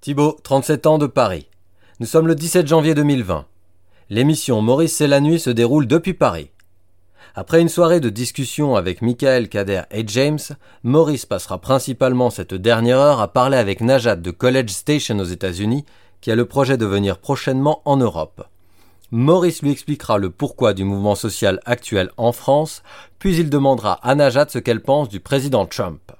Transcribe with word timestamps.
Thibaut, 0.00 0.36
37 0.42 0.86
ans 0.86 0.98
de 0.98 1.06
Paris. 1.06 1.48
Nous 1.98 2.06
sommes 2.06 2.28
le 2.28 2.34
17 2.34 2.66
janvier 2.66 2.94
2020. 2.94 3.46
L'émission 4.10 4.60
Maurice 4.60 4.94
c'est 4.94 5.08
la 5.08 5.20
nuit 5.20 5.40
se 5.40 5.50
déroule 5.50 5.86
depuis 5.88 6.14
Paris. 6.14 6.50
Après 7.34 7.60
une 7.60 7.68
soirée 7.68 7.98
de 7.98 8.08
discussion 8.08 8.76
avec 8.76 9.02
Michael, 9.02 9.48
Kader 9.48 9.82
et 9.90 10.06
James, 10.06 10.38
Maurice 10.84 11.26
passera 11.26 11.58
principalement 11.58 12.30
cette 12.30 12.54
dernière 12.54 12.98
heure 12.98 13.20
à 13.20 13.32
parler 13.32 13.56
avec 13.56 13.80
Najat 13.80 14.16
de 14.16 14.30
College 14.30 14.70
Station 14.70 15.18
aux 15.18 15.24
États-Unis, 15.24 15.84
qui 16.20 16.30
a 16.30 16.36
le 16.36 16.46
projet 16.46 16.76
de 16.76 16.86
venir 16.86 17.18
prochainement 17.18 17.82
en 17.84 17.96
Europe. 17.96 18.46
Maurice 19.10 19.62
lui 19.62 19.72
expliquera 19.72 20.18
le 20.18 20.30
pourquoi 20.30 20.72
du 20.72 20.84
mouvement 20.84 21.14
social 21.14 21.60
actuel 21.64 22.10
en 22.16 22.32
France, 22.32 22.82
puis 23.18 23.36
il 23.36 23.50
demandera 23.50 23.94
à 24.06 24.14
Najat 24.14 24.46
ce 24.50 24.58
qu'elle 24.58 24.82
pense 24.82 25.08
du 25.08 25.20
président 25.20 25.66
Trump. 25.66 26.12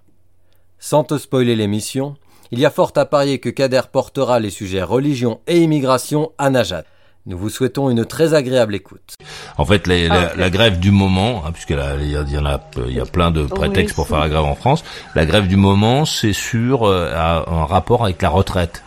Sans 0.78 1.04
te 1.04 1.18
spoiler 1.18 1.56
l'émission, 1.56 2.16
il 2.50 2.58
y 2.58 2.66
a 2.66 2.70
fort 2.70 2.92
à 2.96 3.04
parier 3.04 3.38
que 3.38 3.48
Kader 3.48 3.82
portera 3.90 4.40
les 4.40 4.50
sujets 4.50 4.82
religion 4.82 5.40
et 5.46 5.58
immigration 5.60 6.32
à 6.38 6.50
Najat. 6.50 6.84
Nous 7.26 7.36
vous 7.36 7.50
souhaitons 7.50 7.90
une 7.90 8.04
très 8.04 8.34
agréable 8.34 8.76
écoute. 8.76 9.14
En 9.58 9.64
fait, 9.64 9.88
la, 9.88 10.36
la, 10.36 10.50
grève 10.50 10.78
du 10.78 10.92
moment, 10.92 11.42
hein, 11.44 11.50
puisque 11.50 11.70
il 11.70 12.10
y, 12.10 12.38
en 12.38 12.46
a, 12.46 12.60
il 12.86 12.94
y 12.94 13.00
a 13.00 13.04
plein 13.04 13.32
de 13.32 13.42
prétextes 13.42 13.96
pour 13.96 14.06
faire 14.06 14.20
la 14.20 14.28
grève 14.28 14.44
en 14.44 14.54
France. 14.54 14.84
La 15.16 15.26
grève 15.26 15.48
du 15.48 15.56
moment, 15.56 16.04
c'est 16.04 16.32
sur 16.32 16.84
euh, 16.84 17.12
un 17.12 17.64
rapport 17.64 18.04
avec 18.04 18.22
la 18.22 18.28
retraite, 18.28 18.84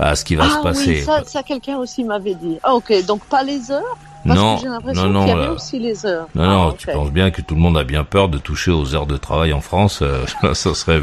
à 0.00 0.16
ce 0.16 0.24
qui 0.24 0.34
va 0.34 0.46
ah, 0.48 0.56
se 0.58 0.62
passer. 0.64 0.96
Oui, 0.96 1.02
ça, 1.02 1.22
ça 1.24 1.44
quelqu'un 1.44 1.76
aussi 1.76 2.02
m'avait 2.02 2.34
dit. 2.34 2.58
Ah, 2.64 2.74
ok, 2.74 3.06
donc 3.06 3.22
pas 3.26 3.44
les 3.44 3.70
heures. 3.70 3.98
Parce 4.26 4.38
non, 4.38 4.56
que 4.56 4.62
j'ai 4.62 4.68
l'impression 4.68 5.12
qu'il 5.12 5.28
y 5.28 5.30
avait 5.30 5.48
aussi 5.48 5.78
les 5.78 6.06
heures. 6.06 6.26
Non, 6.34 6.46
non, 6.46 6.68
ah, 6.70 6.74
tu 6.76 6.86
penses 6.88 7.10
bien 7.10 7.30
que 7.30 7.40
tout 7.40 7.54
le 7.54 7.60
monde 7.60 7.78
a 7.78 7.84
bien 7.84 8.04
peur 8.04 8.28
de 8.28 8.38
toucher 8.38 8.70
aux 8.70 8.94
heures 8.94 9.06
de 9.06 9.16
travail 9.16 9.52
en 9.52 9.60
France. 9.60 10.00
Euh, 10.02 10.24
ça 10.52 10.74
serait 10.74 11.00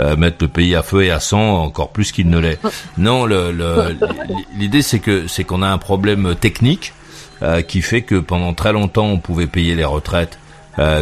euh, 0.00 0.16
mettre 0.16 0.38
le 0.40 0.48
pays 0.48 0.74
à 0.74 0.82
feu 0.82 1.04
et 1.04 1.10
à 1.10 1.20
sang 1.20 1.62
encore 1.62 1.90
plus 1.90 2.10
qu'il 2.12 2.28
ne 2.28 2.38
l'est. 2.38 2.58
non, 2.98 3.26
l'idée 4.56 4.78
le, 4.78 4.82
c'est 4.82 4.98
que 4.98 5.28
c'est 5.28 5.44
qu'on 5.44 5.62
a 5.62 5.68
un 5.68 5.78
problème 5.78 6.34
technique 6.34 6.92
euh, 7.42 7.62
qui 7.62 7.82
fait 7.82 8.02
que 8.02 8.16
pendant 8.16 8.52
très 8.54 8.72
longtemps 8.72 9.06
on 9.06 9.18
pouvait 9.18 9.46
payer 9.46 9.74
les 9.74 9.84
retraites 9.84 10.38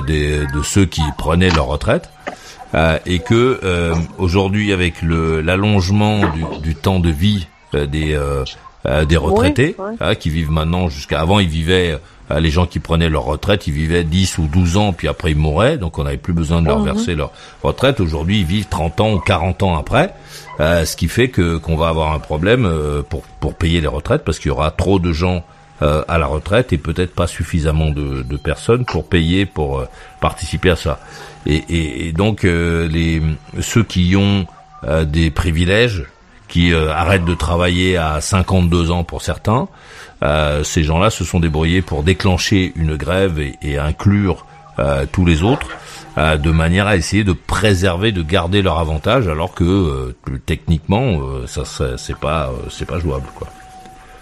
des, 0.07 0.47
de 0.47 0.63
ceux 0.63 0.85
qui 0.85 1.03
prenaient 1.19 1.51
leur 1.51 1.67
retraite. 1.67 2.09
et 3.07 3.19
que 3.19 3.93
aujourd'hui 4.19 4.73
avec 4.73 5.03
l'allongement 5.03 6.21
du, 6.31 6.45
du, 6.63 6.77
temps 6.77 7.01
de 7.01 7.11
vie 7.11 7.49
des 7.73 8.17
euh, 8.87 9.07
des 9.07 9.17
retraités 9.17 9.77
hein, 9.99 10.15
qui 10.15 10.29
vivent 10.29 10.51
maintenant 10.51 10.91
jusqu'à 10.91 11.19
avant 11.19 11.39
ils 11.39 11.49
vivaient 11.49 11.99
euh, 12.31 12.39
les 12.39 12.51
gens 12.51 12.67
qui 12.67 12.81
prenaient 12.81 13.09
leur 13.09 13.25
retraite, 13.25 13.67
ils 13.67 13.73
vivaient 13.73 14.05
10 14.05 14.37
ou 14.37 14.47
12 14.47 14.77
ans, 14.77 14.93
puis 14.93 15.09
après 15.09 15.31
ils 15.31 15.39
mouraient, 15.39 15.79
donc 15.79 15.99
on 15.99 16.05
n'avait 16.05 16.19
plus 16.19 16.35
besoin 16.35 16.61
de 16.61 16.67
leur 16.67 16.81
mhm. 16.81 16.85
verser 16.85 17.15
leur 17.15 17.33
retraite. 17.63 18.01
Aujourd'hui, 18.01 18.41
ils 18.41 18.45
vivent 18.45 18.69
30 18.69 19.01
ans 19.01 19.15
ou 19.15 19.21
40 19.21 19.63
ans 19.63 19.79
après, 19.79 20.13
euh, 20.61 20.85
ce 20.85 20.97
qui 20.97 21.09
fait 21.09 21.29
que 21.29 21.57
qu'on 21.57 21.77
va 21.77 21.89
avoir 21.89 22.13
un 22.13 22.19
problème 22.19 22.71
pour 23.09 23.23
pour 23.41 23.55
payer 23.55 23.81
les 23.81 23.87
retraites 23.87 24.23
parce 24.23 24.39
qu'il 24.39 24.49
y 24.49 24.53
aura 24.53 24.71
trop 24.71 24.99
de 24.99 25.13
gens 25.13 25.45
à 25.81 26.19
la 26.19 26.27
retraite 26.27 26.73
et 26.73 26.79
peut-être 26.79 27.15
pas 27.15 27.27
suffisamment 27.27 27.91
de, 27.91 28.23
de, 28.23 28.37
personnes 28.39 28.87
pour 28.87 29.07
payer 29.07 29.45
pour 29.45 29.85
participer 30.21 30.71
à 30.71 30.77
ça. 30.77 30.99
Et, 31.45 31.57
et, 31.57 32.09
et 32.09 32.13
donc 32.13 32.43
les 32.45 33.21
ceux 33.61 33.83
qui 33.83 34.15
ont 34.17 34.47
des 35.05 35.31
privilèges 35.31 36.05
qui 36.49 36.73
euh, 36.73 36.93
arrêtent 36.93 37.25
de 37.25 37.35
travailler 37.35 37.97
à 37.97 38.21
52 38.21 38.91
ans 38.91 39.05
pour 39.05 39.23
certains. 39.23 39.69
Euh, 40.23 40.63
ces 40.65 40.83
gens-là 40.83 41.11
se 41.11 41.25
sont 41.25 41.41
débrouillés 41.41 41.83
pour 41.83 42.03
déclencher 42.03 42.73
une 42.77 42.97
grève 42.97 43.39
et, 43.39 43.79
inclure 43.79 44.47
euh, 44.79 45.07
tous 45.11 45.25
les 45.25 45.43
autres 45.43 45.69
de 46.17 46.51
manière 46.53 46.87
à 46.87 46.95
essayer 46.95 47.25
de 47.25 47.33
préserver, 47.33 48.13
de 48.13 48.23
garder 48.23 48.63
leur 48.63 48.79
avantage, 48.79 49.27
alors 49.27 49.53
que 49.53 50.15
techniquement, 50.47 51.19
ça 51.47 51.65
c'est 51.97 52.17
pas 52.17 52.53
c'est 52.71 52.85
pas 52.85 53.01
jouable 53.01 53.27
quoi. 53.35 53.49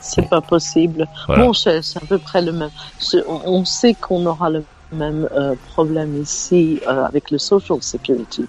C'est 0.00 0.26
pas 0.26 0.40
possible. 0.40 1.06
Bon, 1.28 1.52
c'est 1.52 1.80
à 1.96 2.06
peu 2.08 2.16
près 2.16 2.40
le 2.40 2.52
même. 2.52 2.70
On 3.26 3.66
sait 3.66 3.92
qu'on 3.92 4.24
aura 4.24 4.48
le 4.48 4.64
même 4.90 5.28
problème 5.74 6.18
ici 6.22 6.80
avec 6.86 7.30
le 7.30 7.36
social 7.36 7.82
security, 7.82 8.46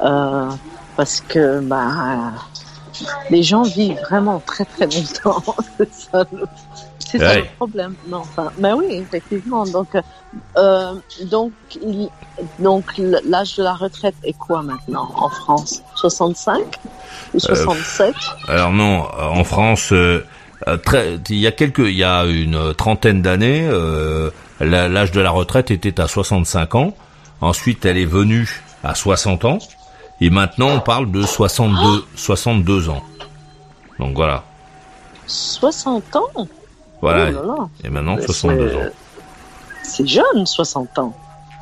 parce 0.00 1.20
que 1.20 1.60
bah 1.60 2.32
les 3.30 3.42
gens 3.42 3.62
vivent 3.62 3.98
vraiment 4.08 4.42
très 4.44 4.64
très 4.64 4.86
longtemps. 4.86 5.42
c'est 5.78 7.18
ça, 7.18 7.36
le, 7.36 7.44
problème. 7.56 7.94
Non, 8.08 8.18
enfin, 8.18 8.50
mais 8.58 8.72
oui, 8.72 8.86
effectivement. 8.90 9.64
Donc, 9.64 9.88
euh, 10.56 10.94
donc, 11.30 11.52
il, 11.82 12.08
donc 12.58 12.84
l'âge 12.98 13.56
de 13.56 13.62
la 13.62 13.74
retraite 13.74 14.14
est 14.24 14.32
quoi 14.32 14.62
maintenant 14.62 15.10
en 15.14 15.28
France? 15.28 15.82
65 15.94 16.62
ou 17.34 17.38
67 17.38 18.14
euh, 18.48 18.52
Alors 18.52 18.72
non, 18.72 19.06
en 19.18 19.44
France. 19.44 19.92
Euh, 19.92 20.24
très, 20.84 21.18
il 21.28 21.38
y 21.38 21.46
a 21.46 21.52
quelques, 21.52 21.80
il 21.80 21.96
y 21.96 22.04
a 22.04 22.24
une 22.24 22.72
trentaine 22.74 23.20
d'années, 23.20 23.68
l'âge 24.60 25.10
de 25.10 25.20
la 25.20 25.30
retraite 25.30 25.70
était 25.70 26.00
à 26.00 26.08
65 26.08 26.74
ans. 26.76 26.94
Ensuite, 27.40 27.84
elle 27.84 27.98
est 27.98 28.06
venue 28.06 28.62
à 28.84 28.94
60 28.94 29.44
ans. 29.44 29.58
Et 30.22 30.30
maintenant, 30.30 30.68
on 30.68 30.78
parle 30.78 31.10
de 31.10 31.20
62, 31.20 32.04
62 32.14 32.90
ans. 32.90 33.02
Donc 33.98 34.14
voilà. 34.14 34.44
60 35.26 36.14
ans 36.14 36.46
Voilà. 37.00 37.32
Oh 37.44 37.68
Et 37.82 37.90
maintenant, 37.90 38.16
62 38.24 38.76
ans. 38.76 38.90
C'est 39.82 40.06
jeune, 40.06 40.46
60 40.46 40.96
ans. 41.00 41.12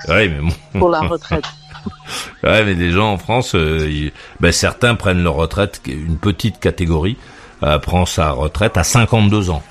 Oui, 0.09 0.29
mais 0.29 0.41
bon. 0.41 0.79
Pour 0.79 0.91
la 0.91 1.01
retraite. 1.01 1.47
ouais, 2.43 2.63
mais 2.67 2.75
les 2.75 2.91
gens 2.91 3.15
en 3.15 3.17
France, 3.17 3.55
euh, 3.55 4.11
ben, 4.41 4.53
certains 4.53 4.95
prennent 4.95 5.23
leur 5.23 5.37
retraite, 5.37 5.81
une 5.87 6.19
petite 6.19 6.61
catégorie 6.61 7.17
euh, 7.63 7.79
prend 7.79 8.05
sa 8.05 8.33
retraite 8.33 8.77
à 8.77 8.85
52 8.85 9.49
ans. 9.49 9.63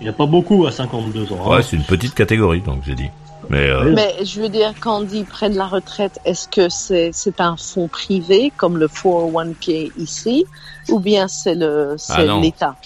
Il 0.00 0.04
n'y 0.04 0.08
a 0.08 0.14
pas 0.14 0.24
beaucoup 0.24 0.66
à 0.66 0.72
52 0.72 1.30
ans. 1.30 1.40
Hein. 1.44 1.56
Ouais, 1.56 1.62
c'est 1.62 1.76
une 1.76 1.84
petite 1.84 2.14
catégorie, 2.14 2.62
donc 2.62 2.84
j'ai 2.86 2.94
dit. 2.94 3.10
Euh, 3.52 3.92
Mais, 3.94 4.24
je 4.24 4.40
veux 4.40 4.48
dire, 4.48 4.74
quand 4.80 4.98
on 4.98 5.02
dit 5.02 5.24
près 5.24 5.48
de 5.48 5.56
la 5.56 5.66
retraite, 5.66 6.18
est-ce 6.24 6.48
que 6.48 6.68
c'est 6.68 7.10
c'est 7.12 7.40
un 7.40 7.56
fonds 7.56 7.88
privé 7.88 8.52
comme 8.56 8.76
le 8.76 8.88
401k 8.88 9.92
ici, 9.96 10.44
ou 10.90 11.00
bien 11.00 11.28
c'est 11.28 11.54
le 11.54 11.94
c'est 11.96 12.28
ah 12.28 12.40
l'État? 12.40 12.76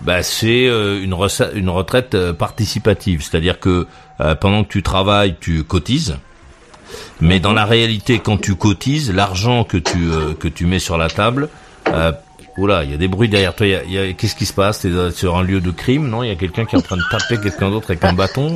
Bah, 0.00 0.22
c'est 0.22 0.68
euh, 0.68 1.02
une, 1.02 1.16
une 1.54 1.70
retraite 1.70 2.14
euh, 2.14 2.32
participative, 2.32 3.22
c'est-à-dire 3.22 3.58
que 3.58 3.86
pendant 4.40 4.64
que 4.64 4.68
tu 4.68 4.82
travailles, 4.82 5.36
tu 5.38 5.62
cotises. 5.62 6.16
Mais 7.20 7.38
dans 7.38 7.52
la 7.52 7.64
réalité, 7.64 8.18
quand 8.18 8.36
tu 8.36 8.56
cotises, 8.56 9.12
l'argent 9.12 9.62
que 9.62 9.76
tu 9.76 10.08
que 10.40 10.48
tu 10.48 10.66
mets 10.66 10.80
sur 10.80 10.98
la 10.98 11.08
table 11.08 11.48
Oula, 12.58 12.82
il 12.82 12.90
y 12.90 12.94
a 12.94 12.96
des 12.96 13.06
bruits 13.06 13.28
derrière 13.28 13.54
toi. 13.54 13.66
Y 13.66 13.90
y 13.90 13.98
a... 13.98 14.12
Qu'est-ce 14.12 14.34
qui 14.34 14.46
se 14.46 14.52
passe? 14.52 14.80
T'es 14.80 14.90
sur 15.12 15.36
un 15.36 15.42
lieu 15.42 15.60
de 15.60 15.70
crime, 15.70 16.08
non? 16.08 16.24
Il 16.24 16.28
y 16.28 16.32
a 16.32 16.34
quelqu'un 16.34 16.64
qui 16.64 16.74
est 16.74 16.78
en 16.78 16.82
train 16.82 16.96
de 16.96 17.02
taper 17.10 17.40
quelqu'un 17.40 17.70
d'autre 17.70 17.90
avec 17.90 18.04
un 18.04 18.12
bâton 18.12 18.54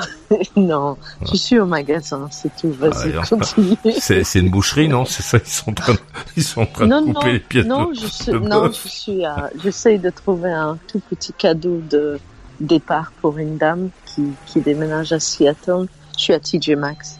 Non, 0.56 0.96
je 1.28 1.36
suis 1.36 1.58
au 1.58 1.66
magasin, 1.66 2.28
c'est 2.30 2.54
tout. 2.56 2.72
Vas-y, 2.72 3.12
ah, 3.18 3.22
continue. 3.28 3.76
C'est 3.98 4.38
une 4.38 4.50
boucherie, 4.50 4.88
non? 4.88 5.04
C'est 5.04 5.22
ça 5.22 5.38
Ils 5.44 5.50
sont 5.50 5.70
en 5.70 5.74
train, 5.74 5.94
de, 5.94 5.98
ils 6.36 6.44
sont 6.44 6.60
en 6.62 6.66
train 6.66 6.86
non, 6.86 7.02
de 7.02 7.12
couper 7.12 7.26
non, 7.26 7.32
les 7.32 7.40
pièces 7.40 7.66
non, 7.66 7.84
de, 7.86 7.94
je 7.94 8.06
suis, 8.06 8.32
Non, 8.32 8.70
je 8.72 8.88
suis. 8.88 9.22
J'essaye 9.62 9.98
de 9.98 10.10
trouver 10.10 10.52
un 10.52 10.78
tout 10.86 11.00
petit 11.10 11.32
cadeau 11.32 11.82
de 11.90 12.20
départ 12.60 13.12
pour 13.20 13.38
une 13.38 13.56
dame 13.56 13.90
qui, 14.06 14.22
qui 14.46 14.60
déménage 14.60 15.12
à 15.12 15.18
Seattle. 15.18 15.86
Je 16.16 16.22
suis 16.22 16.32
à 16.32 16.38
TJ 16.38 16.70
Maxx. 16.76 17.19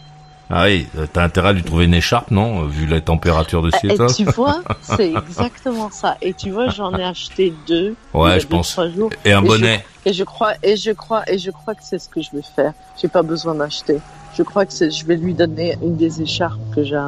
Ah 0.52 0.64
oui, 0.64 0.86
t'as 1.12 1.22
intérêt 1.22 1.50
à 1.50 1.52
lui 1.52 1.62
trouver 1.62 1.84
une 1.84 1.94
écharpe, 1.94 2.32
non 2.32 2.62
Vu 2.62 2.86
la 2.86 3.00
température 3.00 3.62
de 3.62 3.70
Seattle. 3.70 4.06
Et 4.10 4.14
tu 4.14 4.24
vois, 4.24 4.62
c'est 4.82 5.12
exactement 5.12 5.90
ça. 5.90 6.16
Et 6.20 6.34
tu 6.34 6.50
vois, 6.50 6.68
j'en 6.68 6.92
ai 6.94 7.04
acheté 7.04 7.54
deux. 7.68 7.94
Ouais, 8.12 8.40
je 8.40 8.48
pense. 8.48 8.78
jours, 8.96 9.10
et 9.24 9.32
un 9.32 9.42
bonnet. 9.42 9.84
et 10.04 10.12
je 10.12 10.24
crois, 10.24 10.54
et 10.64 10.76
je 10.76 10.90
crois, 10.90 11.22
et 11.30 11.38
je 11.38 11.52
crois 11.52 11.74
que 11.74 11.82
c'est 11.82 12.00
ce 12.00 12.08
que 12.08 12.20
je 12.20 12.30
vais 12.32 12.42
faire. 12.42 12.72
J'ai 13.00 13.06
pas 13.06 13.22
besoin 13.22 13.54
d'acheter. 13.54 13.98
Je 14.36 14.42
crois 14.42 14.66
que 14.66 14.72
je 14.72 15.04
vais 15.06 15.16
lui 15.16 15.34
donner 15.34 15.76
une 15.82 15.96
des 15.96 16.20
écharpes 16.20 16.60
que 16.74 16.82
j'ai, 16.82 17.00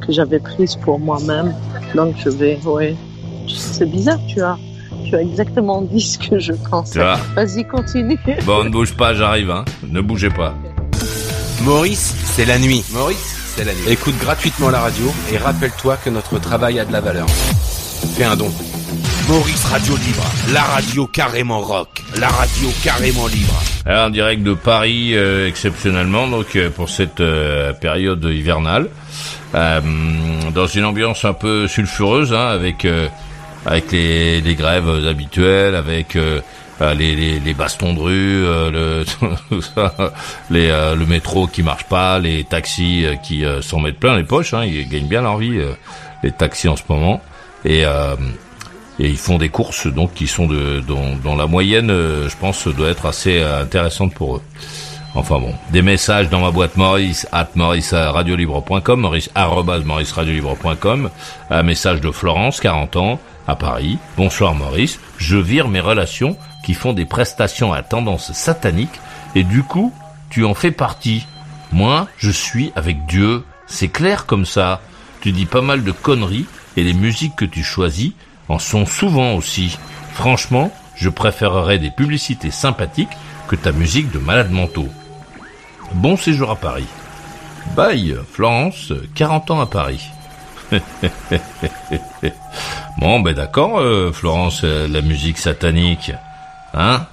que 0.00 0.12
j'avais 0.12 0.38
prises 0.38 0.76
pour 0.76 1.00
moi-même. 1.00 1.52
Donc 1.96 2.14
je 2.18 2.28
vais, 2.28 2.58
ouais. 2.64 2.94
C'est 3.48 3.90
bizarre, 3.90 4.20
tu 4.28 4.40
as. 4.40 4.56
Tu 5.04 5.16
as 5.16 5.20
exactement 5.20 5.82
dit 5.82 6.00
ce 6.00 6.18
que 6.18 6.38
je 6.38 6.52
pensais. 6.52 7.00
Vas-y, 7.34 7.64
continue. 7.66 8.18
Bon, 8.46 8.64
ne 8.64 8.70
bouge 8.70 8.96
pas, 8.96 9.12
j'arrive, 9.12 9.50
hein. 9.50 9.64
Ne 9.82 10.00
bougez 10.00 10.30
pas. 10.30 10.54
Maurice, 11.62 12.14
c'est 12.24 12.44
la 12.44 12.58
nuit. 12.58 12.84
Maurice, 12.92 13.54
c'est 13.56 13.64
la 13.64 13.72
nuit. 13.72 13.88
Écoute 13.88 14.16
gratuitement 14.18 14.70
la 14.70 14.80
radio 14.80 15.12
et 15.32 15.38
rappelle-toi 15.38 15.96
que 15.96 16.10
notre 16.10 16.38
travail 16.38 16.78
a 16.78 16.84
de 16.84 16.92
la 16.92 17.00
valeur. 17.00 17.26
fais 18.16 18.24
un 18.24 18.36
don. 18.36 18.52
Maurice 19.28 19.64
Radio 19.64 19.96
Libre, 19.96 20.24
la 20.52 20.62
radio 20.62 21.06
carrément 21.06 21.60
rock, 21.60 22.02
la 22.18 22.28
radio 22.28 22.68
carrément 22.82 23.26
libre. 23.26 23.54
Alors, 23.86 24.06
en 24.08 24.10
direct 24.10 24.42
de 24.42 24.52
Paris, 24.52 25.12
euh, 25.14 25.48
exceptionnellement, 25.48 26.28
donc 26.28 26.56
euh, 26.56 26.68
pour 26.68 26.90
cette 26.90 27.20
euh, 27.20 27.72
période 27.72 28.22
hivernale, 28.24 28.88
dans 29.54 30.66
une 30.66 30.84
ambiance 30.84 31.24
un 31.24 31.32
peu 31.32 31.68
sulfureuse, 31.68 32.34
hein, 32.34 32.48
avec 32.48 32.86
avec 33.64 33.92
les, 33.92 34.40
les, 34.40 34.54
grèves 34.56 35.06
habituelles, 35.06 35.76
avec 35.76 36.18
les, 36.92 37.40
les, 37.40 37.54
bastons 37.54 37.94
de 37.94 38.00
rue, 38.00 38.42
le, 38.42 39.04
les, 40.50 40.68
le 40.68 41.06
métro 41.06 41.46
qui 41.46 41.62
marche 41.62 41.84
pas, 41.84 42.18
les 42.18 42.44
taxis 42.44 43.06
qui 43.22 43.44
s'en 43.62 43.80
mettent 43.80 44.00
plein 44.00 44.16
les 44.16 44.24
poches, 44.24 44.52
hein, 44.54 44.64
ils 44.64 44.88
gagnent 44.88 45.08
bien 45.08 45.22
leur 45.22 45.38
vie, 45.38 45.58
les 46.22 46.32
taxis 46.32 46.68
en 46.68 46.76
ce 46.76 46.82
moment, 46.88 47.22
et 47.64 49.08
ils 49.08 49.16
font 49.16 49.38
des 49.38 49.48
courses 49.48 49.86
donc 49.86 50.14
qui 50.14 50.26
sont 50.26 50.46
de 50.46 50.80
dont, 50.80 51.36
la 51.36 51.46
moyenne 51.46 51.90
euh, 51.90 52.28
je 52.28 52.36
pense 52.36 52.68
doit 52.68 52.88
être 52.88 53.06
assez 53.06 53.38
euh, 53.38 53.62
intéressante 53.62 54.14
pour 54.14 54.36
eux. 54.36 54.42
Enfin 55.16 55.38
bon, 55.38 55.54
des 55.70 55.82
messages 55.82 56.28
dans 56.28 56.40
ma 56.40 56.50
boîte 56.50 56.76
Maurice 56.76 57.28
at 57.30 57.48
maurice-radiolibre.com, 57.54 59.00
maurice 59.00 59.30
maurice-radiolibre.com, 59.84 61.10
un 61.50 61.62
message 61.62 62.00
de 62.00 62.10
Florence, 62.10 62.60
40 62.60 62.96
ans, 62.96 63.20
à 63.46 63.56
Paris. 63.56 63.98
Bonsoir 64.16 64.54
Maurice, 64.54 65.00
je 65.18 65.36
vire 65.36 65.68
mes 65.68 65.80
relations 65.80 66.36
qui 66.64 66.74
font 66.74 66.92
des 66.92 67.04
prestations 67.04 67.72
à 67.72 67.82
tendance 67.82 68.32
satanique 68.32 69.00
et 69.34 69.44
du 69.44 69.62
coup, 69.62 69.92
tu 70.30 70.44
en 70.44 70.54
fais 70.54 70.70
partie. 70.70 71.26
Moi, 71.72 72.08
je 72.18 72.30
suis 72.30 72.72
avec 72.76 73.06
Dieu. 73.06 73.44
C'est 73.66 73.88
clair 73.88 74.26
comme 74.26 74.46
ça. 74.46 74.80
Tu 75.20 75.32
dis 75.32 75.46
pas 75.46 75.62
mal 75.62 75.84
de 75.84 75.92
conneries 75.92 76.46
et 76.76 76.82
les 76.82 76.94
musiques 76.94 77.36
que 77.36 77.44
tu 77.44 77.62
choisis, 77.62 78.12
en 78.48 78.58
sont 78.58 78.86
souvent 78.86 79.34
aussi. 79.34 79.78
Franchement, 80.12 80.72
je 80.96 81.08
préférerais 81.08 81.78
des 81.78 81.90
publicités 81.90 82.50
sympathiques 82.50 83.16
que 83.48 83.56
ta 83.56 83.72
musique 83.72 84.10
de 84.10 84.18
malade 84.18 84.50
mentaux. 84.50 84.88
Bon 85.94 86.16
séjour 86.16 86.50
à 86.50 86.56
Paris. 86.56 86.86
Bye, 87.76 88.16
Florence, 88.32 88.92
40 89.14 89.50
ans 89.50 89.60
à 89.60 89.66
Paris. 89.66 90.10
bon, 92.98 93.20
ben 93.20 93.34
d'accord, 93.34 93.78
euh, 93.78 94.12
Florence, 94.12 94.62
euh, 94.64 94.88
la 94.88 95.00
musique 95.02 95.38
satanique. 95.38 96.12
Hein 96.72 97.06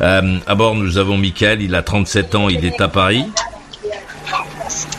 euh, 0.00 0.38
À 0.46 0.54
bord, 0.54 0.74
nous 0.74 0.98
avons 0.98 1.16
Michael, 1.16 1.62
il 1.62 1.74
a 1.74 1.82
37 1.82 2.34
ans, 2.34 2.48
il 2.48 2.64
est 2.64 2.80
à 2.80 2.88
Paris. 2.88 3.24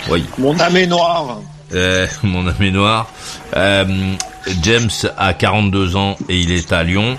Oui. 0.10 0.26
Mon 0.38 0.60
âme 0.60 0.78
est 0.78 0.88
noire. 0.88 1.40
mon 2.24 2.48
âme 2.48 2.62
est 2.62 2.72
noire. 2.72 3.10
James 4.62 4.90
a 5.18 5.34
42 5.34 5.96
ans 5.96 6.18
et 6.30 6.40
il 6.40 6.52
est 6.52 6.72
à 6.74 6.84
Lyon. 6.84 7.18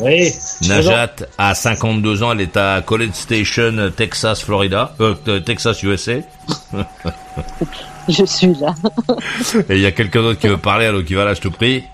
Oui. 0.00 0.32
Najat 0.66 1.16
a 1.38 1.54
52 1.54 2.22
ans, 2.22 2.32
elle 2.32 2.40
est 2.40 2.56
à 2.56 2.82
College 2.82 3.12
Station, 3.14 3.92
Texas, 3.96 4.42
Florida, 4.42 4.94
euh, 5.00 5.14
euh 5.28 5.40
Texas, 5.40 5.82
USA. 5.82 6.14
je 8.08 8.24
suis 8.24 8.54
là. 8.54 8.74
et 9.68 9.76
il 9.76 9.80
y 9.80 9.86
a 9.86 9.92
quelqu'un 9.92 10.22
d'autre 10.22 10.40
qui 10.40 10.48
veut 10.48 10.58
parler, 10.58 10.86
alors 10.86 11.04
qui 11.04 11.14
va 11.14 11.24
là, 11.24 11.34
je 11.34 11.40
te 11.40 11.48
prie. 11.48 11.84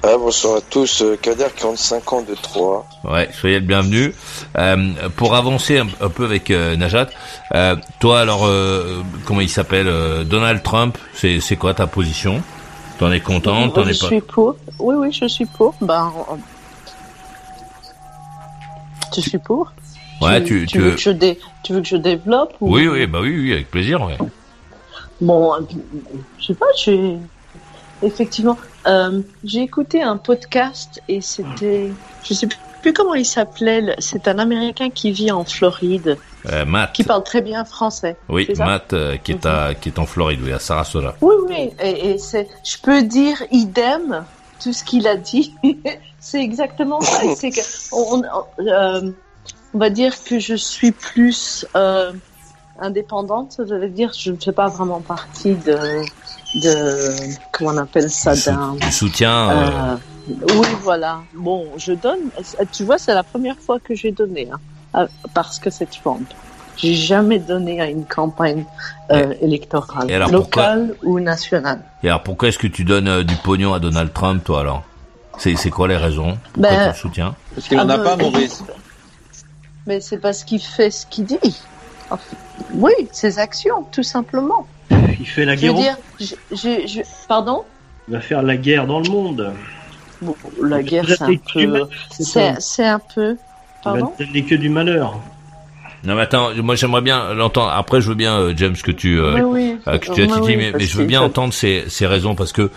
Ah, 0.00 0.16
bonsoir 0.16 0.58
à 0.58 0.60
tous, 0.60 1.02
euh, 1.02 1.16
Kader 1.20 1.48
45 1.56 2.12
ans 2.12 2.22
de 2.22 2.34
3. 2.34 2.86
Ouais, 3.02 3.28
soyez 3.32 3.58
le 3.58 3.66
bienvenu. 3.66 4.14
Euh, 4.56 4.92
pour 5.16 5.34
avancer 5.34 5.78
un, 5.78 6.08
peu 6.08 6.24
avec 6.24 6.52
euh, 6.52 6.76
Najat, 6.76 7.08
euh, 7.54 7.74
toi 7.98 8.20
alors, 8.20 8.46
euh, 8.46 9.02
comment 9.26 9.40
il 9.40 9.48
s'appelle 9.48 9.92
Donald 10.24 10.62
Trump, 10.62 10.96
c'est 11.14 11.56
quoi 11.58 11.74
ta 11.74 11.88
position? 11.88 12.42
T'en 13.00 13.10
es 13.10 13.20
content? 13.20 13.70
T'en 13.70 13.82
es 13.82 13.86
pas 13.86 13.92
Je 13.92 14.06
suis 14.06 14.20
pour. 14.20 14.56
Oui, 14.78 14.94
oui, 14.96 15.12
je 15.12 15.26
suis 15.26 15.46
pour. 15.46 15.74
Ben, 15.80 16.12
je 19.14 19.20
suis 19.20 19.38
pour. 19.38 19.72
Ouais, 20.20 20.42
tu, 20.42 20.66
tu, 20.66 20.80
veux, 20.80 20.92
que 20.92 20.98
je 20.98 21.10
tu 21.62 21.72
veux 21.72 21.80
que 21.80 21.86
je 21.86 21.96
développe 21.96 22.54
Oui, 22.60 22.88
oui, 22.88 23.06
bah 23.06 23.20
oui, 23.20 23.38
oui, 23.38 23.52
avec 23.52 23.70
plaisir. 23.70 24.02
Ouais. 24.02 24.16
Bon, 25.20 25.54
je 26.38 26.46
sais 26.46 26.54
pas, 26.54 26.66
j'ai 26.76 27.16
effectivement, 28.02 28.56
euh, 28.86 29.20
j'ai 29.44 29.62
écouté 29.62 30.02
un 30.02 30.16
podcast 30.16 31.02
et 31.08 31.20
c'était, 31.20 31.90
je 32.24 32.34
sais 32.34 32.48
plus 32.82 32.92
comment 32.92 33.14
il 33.14 33.24
s'appelait. 33.24 33.94
C'est 33.98 34.28
un 34.28 34.38
Américain 34.38 34.90
qui 34.90 35.12
vit 35.12 35.30
en 35.30 35.44
Floride. 35.44 36.18
Euh, 36.46 36.64
Matt. 36.64 36.92
Qui 36.92 37.02
parle 37.02 37.24
très 37.24 37.42
bien 37.42 37.64
français. 37.64 38.16
Oui, 38.28 38.48
Matt, 38.56 38.92
euh, 38.92 39.16
qui, 39.16 39.32
est 39.32 39.46
à, 39.46 39.74
qui 39.74 39.88
est 39.88 39.98
en 39.98 40.06
Floride, 40.06 40.40
oui, 40.42 40.52
à 40.52 40.58
Sarasota. 40.58 41.16
Oui, 41.20 41.34
oui, 41.48 41.70
et, 41.82 42.10
et 42.10 42.18
c'est, 42.18 42.48
je 42.64 42.76
peux 42.78 43.02
dire 43.02 43.42
idem, 43.50 44.24
tout 44.60 44.72
ce 44.72 44.84
qu'il 44.84 45.06
a 45.06 45.16
dit. 45.16 45.54
c'est 46.20 46.42
exactement 46.42 47.00
ça. 47.00 47.22
c'est 47.36 47.50
que, 47.50 47.60
on, 47.92 48.22
euh, 48.60 49.12
on, 49.74 49.78
va 49.78 49.90
dire 49.90 50.12
que 50.24 50.38
je 50.38 50.54
suis 50.54 50.92
plus 50.92 51.66
euh, 51.76 52.12
indépendante, 52.78 53.56
je 53.58 53.74
veux 53.74 53.88
dire, 53.88 54.12
je 54.16 54.32
ne 54.32 54.36
fais 54.36 54.52
pas 54.52 54.68
vraiment 54.68 55.00
partie 55.00 55.54
de, 55.54 56.02
de 56.56 57.14
comment 57.52 57.70
on 57.70 57.78
appelle 57.78 58.10
ça, 58.10 58.34
d'un... 58.34 58.74
Du 58.74 58.92
soutien. 58.92 59.50
Euh... 59.50 59.96
Oui, 60.28 60.68
voilà. 60.82 61.22
Bon, 61.34 61.66
je 61.76 61.92
donne. 61.92 62.30
Tu 62.72 62.84
vois, 62.84 62.98
c'est 62.98 63.14
la 63.14 63.22
première 63.22 63.58
fois 63.58 63.78
que 63.80 63.94
j'ai 63.94 64.12
donné. 64.12 64.48
Hein. 64.94 65.06
Parce 65.34 65.58
que 65.58 65.70
c'est 65.70 65.86
Trump. 65.86 66.28
J'ai 66.78 66.94
jamais 66.94 67.40
donné 67.40 67.80
à 67.80 67.86
une 67.86 68.04
campagne 68.04 68.64
euh, 69.10 69.34
électorale, 69.40 70.08
locale 70.30 70.94
ou 71.02 71.18
nationale. 71.18 71.80
Et 72.04 72.08
alors 72.08 72.22
pourquoi 72.22 72.48
est-ce 72.48 72.58
que 72.58 72.68
tu 72.68 72.84
donnes 72.84 73.08
euh, 73.08 73.24
du 73.24 73.34
pognon 73.34 73.74
à 73.74 73.80
Donald 73.80 74.12
Trump, 74.12 74.44
toi 74.44 74.60
alors? 74.60 74.84
C'est 75.38 75.70
quoi 75.70 75.88
les 75.88 75.96
raisons? 75.96 76.38
Pourquoi 76.52 76.70
ben, 76.70 76.92
tu 76.92 76.98
soutiens? 77.00 77.34
Parce 77.54 77.68
qu'il 77.68 77.76
n'en 77.78 77.88
a 77.88 77.94
ah, 77.94 77.98
pas, 77.98 78.16
Maurice. 78.16 78.64
Mais 79.86 80.00
c'est 80.00 80.18
parce 80.18 80.44
qu'il 80.44 80.60
fait 80.60 80.90
ce 80.90 81.06
qu'il 81.06 81.24
dit. 81.24 81.62
oui, 82.74 82.92
ses 83.12 83.38
actions, 83.38 83.84
tout 83.92 84.02
simplement. 84.02 84.66
Il 84.90 85.26
fait 85.26 85.44
la 85.44 85.56
guerre. 85.56 85.96
Je 86.18 86.34
veux 86.58 86.76
dire, 86.76 86.88
je, 86.88 87.00
pardon? 87.28 87.64
Il 88.08 88.14
va 88.14 88.20
faire 88.20 88.42
la 88.42 88.56
guerre 88.56 88.86
dans 88.86 89.00
le 89.00 89.08
monde. 89.08 89.52
Bon, 90.22 90.34
la 90.62 90.82
guerre, 90.82 91.06
c'est 91.06 91.22
un 91.22 91.36
peu. 91.52 91.88
C'est 92.10 92.84
un 92.84 92.98
peu. 92.98 93.36
Pardon? 93.82 94.12
n'est 94.32 94.42
que 94.42 94.54
du 94.54 94.68
malheur. 94.68 95.20
Non 96.04 96.14
mais 96.14 96.22
attends, 96.22 96.50
moi 96.62 96.76
j'aimerais 96.76 97.00
bien 97.00 97.34
l'entendre. 97.34 97.72
Après, 97.72 98.00
je 98.00 98.08
veux 98.08 98.14
bien 98.14 98.38
euh, 98.38 98.52
James 98.56 98.76
que 98.76 98.92
tu 98.92 99.18
euh, 99.18 99.36
euh, 99.86 99.98
que 99.98 100.12
tu 100.12 100.22
as 100.22 100.26
dit, 100.26 100.56
mais, 100.56 100.72
je 100.78 100.96
veux 100.96 101.04
bien 101.04 101.20
entendre 101.20 101.52
ces, 101.52 101.84
ces 101.88 102.06
raisons 102.06 102.34
parce 102.34 102.52
que 102.52 102.70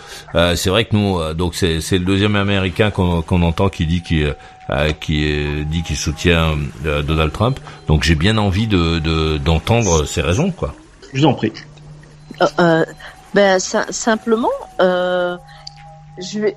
c'est 0.54 0.70
vrai 0.70 0.84
que 0.84 0.96
nous, 0.96 1.34
donc 1.34 1.54
c'est 1.54 1.80
c'est 1.80 1.98
le 1.98 2.04
deuxième 2.04 2.36
américain 2.36 2.90
qu'on 2.90 3.22
qu'on 3.22 3.42
entend 3.42 3.68
qui 3.68 3.86
dit 3.86 4.02
qui 4.02 4.24
qui 5.00 5.64
dit 5.66 5.82
qu'il 5.82 5.96
soutient 5.96 6.56
Donald 6.84 7.32
Trump. 7.32 7.60
Donc 7.86 8.02
j'ai 8.02 8.16
bien 8.16 8.38
envie 8.38 8.66
de 8.66 9.38
d'entendre 9.38 10.04
ces 10.04 10.20
raisons, 10.20 10.50
quoi. 10.50 10.74
Je 11.12 11.20
vous 11.20 11.26
en 11.26 11.34
prie. 11.34 11.52
ben 13.34 13.58
simplement, 13.60 14.50
je 14.80 16.38
vais. 16.40 16.56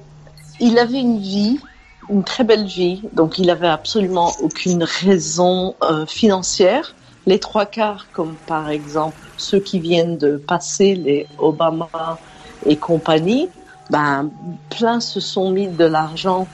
Il 0.62 0.80
avait 0.80 1.00
une 1.00 1.20
vie 1.20 1.60
une 2.10 2.24
très 2.24 2.44
belle 2.44 2.66
vie, 2.66 3.02
donc 3.14 3.38
il 3.38 3.50
avait 3.50 3.68
absolument 3.68 4.32
aucune 4.42 4.84
raison 4.84 5.76
euh, 5.84 6.06
financière. 6.06 6.96
Les 7.26 7.40
trois 7.40 7.66
quarts, 7.66 8.08
comme 8.12 8.38
par 8.46 8.70
exemple 8.70 9.18
ceux 9.38 9.60
qui 9.60 9.80
viennent 9.80 10.18
de 10.18 10.38
passer 10.38 10.96
les 10.96 11.28
Obama 11.40 12.20
et 12.66 12.78
compagnie, 12.78 13.50
ben 13.90 14.30
plein 14.70 15.00
se 15.00 15.20
sont 15.20 15.52
mis 15.52 15.68
de 15.68 15.86
l'argent 15.86 16.48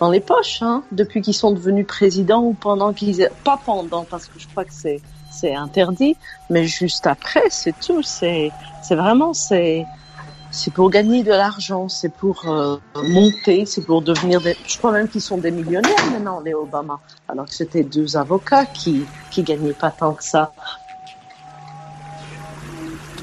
dans 0.00 0.10
les 0.10 0.20
poches 0.20 0.62
hein, 0.62 0.84
depuis 0.92 1.20
qu'ils 1.20 1.34
sont 1.34 1.52
devenus 1.52 1.86
présidents 1.86 2.42
ou 2.42 2.54
pendant 2.54 2.92
qu'ils 2.92 3.28
pas 3.44 3.60
pendant 3.64 4.04
parce 4.04 4.26
que 4.26 4.38
je 4.38 4.46
crois 4.48 4.64
que 4.64 4.72
c'est 4.72 5.00
c'est 5.30 5.54
interdit, 5.54 6.16
mais 6.48 6.64
juste 6.64 7.06
après 7.06 7.44
c'est 7.50 7.78
tout. 7.78 8.02
C'est 8.02 8.52
c'est 8.82 8.94
vraiment 8.94 9.32
c'est 9.32 9.84
c'est 10.54 10.72
pour 10.72 10.88
gagner 10.88 11.24
de 11.24 11.34
l'argent, 11.42 11.88
c'est 11.88 12.12
pour 12.22 12.36
euh, 12.48 12.76
monter, 13.18 13.66
c'est 13.66 13.84
pour 13.84 14.00
devenir 14.02 14.40
des... 14.40 14.56
Je 14.66 14.78
crois 14.78 14.92
même 14.92 15.08
qu'ils 15.08 15.20
sont 15.20 15.36
des 15.36 15.50
millionnaires 15.50 16.04
maintenant, 16.12 16.40
les 16.46 16.54
Obama, 16.54 17.00
alors 17.28 17.46
que 17.46 17.54
c'était 17.60 17.82
deux 17.82 18.16
avocats 18.16 18.66
qui 18.66 19.04
qui 19.32 19.42
gagnaient 19.42 19.72
pas 19.84 19.90
tant 19.90 20.14
que 20.14 20.22
ça. 20.22 20.52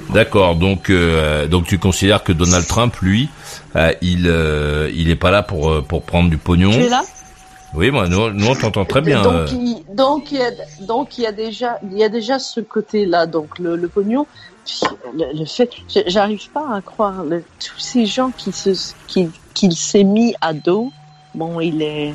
D'accord, 0.09 0.55
donc 0.55 0.89
euh, 0.89 1.47
donc 1.47 1.63
tu 1.65 1.79
considères 1.79 2.23
que 2.27 2.33
Donald 2.33 2.67
Trump, 2.67 2.93
lui, 2.97 3.29
euh, 3.77 3.93
il 4.01 4.25
il 4.93 5.09
est 5.09 5.15
pas 5.15 5.31
là 5.31 5.41
pour 5.41 5.81
pour 5.89 6.03
prendre 6.03 6.29
du 6.29 6.37
pognon? 6.37 6.71
Tu 6.71 6.81
es 6.81 6.89
là? 6.89 7.03
Oui, 7.73 7.89
moi, 7.89 8.09
nous, 8.09 8.31
nous 8.31 8.47
on 8.47 8.55
t'entend 8.55 8.83
très 8.83 8.99
bien. 8.99 9.21
Donc, 9.21 9.49
il, 9.53 9.81
donc, 9.95 10.31
il 10.33 10.39
y 10.39 10.41
a, 10.41 10.51
donc, 10.81 11.17
il 11.17 11.23
y 11.23 11.25
a 11.25 11.31
déjà, 11.31 11.79
il 11.89 11.97
y 11.97 12.03
a 12.03 12.09
déjà 12.09 12.37
ce 12.37 12.59
côté-là, 12.59 13.27
donc 13.27 13.59
le, 13.59 13.77
le 13.77 13.87
pognon 13.87 14.27
le, 15.13 15.45
fait, 15.45 15.71
j'arrive 16.07 16.49
pas 16.51 16.75
à 16.75 16.81
croire 16.81 17.23
tous 17.59 17.79
ces 17.79 18.05
gens 18.05 18.31
qui 18.31 18.51
se, 18.51 18.93
qui, 19.07 19.29
qu'il 19.53 19.75
s'est 19.75 20.03
mis 20.03 20.35
à 20.41 20.53
dos. 20.53 20.91
Bon, 21.35 21.59
il 21.59 21.81
est, 21.81 22.13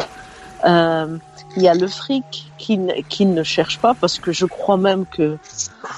euh, 0.64 1.18
il 1.56 1.62
y 1.62 1.68
a 1.68 1.74
le 1.74 1.86
fric 1.86 2.50
qui, 2.58 2.78
qui 3.08 3.26
ne 3.26 3.42
cherche 3.42 3.78
pas 3.78 3.94
parce 3.94 4.18
que 4.18 4.32
je 4.32 4.46
crois 4.46 4.76
même 4.76 5.06
que 5.06 5.38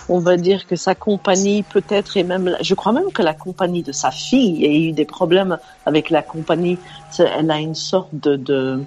on 0.08 0.18
va 0.18 0.36
dire 0.36 0.66
que 0.66 0.76
sa 0.76 0.94
compagnie 0.94 1.62
peut-être 1.62 2.16
et 2.16 2.22
même, 2.22 2.56
je 2.60 2.74
crois 2.74 2.92
même 2.92 3.10
que 3.12 3.22
la 3.22 3.34
compagnie 3.34 3.82
de 3.82 3.92
sa 3.92 4.10
fille 4.10 4.64
a 4.64 4.70
eu 4.70 4.92
des 4.92 5.04
problèmes 5.04 5.58
avec 5.86 6.10
la 6.10 6.22
compagnie. 6.22 6.78
Elle 7.18 7.50
a 7.50 7.58
une 7.58 7.74
sorte 7.74 8.14
de, 8.14 8.82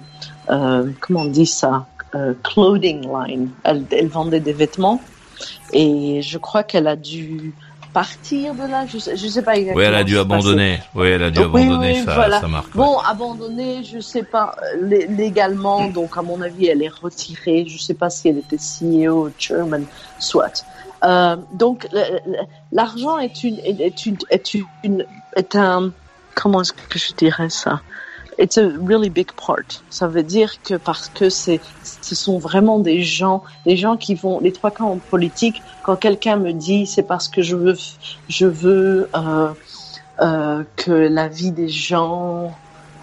euh, 0.50 0.90
comment 1.00 1.20
on 1.20 1.26
dit 1.26 1.46
ça, 1.46 1.86
euh, 2.14 2.34
clothing 2.42 3.08
line. 3.10 3.50
Elle 3.64 4.08
vendait 4.08 4.40
des 4.40 4.52
vêtements 4.52 5.00
et 5.72 6.22
je 6.22 6.38
crois 6.38 6.62
qu'elle 6.62 6.86
a 6.86 6.96
dû 6.96 7.52
partir 7.92 8.54
de 8.54 8.62
là, 8.62 8.86
je 8.86 8.98
sais, 8.98 9.16
sais 9.16 9.42
pas 9.42 9.56
exactement. 9.56 9.80
Oui, 9.80 9.84
elle 9.86 9.94
a 9.94 10.04
dû 10.04 10.18
abandonner. 10.18 10.80
Oui, 10.94 11.08
elle 11.08 11.22
a 11.22 11.30
dû 11.30 11.40
abandonner 11.40 12.04
sa, 12.04 12.48
marque. 12.48 12.74
Bon, 12.74 12.98
abandonner, 12.98 13.84
je 13.84 14.00
sais 14.00 14.22
pas 14.22 14.56
légalement, 14.80 15.88
donc 15.88 16.16
à 16.16 16.22
mon 16.22 16.40
avis, 16.40 16.66
elle 16.66 16.82
est 16.82 16.88
retirée. 16.88 17.66
Je 17.68 17.78
sais 17.78 17.94
pas 17.94 18.10
si 18.10 18.28
elle 18.28 18.38
était 18.38 18.56
CEO, 18.56 19.30
chairman, 19.38 19.84
soit. 20.18 20.64
Euh, 21.04 21.36
donc 21.52 21.88
l'argent 22.70 23.18
est 23.18 23.42
une 23.42 23.58
est 23.58 24.06
une 24.06 24.18
est 24.30 24.54
une 24.54 25.04
est 25.34 25.56
un 25.56 25.90
comment 26.34 26.60
est-ce 26.60 26.72
que 26.72 26.98
je 26.98 27.12
dirais 27.14 27.50
ça? 27.50 27.80
It's 28.42 28.58
a 28.58 28.68
really 28.68 29.08
big 29.08 29.32
part. 29.32 29.82
Ça 29.88 30.08
veut 30.08 30.24
dire 30.24 30.60
que 30.62 30.74
parce 30.74 31.08
que 31.08 31.30
c'est, 31.30 31.60
ce 32.02 32.14
sont 32.14 32.38
vraiment 32.38 32.80
des 32.80 33.02
gens, 33.02 33.44
des 33.64 33.76
gens 33.76 33.96
qui 33.96 34.14
vont, 34.14 34.40
les 34.40 34.52
trois 34.52 34.72
camps 34.72 34.90
en 34.90 34.98
politique, 34.98 35.62
quand 35.82 35.96
quelqu'un 35.96 36.36
me 36.36 36.52
dit 36.52 36.86
c'est 36.86 37.04
parce 37.04 37.28
que 37.28 37.40
je 37.40 37.56
veux, 37.56 37.76
je 38.28 38.46
veux 38.46 39.08
euh, 39.14 39.52
euh, 40.20 40.64
que 40.76 40.90
la 40.90 41.28
vie 41.28 41.52
des 41.52 41.68
gens 41.68 42.52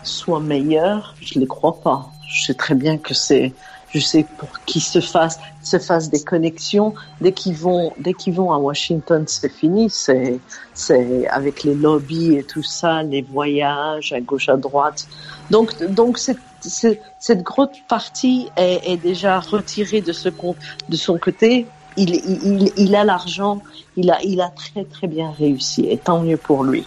soit 0.03 0.41
meilleure, 0.41 1.15
je 1.22 1.39
les 1.39 1.48
crois 1.48 1.81
pas. 1.81 2.12
Je 2.27 2.43
sais 2.43 2.53
très 2.53 2.75
bien 2.75 2.98
que 2.98 3.13
c'est 3.13 3.53
je 3.91 4.00
sais 4.00 4.25
pour 4.38 4.50
qu'ils 4.65 4.81
se 4.81 5.00
fassent 5.00 5.39
se 5.63 5.79
fassent 5.79 6.10
des 6.10 6.24
connexions. 6.24 6.93
Dès 7.22 7.31
qu'ils 7.31 7.55
vont 7.55 7.93
dès 7.98 8.13
qu'ils 8.13 8.34
vont 8.34 8.51
à 8.53 8.58
Washington 8.58 9.24
c'est 9.27 9.51
fini. 9.51 9.89
C'est 9.89 10.39
c'est 10.74 11.27
avec 11.27 11.63
les 11.63 11.75
lobbies 11.75 12.36
et 12.36 12.43
tout 12.43 12.63
ça 12.63 13.03
les 13.03 13.22
voyages 13.22 14.13
à 14.13 14.22
gauche 14.22 14.50
à 14.50 14.58
droite. 14.58 15.08
Donc 15.50 15.84
donc 15.91 16.17
cette 16.17 16.39
cette 16.62 17.43
grosse 17.43 17.79
partie 17.88 18.50
est, 18.58 18.81
est, 18.86 18.98
déjà 18.98 19.39
retirée 19.39 20.01
de 20.01 20.12
ce 20.12 20.27
compte 20.27 20.58
de 20.89 20.98
son 20.98 21.17
côté. 21.17 21.65
Il, 21.96 22.13
il, 22.15 22.72
il 22.75 22.96
a 22.96 23.03
l'argent. 23.05 23.62
Il 23.96 24.12
a 24.12 24.22
il 24.24 24.41
a 24.41 24.50
très 24.50 24.84
très 24.84 25.08
bien 25.08 25.31
réussi. 25.31 25.88
Et 25.89 25.98
tant 25.98 26.19
mieux 26.22 26.38
pour 26.38 26.63
lui. 26.63 26.86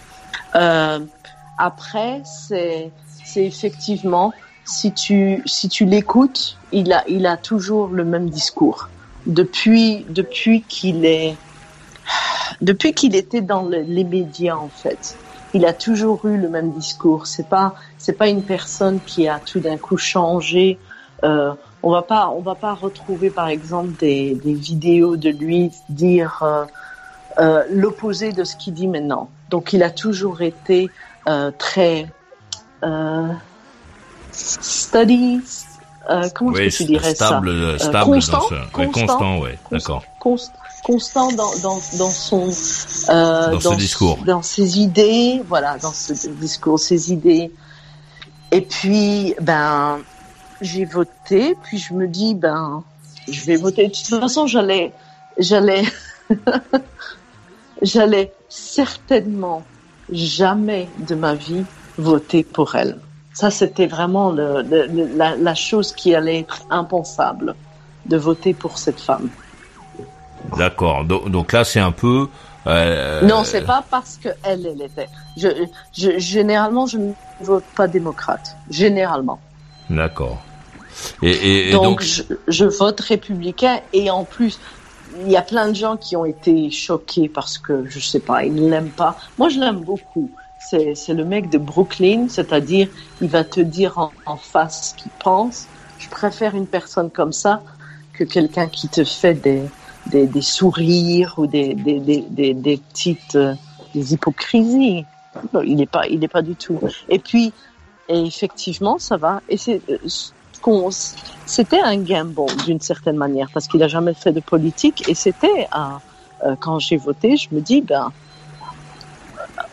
Euh, 0.55 1.01
après 1.59 2.23
c'est 2.25 2.91
c'est 3.25 3.45
effectivement 3.45 4.33
si 4.65 4.93
tu 4.93 5.43
si 5.47 5.69
tu 5.69 5.85
l'écoutes, 5.85 6.59
il 6.73 6.93
a 6.93 7.05
il 7.09 7.27
a 7.27 7.37
toujours 7.37 7.89
le 7.89 8.05
même 8.05 8.31
discours 8.31 8.89
depuis 9.27 10.05
depuis 10.09 10.63
qu'il 10.63 11.05
est 11.05 11.37
depuis 12.61 12.93
qu'il 12.93 13.17
était 13.17 13.41
dans 13.41 13.69
les 13.69 14.05
médias 14.05 14.57
en 14.57 14.69
fait. 14.69 15.19
Il 15.55 15.67
a 15.67 15.75
toujours 15.75 16.25
eu 16.27 16.39
le 16.39 16.49
même 16.49 16.73
discours. 16.73 17.27
C'est 17.27 17.49
pas 17.49 17.75
c'est 17.99 18.15
pas 18.15 18.29
une 18.29 18.45
personne 18.45 19.01
qui 19.05 19.29
a 19.29 19.39
tout 19.39 19.61
d'un 19.61 19.79
coup 19.79 19.97
changé. 19.97 20.79
Euh, 21.25 21.55
on 21.83 21.91
va 21.91 22.03
pas 22.03 22.31
on 22.31 22.41
va 22.41 22.55
pas 22.55 22.75
retrouver 22.75 23.31
par 23.31 23.49
exemple 23.49 23.93
des, 23.99 24.35
des 24.35 24.55
vidéos 24.55 25.17
de 25.17 25.29
lui 25.31 25.71
dire 25.89 26.43
euh, 26.43 26.65
euh, 27.39 27.65
l'opposé 27.71 28.33
de 28.33 28.45
ce 28.45 28.57
qu'il 28.57 28.75
dit 28.75 28.89
maintenant. 28.89 29.31
Donc 29.51 29.73
il 29.73 29.83
a 29.83 29.91
toujours 29.91 30.43
été 30.43 30.91
euh, 31.29 31.51
très 31.57 32.07
euh, 34.33 34.61
studies, 34.63 35.41
euh, 36.11 36.29
comment 36.35 36.57
est-ce 36.57 36.79
que 36.79 36.83
tu 36.85 36.89
dirais 36.91 37.15
stable, 37.15 37.79
ça 37.79 37.87
Stable, 37.87 38.05
constant, 38.11 38.39
dans 38.39 38.49
ce... 38.49 38.55
constant, 38.73 39.07
constant, 39.07 39.39
ouais, 39.39 39.59
d'accord. 39.71 40.05
constant 40.85 41.33
dans, 41.33 41.57
dans, 41.63 41.81
dans 41.99 42.11
son 42.11 42.51
euh, 43.09 43.51
dans, 43.53 43.59
dans, 43.59 43.75
discours, 43.77 44.19
dans 44.25 44.43
ses 44.43 44.81
idées, 44.81 45.43
voilà, 45.47 45.79
dans 45.79 45.93
ce 45.93 46.29
discours, 46.29 46.79
ses 46.79 47.13
idées. 47.13 47.53
Et 48.51 48.63
puis, 48.63 49.35
ben, 49.41 50.01
j'ai 50.61 50.85
voté, 50.85 51.57
puis 51.63 51.79
je 51.79 51.95
me 51.95 52.09
dis, 52.09 52.35
ben, 52.35 52.83
je 53.29 53.45
vais 53.45 53.57
voter. 53.57 53.89
De 53.89 53.93
toute 53.93 54.07
façon, 54.07 54.47
j'allais, 54.47 54.93
j'allais, 55.39 55.85
j'allais 57.83 58.33
certainement 58.49 59.63
jamais 60.11 60.89
de 60.99 61.15
ma 61.15 61.35
vie 61.35 61.65
voter 61.97 62.43
pour 62.43 62.75
elle. 62.75 62.99
Ça, 63.33 63.51
c'était 63.51 63.87
vraiment 63.87 64.31
le, 64.31 64.63
la, 65.17 65.37
la, 65.37 65.55
chose 65.55 65.93
qui 65.93 66.15
allait 66.15 66.41
être 66.41 66.63
impensable 66.71 67.55
de 68.07 68.17
voter 68.17 68.53
pour 68.53 68.79
cette 68.79 69.01
femme. 69.01 69.31
D'accord. 70.57 71.05
Donc, 71.05 71.31
donc, 71.31 71.53
là, 71.53 71.65
c'est 71.65 71.81
un 71.81 71.93
peu. 71.93 72.29
Euh, 72.67 73.23
non, 73.23 73.43
c'est 73.45 73.63
pas 73.63 73.85
parce 73.91 74.19
que 74.23 74.29
elle, 74.43 74.67
elle 74.67 74.83
était. 74.83 75.09
Je, 75.37 75.49
je, 75.97 76.19
généralement, 76.19 76.87
je 76.87 76.99
ne 76.99 77.13
vote 77.41 77.65
pas 77.75 77.89
démocrate. 77.89 78.57
Généralement. 78.71 79.41
D'accord. 79.89 80.43
Et, 81.23 81.69
et, 81.69 81.73
donc, 81.73 81.85
donc... 81.85 82.03
Je, 82.03 82.23
je, 82.49 82.65
vote 82.65 83.01
républicain 83.01 83.81
et 83.93 84.11
en 84.11 84.25
plus, 84.25 84.61
il 85.25 85.31
y 85.31 85.37
a 85.37 85.43
plein 85.43 85.69
de 85.69 85.75
gens 85.75 85.97
qui 85.97 86.17
ont 86.17 86.25
été 86.25 86.71
choqués 86.71 87.29
parce 87.29 87.59
que 87.59 87.85
je 87.89 87.99
sais 87.99 88.21
pas, 88.21 88.45
ils 88.45 88.55
ne 88.55 88.69
l'aiment 88.69 88.91
pas. 88.91 89.17
Moi, 89.39 89.49
je 89.49 89.59
l'aime 89.59 89.81
beaucoup 89.81 90.31
c'est 90.95 91.15
le 91.15 91.25
mec 91.25 91.51
de 91.51 91.59
Brooklyn, 91.59 92.27
c'est-à-dire 92.29 92.89
il 93.21 93.29
va 93.29 93.45
te 93.45 93.61
dire 93.61 94.11
en, 94.27 94.37
face 94.37 94.91
ce 94.91 95.03
qu'il 95.03 95.13
pense. 95.23 95.67
Je 95.99 96.09
préfère 96.09 96.55
une 96.55 96.67
personne 96.67 97.11
comme 97.11 97.33
ça 97.33 97.63
que 98.15 98.25
quelqu'un 98.25 98.67
qui 98.67 98.89
te 98.89 99.05
fait 99.05 99.35
des, 99.35 100.27
des, 100.27 100.43
sourires 100.43 101.35
ou 101.39 101.47
des, 101.47 101.75
des, 101.75 102.01
des, 102.55 102.77
petites 102.77 103.37
euh, 103.37 103.55
des 103.95 104.13
hypocrisies. 104.13 105.05
il 105.65 105.77
n'est 105.77 105.87
pas, 105.87 106.05
pas 106.31 106.43
du 106.43 106.55
tout. 106.57 106.81
Et 107.09 107.19
puis, 107.19 107.53
et 108.09 108.21
effectivement, 108.25 108.99
ça 108.99 109.17
va. 109.17 109.41
Et 109.49 109.57
c'est 109.57 109.81
euh, 109.89 109.99
c'était 111.47 111.81
un 111.81 111.97
gamble 111.97 112.47
d'une 112.65 112.81
certaine 112.81 113.17
manière 113.17 113.49
parce 113.53 113.67
qu'il 113.67 113.83
a 113.83 113.89
jamais 113.89 114.15
fait 114.15 114.33
de 114.33 114.41
politique 114.41 115.09
et 115.09 115.15
c'était 115.15 115.67
euh, 115.75 116.55
quand 116.61 116.79
j'ai 116.79 116.97
voté, 116.97 117.37
je 117.37 117.49
me 117.53 117.61
dis 117.61 117.81
ben 117.81 118.13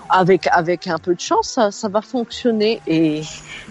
avec 0.09 0.47
avec 0.51 0.87
un 0.87 0.97
peu 0.97 1.15
de 1.15 1.19
chance, 1.19 1.49
ça, 1.49 1.71
ça 1.71 1.87
va 1.87 2.01
fonctionner. 2.01 2.81
Et, 2.87 3.21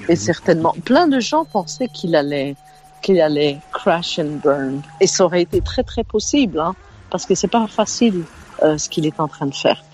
et 0.09 0.16
certainement 0.16 0.75
plein 0.85 1.09
de 1.09 1.21
gens 1.21 1.45
pensaient 1.45 1.88
qu'il 1.88 2.14
allait 2.16 2.57
qu'il 3.02 3.21
allait 3.21 3.59
crash 3.73 4.18
and 4.18 4.40
burn. 4.42 4.83
Et 5.00 5.07
ça 5.07 5.25
aurait 5.25 5.42
été 5.42 5.61
très 5.61 5.83
très 5.83 6.04
possible 6.04 6.59
hein, 6.59 6.75
parce 7.11 7.26
que 7.26 7.35
c'est 7.35 7.49
pas 7.49 7.66
facile 7.66 8.25
euh, 8.62 8.78
ce 8.78 8.88
qu'il 8.88 9.07
est 9.07 9.21
en 9.21 9.28
train 9.28 9.47
de 9.47 9.54
faire. 9.54 9.85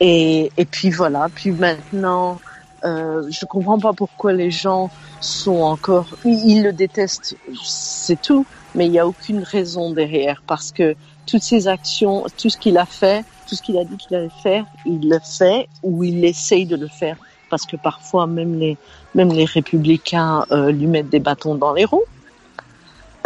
Et 0.00 0.50
et 0.56 0.64
puis 0.64 0.90
voilà 0.90 1.28
puis 1.34 1.50
maintenant 1.50 2.40
euh, 2.84 3.28
je 3.30 3.46
comprends 3.46 3.78
pas 3.78 3.92
pourquoi 3.92 4.32
les 4.32 4.50
gens 4.50 4.90
sont 5.20 5.60
encore 5.60 6.08
ils, 6.24 6.64
le 6.64 6.72
détestent 6.72 7.36
c'est 7.62 8.20
tout 8.20 8.44
mais 8.74 8.86
il 8.86 8.92
y 8.92 8.98
a 8.98 9.06
aucune 9.06 9.42
raison 9.42 9.92
derrière 9.92 10.42
parce 10.46 10.72
que 10.72 10.96
toutes 11.26 11.42
ces 11.42 11.68
actions 11.68 12.24
tout 12.36 12.50
ce 12.50 12.56
qu'il 12.56 12.78
a 12.78 12.86
fait 12.86 13.24
tout 13.52 13.56
ce 13.56 13.62
qu'il 13.62 13.76
a 13.76 13.84
dit 13.84 13.98
qu'il 13.98 14.16
allait 14.16 14.30
faire, 14.42 14.64
il 14.86 15.10
le 15.10 15.18
fait 15.22 15.68
ou 15.82 16.04
il 16.04 16.24
essaye 16.24 16.64
de 16.64 16.74
le 16.74 16.88
faire 16.88 17.18
parce 17.50 17.66
que 17.66 17.76
parfois 17.76 18.26
même 18.26 18.58
les 18.58 18.78
même 19.14 19.30
les 19.30 19.44
républicains 19.44 20.46
euh, 20.50 20.72
lui 20.72 20.86
mettent 20.86 21.10
des 21.10 21.20
bâtons 21.20 21.54
dans 21.54 21.74
les 21.74 21.84
roues. 21.84 22.04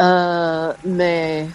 Euh, 0.01 0.73
mais 0.85 1.47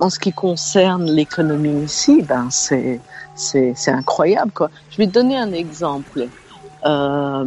en 0.00 0.10
ce 0.10 0.18
qui 0.18 0.32
concerne 0.32 1.08
l'économie 1.08 1.84
ici, 1.84 2.22
ben 2.22 2.48
c'est 2.50 3.00
c'est 3.36 3.74
c'est 3.76 3.92
incroyable 3.92 4.50
quoi. 4.50 4.70
Je 4.90 4.96
vais 4.96 5.06
donner 5.06 5.36
un 5.38 5.52
exemple. 5.52 6.26
Euh, 6.84 7.44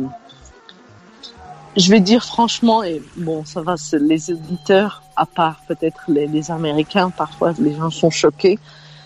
je 1.76 1.90
vais 1.90 2.00
dire 2.00 2.24
franchement, 2.24 2.84
et 2.84 3.02
bon, 3.18 3.44
ça 3.44 3.62
va, 3.62 3.76
les 4.00 4.32
éditeurs, 4.32 5.03
à 5.16 5.26
part 5.26 5.62
peut-être 5.68 6.04
les, 6.08 6.28
les 6.28 6.52
Américains, 6.52 7.10
parfois 7.10 7.54
les 7.60 7.76
gens 7.76 7.90
sont 7.90 8.10
choqués. 8.10 8.60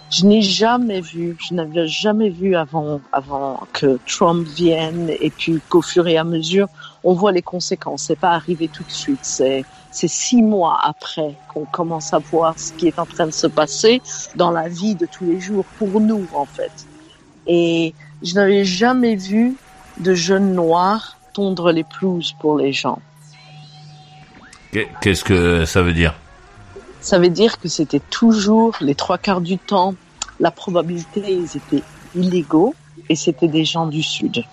Je 0.09 0.25
n'ai 0.25 0.41
jamais 0.41 1.01
vu, 1.01 1.35
je 1.37 1.53
n'avais 1.53 1.87
jamais 1.87 2.29
vu 2.29 2.55
avant, 2.55 3.01
avant 3.11 3.59
que 3.73 3.99
Trump 4.07 4.47
vienne 4.47 5.11
et 5.19 5.29
puis 5.29 5.59
qu'au 5.67 5.81
fur 5.81 6.07
et 6.07 6.17
à 6.17 6.23
mesure, 6.23 6.69
on 7.03 7.13
voit 7.13 7.33
les 7.33 7.41
conséquences. 7.41 8.03
C'est 8.03 8.15
pas 8.15 8.31
arrivé 8.31 8.69
tout 8.69 8.83
de 8.83 8.91
suite. 8.91 9.19
C'est, 9.23 9.65
c'est 9.91 10.07
six 10.07 10.41
mois 10.41 10.79
après 10.81 11.35
qu'on 11.53 11.65
commence 11.65 12.13
à 12.13 12.19
voir 12.19 12.57
ce 12.57 12.71
qui 12.71 12.87
est 12.87 12.99
en 12.99 13.05
train 13.05 13.25
de 13.25 13.31
se 13.31 13.47
passer 13.47 14.01
dans 14.35 14.51
la 14.51 14.69
vie 14.69 14.95
de 14.95 15.05
tous 15.05 15.25
les 15.25 15.41
jours 15.41 15.65
pour 15.77 15.99
nous, 15.99 16.25
en 16.33 16.45
fait. 16.45 16.87
Et 17.45 17.93
je 18.23 18.33
n'avais 18.35 18.63
jamais 18.63 19.15
vu 19.15 19.57
de 19.99 20.13
jeunes 20.13 20.53
noirs 20.53 21.17
tondre 21.33 21.71
les 21.71 21.83
pelouses 21.83 22.33
pour 22.39 22.57
les 22.57 22.71
gens. 22.71 22.99
Qu'est-ce 24.71 25.23
que 25.23 25.65
ça 25.65 25.81
veut 25.81 25.93
dire? 25.93 26.13
ça 27.07 27.19
veut 27.19 27.29
dire 27.29 27.57
que 27.59 27.69
c'était 27.69 28.01
toujours 28.01 28.75
les 28.81 28.93
trois 28.93 29.17
quarts 29.17 29.39
du 29.39 29.57
temps, 29.57 29.95
la 30.41 30.51
probabilité, 30.51 31.23
ils 31.25 31.55
étaient 31.55 31.83
illégaux 32.15 32.75
et 33.07 33.15
c'était 33.15 33.47
des 33.47 33.63
gens 33.63 33.87
du 33.87 34.03
Sud. 34.03 34.43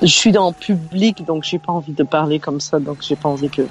Je 0.00 0.06
suis 0.06 0.30
dans 0.30 0.48
le 0.48 0.54
public, 0.54 1.24
donc 1.24 1.42
j'ai 1.42 1.58
pas 1.58 1.72
envie 1.72 1.92
de 1.92 2.04
parler 2.04 2.38
comme 2.38 2.60
ça, 2.60 2.78
donc 2.78 2.98
j'ai 3.00 3.16
pas 3.16 3.28
envie 3.28 3.50
que. 3.50 3.62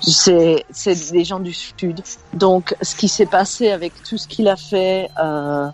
c'est 0.00 1.12
des 1.12 1.24
gens 1.24 1.38
du 1.38 1.52
Sud. 1.52 2.02
Donc, 2.34 2.74
ce 2.82 2.96
qui 2.96 3.08
s'est 3.08 3.26
passé 3.26 3.70
avec 3.70 3.92
tout 4.02 4.18
ce 4.18 4.26
qu'il 4.26 4.48
a 4.48 4.56
fait, 4.56 5.08
euh, 5.22 5.68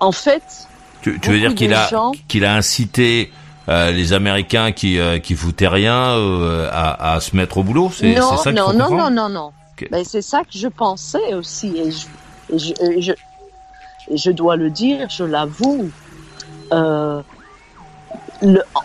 en 0.00 0.12
fait. 0.12 0.42
Tu, 1.02 1.12
veux 1.12 1.38
dire 1.38 1.54
qu'il 1.54 1.72
a, 1.72 1.88
qu'il 2.26 2.44
a 2.44 2.56
incité 2.56 3.32
euh, 3.70 3.92
les 3.92 4.12
Américains 4.12 4.72
qui, 4.72 4.98
euh, 4.98 5.18
qui 5.18 5.34
foutaient 5.34 5.68
rien 5.68 6.16
euh, 6.16 6.68
à, 6.72 7.14
à, 7.14 7.20
se 7.20 7.36
mettre 7.36 7.58
au 7.58 7.62
boulot 7.62 7.90
C'est 7.94 8.16
ça 8.16 8.52
Non, 8.52 8.72
non, 8.72 8.90
non, 8.90 9.10
non, 9.10 9.28
non, 9.28 9.52
ben, 9.90 10.04
c'est 10.04 10.22
ça 10.22 10.40
que 10.40 10.58
je 10.58 10.68
pensais 10.68 11.34
aussi. 11.34 11.68
Et 11.76 11.90
je, 11.90 12.06
et 12.52 12.58
je, 12.58 12.72
et 12.82 13.02
je, 13.02 13.12
et 14.10 14.16
je 14.16 14.30
dois 14.30 14.56
le 14.56 14.70
dire, 14.70 15.08
je 15.08 15.24
l'avoue. 15.24 15.90
Euh, 16.72 17.22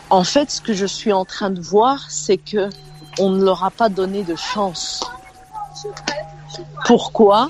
en 0.10 0.24
fait, 0.24 0.52
ce 0.52 0.62
que 0.62 0.74
je 0.74 0.86
suis 0.86 1.14
en 1.14 1.26
train 1.26 1.50
de 1.50 1.62
voir, 1.62 2.06
c'est 2.10 2.38
que 2.38 2.70
on 3.18 3.30
ne 3.30 3.44
leur 3.44 3.64
a 3.64 3.72
pas 3.72 3.90
donné 3.90 4.24
de 4.24 4.36
chance. 4.36 5.04
Pourquoi? 6.86 7.50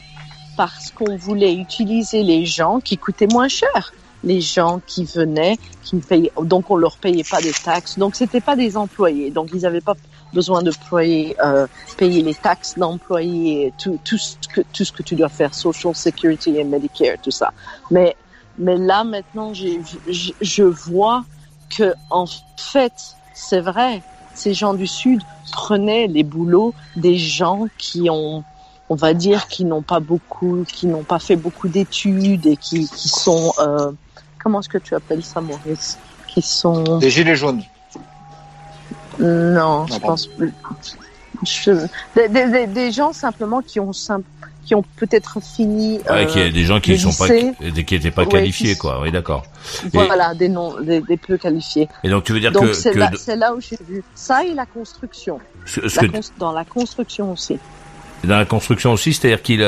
Parce 0.55 0.91
qu'on 0.91 1.17
voulait 1.17 1.53
utiliser 1.53 2.23
les 2.23 2.45
gens 2.45 2.79
qui 2.79 2.97
coûtaient 2.97 3.27
moins 3.27 3.47
cher, 3.47 3.93
les 4.25 4.41
gens 4.41 4.81
qui 4.85 5.05
venaient, 5.05 5.57
qui 5.83 5.95
ne 5.95 6.01
payaient, 6.01 6.31
donc 6.41 6.69
on 6.71 6.75
leur 6.75 6.97
payait 6.97 7.23
pas 7.23 7.41
des 7.41 7.53
taxes, 7.53 7.97
donc 7.97 8.15
c'était 8.15 8.41
pas 8.41 8.55
des 8.55 8.75
employés, 8.75 9.31
donc 9.31 9.49
ils 9.53 9.61
n'avaient 9.61 9.81
pas 9.81 9.95
besoin 10.33 10.61
de 10.63 10.71
payer, 10.89 11.35
euh, 11.43 11.67
payer 11.97 12.21
les 12.21 12.33
taxes 12.33 12.77
d'employés, 12.77 13.73
tout, 13.77 13.99
tout, 14.03 14.17
ce 14.17 14.35
que, 14.53 14.61
tout 14.73 14.83
ce 14.83 14.91
que 14.91 15.03
tu 15.03 15.15
dois 15.15 15.29
faire, 15.29 15.53
Social 15.53 15.95
Security 15.95 16.57
et 16.57 16.63
Medicare, 16.63 17.17
tout 17.21 17.31
ça. 17.31 17.53
Mais, 17.91 18.15
mais 18.57 18.77
là 18.77 19.03
maintenant, 19.03 19.53
je 19.53 20.63
vois 20.63 21.23
que 21.69 21.93
en 22.09 22.25
fait, 22.57 22.93
c'est 23.33 23.61
vrai, 23.61 24.01
ces 24.33 24.53
gens 24.53 24.73
du 24.73 24.87
Sud 24.87 25.21
prenaient 25.51 26.07
les 26.07 26.23
boulots 26.23 26.73
des 26.95 27.17
gens 27.17 27.67
qui 27.77 28.09
ont, 28.09 28.43
on 28.89 28.95
va 28.95 29.13
dire, 29.13 29.47
qui 29.47 29.65
n'ont 29.65 29.81
pas 29.81 29.99
beaucoup, 29.99 30.65
qui 30.67 30.87
n'ont 30.87 31.03
pas 31.03 31.19
fait 31.19 31.35
beaucoup 31.35 31.67
d'études 31.67 32.45
et 32.45 32.57
qui, 32.57 32.87
qui 32.87 33.09
sont, 33.09 33.53
euh, 33.59 33.91
comment 34.45 34.59
est-ce 34.59 34.69
que 34.69 34.77
tu 34.77 34.93
appelles 34.93 35.23
ça, 35.23 35.41
Maurice? 35.41 35.97
Qui 36.27 36.43
sont 36.43 36.99
des 36.99 37.09
gilets 37.09 37.35
jaunes. 37.35 37.63
Non, 39.17 39.87
je 39.87 39.97
pense 39.97 40.27
plus. 40.27 40.53
des, 42.15 42.29
des, 42.29 42.67
des, 42.67 42.91
gens 42.91 43.11
simplement 43.11 43.61
qui 43.61 43.79
ont 43.79 43.91
simple, 43.91 44.27
qui 44.63 44.75
ont 44.75 44.83
peut-être 44.97 45.39
fini. 45.41 45.99
Ouais, 46.07 46.27
qui 46.27 46.51
des 46.51 46.63
gens 46.63 46.79
qui 46.79 46.95
sont 46.99 47.11
pas, 47.11 47.27
qui 47.27 47.95
n'étaient 47.95 48.11
pas 48.11 48.27
qualifiés, 48.27 48.75
quoi. 48.75 49.01
Oui, 49.01 49.11
d'accord. 49.11 49.45
Voilà, 49.91 50.35
des 50.35 50.47
non, 50.47 50.79
des, 50.79 51.01
des, 51.01 51.17
peu 51.17 51.37
qualifiés. 51.37 51.89
Et 52.03 52.09
donc 52.09 52.23
tu 52.23 52.31
veux 52.31 52.39
dire 52.39 52.51
que 52.51 52.73
c'est 52.73 52.93
là, 52.93 53.09
là, 53.35 53.55
où 53.55 53.59
j'ai 53.59 53.79
vu 53.89 54.03
ça 54.13 54.45
et 54.45 54.53
la 54.53 54.67
construction. 54.67 55.39
dans 56.37 56.51
la 56.51 56.65
construction 56.65 57.31
aussi. 57.31 57.57
Dans 58.25 58.37
la 58.37 58.45
construction 58.45 58.93
aussi, 58.93 59.13
c'est-à-dire 59.13 59.41
qu'il 59.41 59.61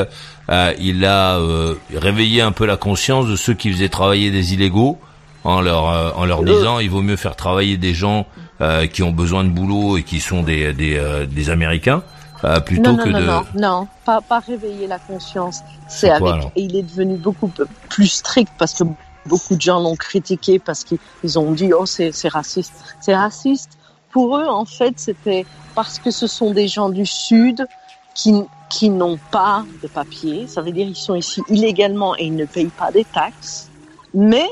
euh, 0.50 0.74
il 0.80 1.06
a 1.06 1.38
euh, 1.38 1.76
réveillé 1.94 2.42
un 2.42 2.52
peu 2.52 2.66
la 2.66 2.78
conscience 2.78 3.28
de 3.28 3.36
ceux 3.36 3.54
qui 3.54 3.72
faisaient 3.72 3.90
travailler 3.90 4.32
des 4.32 4.54
illégaux 4.54 4.98
en 5.44 5.62
leur 5.62 5.90
euh, 5.90 6.12
en 6.16 6.26
leur 6.26 6.44
disant 6.44 6.80
il 6.80 6.90
vaut 6.90 7.02
mieux 7.02 7.16
faire 7.16 7.36
travailler 7.36 7.78
des 7.78 7.94
gens 7.94 8.26
euh, 8.62 8.88
qui 8.88 9.04
ont 9.04 9.12
besoin 9.12 9.44
de 9.44 9.50
boulot 9.50 9.98
et 9.98 10.04
qui 10.04 10.20
sont 10.20 10.44
des 10.44 10.74
des, 10.74 11.00
des 11.30 11.50
Américains 11.50 12.04
euh, 12.44 12.60
plutôt 12.60 12.92
non, 12.92 12.98
non, 12.98 13.04
que 13.04 13.10
non, 13.10 13.20
de... 13.20 13.26
Non, 13.26 13.44
non, 13.56 13.88
pas, 14.06 14.22
pas 14.22 14.40
réveiller 14.40 14.88
la 14.88 15.00
conscience. 15.00 15.62
C'est 15.88 16.10
avec... 16.10 16.36
et 16.56 16.62
il 16.62 16.76
est 16.76 16.84
devenu 16.84 17.18
beaucoup 17.18 17.52
plus 17.90 18.08
strict 18.08 18.52
parce 18.58 18.74
que 18.74 18.84
beaucoup 19.26 19.56
de 19.56 19.62
gens 19.62 19.80
l'ont 19.80 19.96
critiqué 19.96 20.60
parce 20.60 20.84
qu'ils 20.84 21.40
ont 21.40 21.52
dit, 21.52 21.74
oh, 21.74 21.86
c'est 21.86 22.12
raciste. 22.28 22.74
C'est 23.02 23.16
raciste. 23.16 23.78
Pour 24.12 24.38
eux, 24.38 24.46
en 24.46 24.66
fait, 24.66 24.94
c'était 24.98 25.46
parce 25.76 26.00
que 26.00 26.12
ce 26.12 26.28
sont 26.28 26.52
des 26.52 26.68
gens 26.68 26.90
du 26.90 27.06
Sud 27.06 27.68
qui, 28.18 28.34
qui 28.70 28.90
n'ont 28.90 29.20
pas 29.32 29.64
de 29.82 29.88
papier. 29.88 30.48
Ça 30.48 30.62
veut 30.62 30.72
dire 30.72 30.88
ils 30.88 30.96
sont 30.96 31.16
ici 31.16 31.42
illégalement 31.48 32.18
et 32.18 32.26
ils 32.26 32.36
ne 32.36 32.46
payent 32.46 32.68
pas 32.68 32.92
des 32.92 33.06
taxes. 33.06 33.70
Mais 34.14 34.48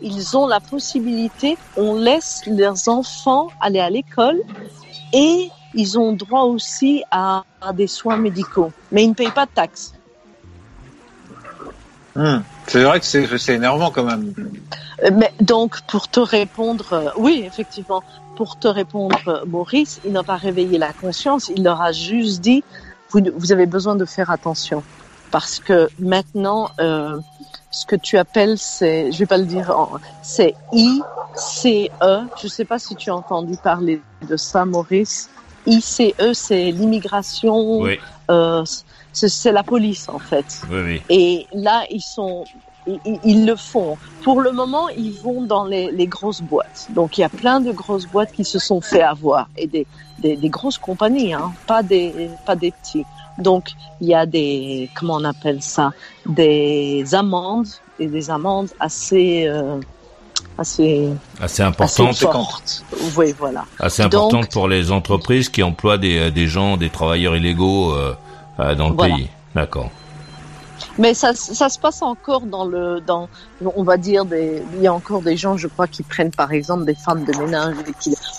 ils 0.00 0.36
ont 0.36 0.46
la 0.46 0.60
possibilité, 0.60 1.58
on 1.76 1.96
laisse 1.96 2.42
leurs 2.46 2.88
enfants 2.88 3.48
aller 3.60 3.80
à 3.80 3.90
l'école 3.90 4.40
et 5.12 5.50
ils 5.74 5.98
ont 5.98 6.12
droit 6.12 6.42
aussi 6.42 7.02
à, 7.10 7.44
des 7.74 7.88
soins 7.88 8.16
médicaux, 8.16 8.70
mais 8.92 9.02
ils 9.04 9.08
ne 9.08 9.14
payent 9.14 9.32
pas 9.32 9.46
de 9.46 9.50
taxes. 9.50 9.92
Hmm. 12.14 12.38
C'est 12.66 12.84
vrai 12.84 13.00
que 13.00 13.06
c'est 13.06 13.54
énervant 13.54 13.90
quand 13.90 14.04
même. 14.04 14.34
Euh, 15.04 15.10
mais 15.12 15.32
donc, 15.40 15.80
pour 15.82 16.08
te 16.08 16.20
répondre, 16.20 16.92
euh, 16.92 17.10
oui, 17.16 17.42
effectivement, 17.46 18.02
pour 18.38 18.56
te 18.56 18.68
répondre, 18.68 19.42
Maurice, 19.48 20.00
il 20.04 20.12
n'a 20.12 20.22
pas 20.22 20.36
réveillé 20.36 20.78
la 20.78 20.92
conscience, 20.92 21.50
il 21.56 21.64
leur 21.64 21.82
a 21.82 21.90
juste 21.90 22.40
dit, 22.40 22.62
vous, 23.10 23.20
vous 23.34 23.50
avez 23.50 23.66
besoin 23.66 23.96
de 23.96 24.04
faire 24.04 24.30
attention. 24.30 24.84
Parce 25.32 25.58
que 25.58 25.88
maintenant, 25.98 26.70
euh, 26.78 27.18
ce 27.72 27.84
que 27.84 27.96
tu 27.96 28.16
appelles, 28.16 28.56
c'est, 28.56 29.10
je 29.10 29.18
vais 29.18 29.26
pas 29.26 29.38
le 29.38 29.44
dire, 29.44 29.74
c'est 30.22 30.54
ICE. 30.72 31.02
Je 31.64 32.44
ne 32.44 32.48
sais 32.48 32.64
pas 32.64 32.78
si 32.78 32.94
tu 32.94 33.10
as 33.10 33.16
entendu 33.16 33.56
parler 33.56 34.00
de 34.28 34.36
ça, 34.36 34.64
Maurice. 34.64 35.30
ICE, 35.66 36.12
c'est 36.32 36.70
l'immigration. 36.70 37.88
Euh, 38.30 38.64
c'est 39.12 39.50
la 39.50 39.64
police 39.64 40.08
en 40.08 40.20
fait. 40.20 40.62
Et 41.08 41.48
là, 41.52 41.82
ils 41.90 42.00
sont, 42.00 42.44
ils, 43.24 43.46
le 43.46 43.56
font. 43.56 43.96
Pour 44.22 44.40
le 44.40 44.52
moment, 44.52 44.88
ils 44.88 45.12
vont 45.12 45.42
dans 45.42 45.64
les, 45.64 45.90
les, 45.90 46.06
grosses 46.06 46.42
boîtes. 46.42 46.88
Donc, 46.90 47.18
il 47.18 47.22
y 47.22 47.24
a 47.24 47.28
plein 47.28 47.60
de 47.60 47.72
grosses 47.72 48.06
boîtes 48.06 48.32
qui 48.32 48.44
se 48.44 48.58
sont 48.58 48.80
fait 48.80 49.02
avoir 49.02 49.48
et 49.56 49.66
des, 49.66 49.86
des, 50.18 50.36
des 50.36 50.48
grosses 50.48 50.78
compagnies, 50.78 51.34
hein, 51.34 51.52
pas 51.66 51.82
des, 51.82 52.30
pas 52.46 52.56
des 52.56 52.70
petits. 52.70 53.04
Donc, 53.38 53.70
il 54.00 54.08
y 54.08 54.14
a 54.14 54.26
des, 54.26 54.90
comment 54.94 55.14
on 55.14 55.24
appelle 55.24 55.62
ça, 55.62 55.92
des 56.26 57.04
amendes 57.14 57.68
et 57.98 58.06
des 58.06 58.30
amendes 58.30 58.70
assez 58.80 59.46
euh, 59.46 59.80
assez 60.56 61.08
assez 61.40 61.62
importante, 61.62 62.10
assez 62.10 62.26
forte. 62.26 62.84
Oui, 63.16 63.34
voilà. 63.38 63.64
Assez 63.78 64.02
importante 64.02 64.50
pour 64.50 64.66
les 64.66 64.90
entreprises 64.90 65.48
qui 65.48 65.62
emploient 65.62 65.98
des, 65.98 66.30
des 66.32 66.48
gens, 66.48 66.76
des 66.76 66.90
travailleurs 66.90 67.36
illégaux 67.36 67.92
euh, 67.92 68.14
euh 68.58 68.74
dans 68.74 68.90
le 68.90 68.96
pays. 68.96 69.28
D'accord. 69.54 69.90
Mais 70.98 71.14
ça, 71.14 71.34
ça 71.34 71.68
se 71.68 71.78
passe 71.78 72.02
encore 72.02 72.46
dans 72.46 72.64
le, 72.64 73.00
dans, 73.00 73.28
on 73.60 73.82
va 73.82 73.96
dire 73.96 74.24
des, 74.24 74.62
il 74.74 74.82
y 74.82 74.86
a 74.86 74.94
encore 74.94 75.22
des 75.22 75.36
gens, 75.36 75.56
je 75.56 75.68
crois, 75.68 75.86
qui 75.86 76.02
prennent 76.02 76.30
par 76.30 76.52
exemple 76.52 76.84
des 76.84 76.94
femmes 76.94 77.24
de 77.24 77.36
ménage. 77.38 77.76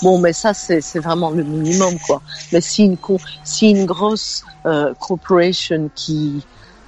Bon, 0.02 0.20
mais 0.20 0.34
ça, 0.34 0.54
c'est, 0.54 0.82
c'est 0.82 1.00
vraiment 1.00 1.32
le 1.32 1.44
minimum, 1.44 1.98
quoi. 2.06 2.22
Mais 2.52 2.62
si 2.62 2.86
une, 2.86 2.98
si 3.44 3.70
une 3.70 3.86
grosse 3.86 4.44
euh, 4.66 4.94
corporation 5.00 5.90
qui, 5.96 6.46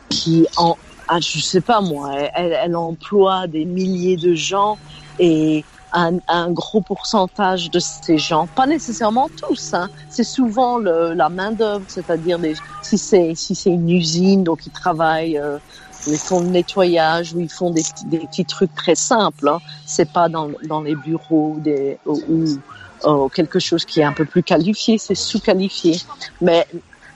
qui 0.10 0.46
en, 0.58 0.78
ah, 1.08 1.20
je 1.20 1.40
sais 1.40 1.62
pas 1.62 1.82
moi, 1.82 2.14
elle, 2.36 2.54
elle 2.54 2.76
emploie 2.76 3.48
des 3.48 3.66
milliers 3.66 4.18
de 4.18 4.34
gens 4.34 4.80
et 5.20 5.66
un, 5.94 6.18
un, 6.28 6.52
gros 6.52 6.82
pourcentage 6.82 7.70
de 7.70 7.80
ces 7.80 8.18
gens, 8.18 8.48
pas 8.48 8.68
nécessairement 8.68 9.30
tous, 9.30 9.74
hein, 9.74 9.90
c'est 10.10 10.24
souvent 10.24 10.78
le, 10.78 11.14
la 11.14 11.30
main 11.30 11.52
d'œuvre, 11.52 11.84
c'est-à-dire 11.88 12.40
si 12.82 12.98
c'est 12.98 13.34
si 13.36 13.56
c'est 13.56 13.70
une 13.70 13.90
usine, 13.90 14.44
donc 14.44 14.66
ils 14.66 14.72
travaillent, 14.72 15.38
euh, 15.38 15.58
ils 16.08 16.18
font 16.18 16.40
le 16.40 16.48
nettoyage 16.48 17.34
ou 17.34 17.40
ils 17.40 17.52
font 17.52 17.72
des, 17.72 17.84
des 18.06 18.20
petits 18.20 18.46
trucs 18.46 18.74
très 18.76 18.96
simples. 18.96 19.48
Hein. 19.48 19.60
C'est 19.86 20.12
pas 20.12 20.30
dans, 20.30 20.50
dans 20.66 20.82
les 20.82 20.96
bureaux 20.96 21.56
des, 21.60 21.98
ou, 22.06 22.46
quelque 23.34 23.60
chose 23.60 23.84
qui 23.86 24.00
est 24.00 24.04
un 24.04 24.14
peu 24.14 24.26
plus 24.26 24.44
qualifié, 24.44 24.98
c'est 24.98 25.16
sous-qualifié. 25.16 26.00
Mais 26.40 26.68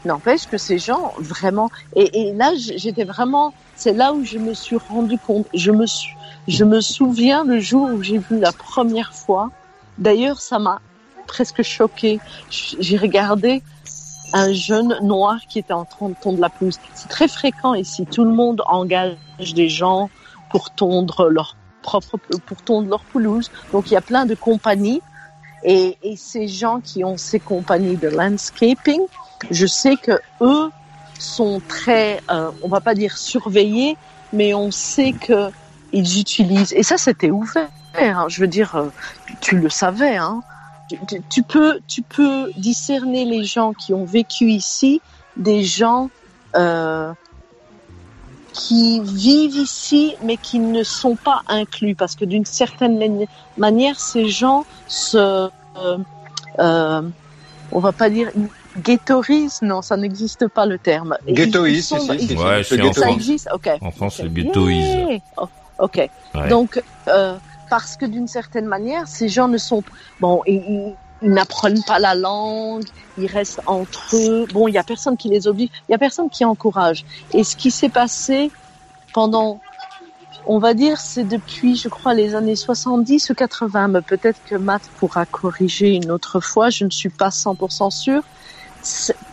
n'empêche 0.03 0.47
que 0.47 0.57
ces 0.57 0.77
gens 0.77 1.13
vraiment 1.19 1.69
et, 1.95 2.27
et 2.29 2.33
là 2.33 2.53
j'étais 2.55 3.03
vraiment, 3.03 3.53
c'est 3.75 3.93
là 3.93 4.13
où 4.13 4.23
je 4.23 4.37
me 4.37 4.53
suis 4.53 4.77
rendu 4.77 5.17
compte, 5.17 5.47
je 5.53 5.71
me 5.71 5.85
suis 5.85 6.15
je 6.47 6.63
me 6.63 6.79
souviens 6.81 7.43
le 7.43 7.59
jour 7.59 7.89
où 7.91 8.03
j'ai 8.03 8.19
vu 8.19 8.39
la 8.39 8.51
première 8.51 9.13
fois. 9.13 9.49
D'ailleurs, 9.97 10.41
ça 10.41 10.59
m'a 10.59 10.79
presque 11.27 11.63
choqué. 11.63 12.19
J'ai 12.49 12.97
regardé 12.97 13.63
un 14.33 14.53
jeune 14.53 14.95
noir 15.01 15.39
qui 15.49 15.59
était 15.59 15.73
en 15.73 15.85
train 15.85 16.09
de 16.09 16.15
tondre 16.21 16.39
la 16.39 16.49
pelouse. 16.49 16.79
C'est 16.93 17.09
très 17.09 17.27
fréquent 17.27 17.73
ici. 17.73 18.05
Tout 18.05 18.25
le 18.25 18.31
monde 18.31 18.61
engage 18.67 19.15
des 19.55 19.69
gens 19.69 20.09
pour 20.51 20.69
tondre 20.69 21.29
leur 21.29 21.55
propre, 21.81 22.17
pour 22.45 22.61
tondre 22.61 22.89
leur 22.89 23.03
pelouse. 23.05 23.49
Donc 23.71 23.89
il 23.89 23.95
y 23.95 23.97
a 23.97 24.01
plein 24.01 24.25
de 24.25 24.35
compagnies. 24.35 25.01
Et, 25.63 25.97
et 26.03 26.15
ces 26.15 26.47
gens 26.47 26.79
qui 26.79 27.03
ont 27.03 27.17
ces 27.17 27.39
compagnies 27.39 27.97
de 27.97 28.07
landscaping, 28.07 29.01
je 29.49 29.65
sais 29.65 29.95
que 29.95 30.19
eux 30.41 30.69
sont 31.19 31.61
très, 31.67 32.21
euh, 32.29 32.51
on 32.63 32.67
va 32.67 32.81
pas 32.81 32.95
dire 32.95 33.17
surveillés, 33.17 33.97
mais 34.33 34.53
on 34.53 34.71
sait 34.71 35.13
que 35.13 35.49
ils 35.91 36.19
utilisent, 36.19 36.73
et 36.73 36.83
ça 36.83 36.97
c'était 36.97 37.31
ouvert, 37.31 37.69
hein, 37.97 38.25
je 38.27 38.41
veux 38.41 38.47
dire, 38.47 38.75
euh, 38.75 38.89
tu 39.39 39.57
le 39.57 39.69
savais, 39.69 40.17
hein, 40.17 40.41
tu, 41.29 41.43
peux, 41.43 41.79
tu 41.87 42.01
peux 42.01 42.51
discerner 42.57 43.25
les 43.25 43.43
gens 43.43 43.73
qui 43.73 43.93
ont 43.93 44.05
vécu 44.05 44.45
ici 44.51 45.01
des 45.37 45.63
gens 45.63 46.09
euh, 46.55 47.13
qui 48.53 49.01
vivent 49.01 49.57
ici 49.57 50.15
mais 50.23 50.37
qui 50.37 50.59
ne 50.59 50.83
sont 50.83 51.15
pas 51.15 51.41
inclus. 51.47 51.95
Parce 51.95 52.15
que 52.15 52.25
d'une 52.25 52.45
certaine 52.45 53.27
manière 53.57 53.99
ces 53.99 54.29
gens 54.29 54.65
se 54.87 55.17
euh, 55.17 55.97
euh, 56.59 57.01
on 57.71 57.79
va 57.79 57.91
pas 57.91 58.09
dire 58.09 58.31
ghettoise, 58.77 59.61
non, 59.61 59.81
ça 59.81 59.97
n'existe 59.97 60.47
pas 60.47 60.65
le 60.65 60.77
terme. 60.77 61.17
Ghettoise, 61.27 61.81
si, 61.81 62.27
si, 62.27 62.35
ouais, 62.35 62.63
ça 62.63 63.09
existe, 63.09 63.49
ok. 63.53 63.69
En 63.81 63.91
France, 63.91 64.17
c'est 64.17 64.33
ghettoise. 64.33 65.19
Oh, 65.37 65.47
ok. 65.79 66.09
Donc, 66.49 66.81
euh, 67.07 67.35
parce 67.69 67.95
que 67.97 68.05
d'une 68.05 68.27
certaine 68.27 68.65
manière, 68.65 69.07
ces 69.07 69.29
gens 69.29 69.47
ne 69.47 69.57
sont 69.57 69.83
bon, 70.19 70.41
ils, 70.45 70.93
ils 71.21 71.29
n'apprennent 71.29 71.83
pas 71.83 71.99
la 71.99 72.15
langue, 72.15 72.85
ils 73.17 73.27
restent 73.27 73.61
entre 73.65 74.15
eux. 74.15 74.45
Bon, 74.53 74.67
il 74.67 74.73
y 74.73 74.77
a 74.77 74.83
personne 74.83 75.17
qui 75.17 75.29
les 75.29 75.47
oblige, 75.47 75.69
il 75.87 75.91
y 75.91 75.95
a 75.95 75.97
personne 75.97 76.29
qui 76.29 76.45
encourage. 76.45 77.05
Et 77.33 77.43
ce 77.43 77.55
qui 77.55 77.71
s'est 77.71 77.89
passé 77.89 78.51
pendant 79.13 79.61
on 80.47 80.59
va 80.59 80.73
dire, 80.73 80.99
c'est 80.99 81.23
depuis, 81.23 81.75
je 81.75 81.89
crois, 81.89 82.13
les 82.13 82.35
années 82.35 82.55
70 82.55 83.29
ou 83.29 83.33
80, 83.33 83.87
mais 83.87 84.01
peut-être 84.01 84.39
que 84.45 84.55
Matt 84.55 84.83
pourra 84.99 85.25
corriger 85.25 85.95
une 85.95 86.11
autre 86.11 86.39
fois, 86.39 86.69
je 86.69 86.85
ne 86.85 86.89
suis 86.89 87.09
pas 87.09 87.29
100% 87.29 87.89
sûre. 87.89 88.23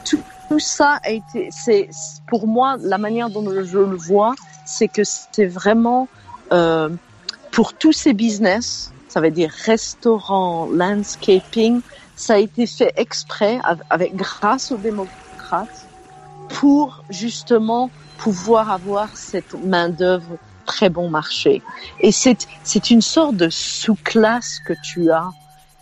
Tout, 0.05 0.23
tout, 0.49 0.59
ça 0.59 1.01
a 1.03 1.11
été, 1.11 1.49
c'est, 1.51 1.89
pour 2.29 2.47
moi, 2.47 2.77
la 2.81 2.99
manière 2.99 3.31
dont 3.31 3.45
je 3.65 3.79
le 3.79 3.97
vois, 3.97 4.35
c'est 4.67 4.89
que 4.89 5.05
c'était 5.05 5.47
vraiment, 5.47 6.09
euh, 6.53 6.89
pour 7.51 7.75
tous 7.75 7.93
ces 7.93 8.13
business, 8.13 8.93
ça 9.09 9.21
veut 9.21 9.31
dire 9.31 9.51
restaurant, 9.65 10.67
landscaping, 10.67 11.81
ça 12.17 12.35
a 12.35 12.39
été 12.39 12.67
fait 12.67 12.93
exprès 12.97 13.61
avec 13.91 14.15
grâce 14.15 14.73
aux 14.73 14.77
démocrates 14.77 15.87
pour 16.49 17.03
justement 17.11 17.91
pouvoir 18.19 18.71
avoir 18.71 19.17
cette 19.17 19.55
main 19.65 19.89
d'œuvre 19.89 20.39
très 20.65 20.91
bon 20.91 21.11
marché. 21.11 21.63
Et 22.01 22.13
c'est, 22.13 22.47
c'est 22.63 22.91
une 22.91 23.03
sorte 23.03 23.37
de 23.37 23.49
sous-classe 23.51 24.61
que 24.65 24.75
tu 24.83 25.11
as 25.11 25.31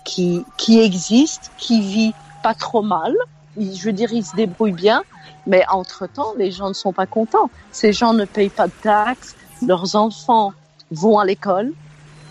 qui, 0.05 0.45
qui 0.57 0.81
existe, 0.81 1.53
qui 1.59 1.81
vit 1.83 2.15
pas 2.43 2.55
trop 2.55 2.83
mal. 2.83 3.15
Je 3.61 3.85
veux 3.85 3.93
dire, 3.93 4.13
ils 4.13 4.25
se 4.25 4.35
débrouillent 4.35 4.73
bien, 4.73 5.03
mais 5.47 5.65
entre-temps, 5.69 6.35
les 6.37 6.51
gens 6.51 6.69
ne 6.69 6.75
sont 6.75 6.93
pas 6.93 7.07
contents. 7.07 7.51
Ces 7.73 7.93
gens 7.93 8.13
ne 8.13 8.25
payent 8.25 8.49
pas 8.49 8.67
de 8.67 8.73
taxes, 8.83 9.37
leurs 9.67 9.97
enfants 9.97 10.53
vont 10.91 11.19
à 11.19 11.25
l'école. 11.25 11.73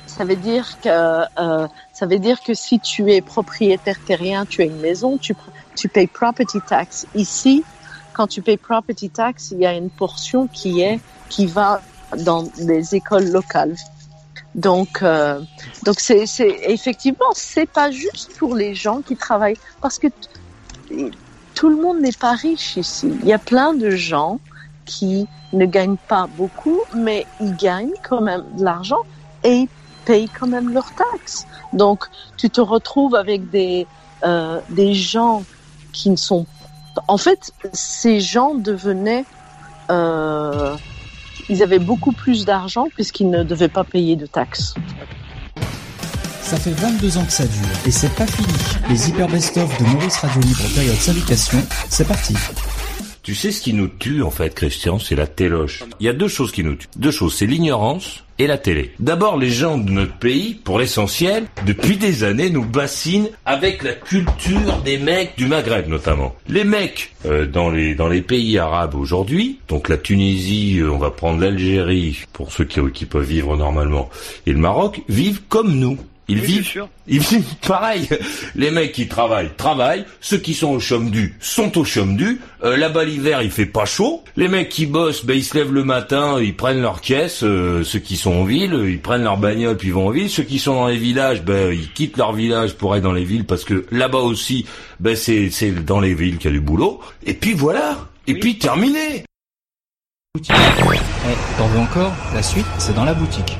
Ça 0.08 0.26
veut 0.26 0.36
dire 0.36 0.80
que 0.82 0.90
euh, 0.90 1.68
ça 1.94 2.06
veut 2.08 2.18
dire 2.18 2.42
que 2.42 2.54
si 2.56 2.80
tu 2.80 3.12
es 3.12 3.22
propriétaire 3.22 4.00
terrien, 4.06 4.46
tu 4.46 4.62
as 4.62 4.66
une 4.66 4.80
maison, 4.80 5.18
tu 5.18 5.36
tu 5.76 5.88
payes 5.88 6.08
property 6.08 6.60
tax. 6.68 7.06
Ici, 7.14 7.64
quand 8.14 8.28
tu 8.28 8.42
payes 8.42 8.58
property 8.58 9.10
tax, 9.10 9.52
il 9.52 9.60
y 9.60 9.66
a 9.68 9.74
une 9.74 9.92
portion 9.92 10.48
qui 10.48 10.82
est 10.82 11.00
qui 11.30 11.46
va 11.46 11.82
dans 12.18 12.44
les 12.58 12.96
écoles 12.96 13.30
locales. 13.30 13.76
Donc, 14.56 15.04
euh, 15.04 15.40
donc 15.84 16.00
c'est 16.00 16.26
effectivement, 16.68 17.32
c'est 17.34 17.70
pas 17.70 17.92
juste 17.92 18.36
pour 18.38 18.56
les 18.56 18.74
gens 18.74 19.02
qui 19.02 19.16
travaillent, 19.16 19.58
parce 19.80 20.00
que 20.00 20.08
tout 21.56 21.70
le 21.70 21.76
monde 21.76 22.00
n'est 22.00 22.18
pas 22.20 22.34
riche 22.34 22.78
ici. 22.78 23.10
Il 23.22 23.28
y 23.28 23.34
a 23.34 23.40
plein 23.40 23.74
de 23.74 23.90
gens 23.90 24.40
qui 24.86 25.28
ne 25.54 25.66
gagnent 25.66 25.98
pas 25.98 26.28
beaucoup, 26.28 26.82
mais 26.96 27.28
ils 27.40 27.56
gagnent 27.56 27.92
quand 28.04 28.22
même 28.22 28.44
de 28.58 28.64
l'argent 28.64 29.04
et 29.44 29.68
payent 30.06 30.30
quand 30.30 30.48
même 30.48 30.70
leurs 30.70 30.94
taxes. 30.94 31.46
Donc, 31.74 32.06
tu 32.38 32.50
te 32.50 32.62
retrouves 32.62 33.16
avec 33.16 33.50
des 33.50 33.88
euh, 34.26 34.62
des 34.70 34.94
gens 34.94 35.46
qui 35.94 36.10
ne 36.10 36.16
sont, 36.16 36.46
en 37.08 37.18
fait, 37.18 37.52
ces 37.74 38.20
gens 38.20 38.56
devenaient 38.56 39.26
euh, 39.92 40.76
ils 41.50 41.64
avaient 41.64 41.80
beaucoup 41.80 42.12
plus 42.12 42.46
d'argent 42.46 42.88
puisqu'ils 42.96 43.30
ne 43.30 43.44
devaient 43.44 43.70
pas 43.70 43.84
payer 43.84 44.16
de 44.16 44.28
taxes. 44.28 44.76
Ça 46.50 46.58
fait 46.58 46.72
22 46.72 47.20
ans 47.20 47.26
que 47.26 47.32
ça 47.32 47.46
dure 47.46 47.70
et 47.86 47.92
c'est 47.92 48.12
pas 48.16 48.26
fini. 48.26 48.48
Les 48.90 49.08
hyper 49.08 49.28
best-of 49.28 49.78
de 49.78 49.84
Maurice 49.84 50.18
Radio 50.18 50.42
Libre 50.42 50.64
période 50.74 50.96
syndication, 50.96 51.60
c'est 51.90 52.08
parti. 52.08 52.34
Tu 53.22 53.36
sais 53.36 53.52
ce 53.52 53.62
qui 53.62 53.72
nous 53.72 53.88
tue 53.88 54.24
en 54.24 54.32
fait, 54.32 54.56
Christian, 54.56 54.98
c'est 54.98 55.14
la 55.14 55.28
téloche. 55.28 55.84
Il 56.00 56.08
y 56.08 56.10
a 56.10 56.14
deux 56.14 56.28
choses 56.28 56.52
qui 56.52 56.64
nous 56.64 56.74
tuent. 56.74 56.88
Deux 56.98 57.12
choses, 57.12 57.36
c'est 57.36 57.46
l'ignorance 57.46 58.24
et 58.40 58.48
la 58.48 58.58
télé. 58.58 58.96
D'abord, 58.98 59.38
les 59.38 59.52
gens 59.52 59.78
de 59.78 59.92
notre 59.92 60.18
pays, 60.18 60.56
pour 60.56 60.80
l'essentiel, 60.80 61.44
depuis 61.68 61.98
des 61.98 62.24
années, 62.24 62.50
nous 62.50 62.66
bassinent 62.66 63.30
avec 63.46 63.84
la 63.84 63.94
culture 63.94 64.82
des 64.84 64.98
mecs 64.98 65.38
du 65.38 65.46
Maghreb 65.46 65.88
notamment. 65.88 66.36
Les 66.48 66.64
mecs 66.64 67.14
euh, 67.28 67.46
dans 67.46 67.70
les 67.70 68.22
pays 68.24 68.58
arabes 68.58 68.96
aujourd'hui, 68.96 69.60
donc 69.68 69.88
la 69.88 69.98
Tunisie, 69.98 70.80
euh, 70.80 70.90
on 70.90 70.98
va 70.98 71.12
prendre 71.12 71.42
l'Algérie 71.42 72.26
pour 72.34 72.52
ceux 72.52 72.66
qui, 72.66 72.80
qui 72.92 73.06
peuvent 73.06 73.22
vivre 73.24 73.56
normalement, 73.56 74.10
et 74.48 74.52
le 74.52 74.58
Maroc 74.58 75.04
vivent 75.08 75.42
comme 75.48 75.76
nous. 75.76 76.00
Ils 76.30 76.40
vivent, 76.40 76.86
ils 77.08 77.20
vivent 77.20 77.56
pareil. 77.68 78.08
Les 78.56 78.70
mecs 78.70 78.92
qui 78.92 79.08
travaillent, 79.08 79.50
travaillent. 79.58 80.06
Ceux 80.22 80.38
qui 80.38 80.54
sont 80.54 80.70
au 80.70 80.80
chôme 80.80 81.10
du, 81.10 81.36
sont 81.40 81.76
au 81.78 81.84
chôme 81.84 82.16
du. 82.16 82.40
Euh, 82.64 82.78
Là-bas 82.78 83.04
l'hiver, 83.04 83.42
il 83.42 83.50
fait 83.50 83.66
pas 83.66 83.86
chaud. 83.86 84.24
Les 84.38 84.48
mecs 84.48 84.70
qui 84.70 84.86
bossent, 84.86 85.26
ben 85.26 85.36
ils 85.36 85.44
se 85.44 85.58
lèvent 85.58 85.74
le 85.74 85.84
matin, 85.84 86.40
ils 86.40 86.56
prennent 86.56 86.82
leur 86.82 87.02
caisse. 87.02 87.44
Euh, 87.44 87.84
ceux 87.84 88.00
qui 88.00 88.16
sont 88.16 88.32
en 88.32 88.44
ville, 88.44 88.80
ils 88.88 89.02
prennent 89.02 89.24
leur 89.24 89.38
bagnole 89.38 89.76
puis 89.76 89.88
ils 89.88 89.94
vont 89.94 90.08
en 90.08 90.12
ville. 90.12 90.30
Ceux 90.30 90.44
qui 90.44 90.60
sont 90.60 90.76
dans 90.76 90.88
les 90.88 90.98
villages, 90.98 91.44
ben 91.44 91.74
ils 91.74 91.92
quittent 91.92 92.18
leur 92.18 92.34
village 92.34 92.76
pour 92.76 92.94
aller 92.94 93.02
dans 93.02 93.14
les 93.14 93.26
villes 93.26 93.46
parce 93.46 93.64
que 93.64 93.86
là-bas 93.90 94.20
aussi, 94.20 94.66
ben 95.00 95.16
c'est 95.16 95.50
c'est 95.50 95.72
dans 95.72 96.00
les 96.00 96.14
villes 96.14 96.38
qu'il 96.38 96.52
y 96.52 96.54
a 96.54 96.58
du 96.58 96.62
boulot. 96.62 97.00
Et 97.26 97.34
puis 97.34 97.54
voilà. 97.54 97.98
Et 98.28 98.36
puis 98.36 98.60
terminé. 98.60 99.24
Eh, 100.38 101.58
t'en 101.58 101.68
veux 101.68 101.80
encore? 101.80 102.14
La 102.36 102.44
suite, 102.44 102.66
c'est 102.78 102.94
dans 102.94 103.04
la 103.04 103.16
boutique. 103.16 103.58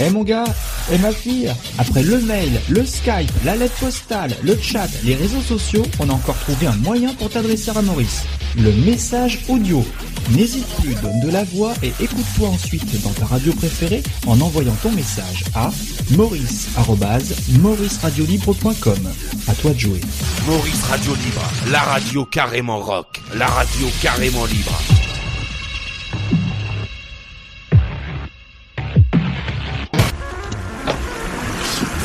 Eh 0.00 0.10
mon 0.10 0.22
gars, 0.22 0.44
eh 0.92 0.98
ma 0.98 1.10
fille, 1.10 1.52
après 1.76 2.04
le 2.04 2.20
mail, 2.20 2.60
le 2.68 2.86
Skype, 2.86 3.32
la 3.44 3.56
lettre 3.56 3.74
postale, 3.76 4.32
le 4.42 4.56
chat, 4.56 4.86
les 5.02 5.16
réseaux 5.16 5.40
sociaux, 5.40 5.82
on 5.98 6.08
a 6.08 6.12
encore 6.12 6.38
trouvé 6.38 6.66
un 6.66 6.76
moyen 6.76 7.12
pour 7.14 7.30
t'adresser 7.30 7.70
à 7.70 7.82
Maurice. 7.82 8.22
Le 8.56 8.72
message 8.72 9.40
audio. 9.48 9.84
N'hésite 10.30 10.66
plus, 10.80 10.94
donne 10.94 11.20
de 11.20 11.30
la 11.30 11.44
voix 11.44 11.74
et 11.82 11.92
écoute-toi 12.00 12.48
ensuite 12.48 13.02
dans 13.02 13.10
ta 13.10 13.26
radio 13.26 13.52
préférée 13.54 14.02
en 14.26 14.40
envoyant 14.40 14.74
ton 14.82 14.90
message 14.92 15.44
à 15.54 15.70
maurice@mauriceradiolibre.com. 16.12 19.12
À 19.48 19.54
toi 19.54 19.72
de 19.72 19.78
jouer. 19.78 20.00
Maurice 20.46 20.82
Radio 20.82 21.14
Libre, 21.14 21.42
la 21.70 21.80
radio 21.80 22.24
carrément 22.24 22.78
rock, 22.78 23.20
la 23.34 23.46
radio 23.46 23.88
carrément 24.00 24.46
libre. 24.46 24.80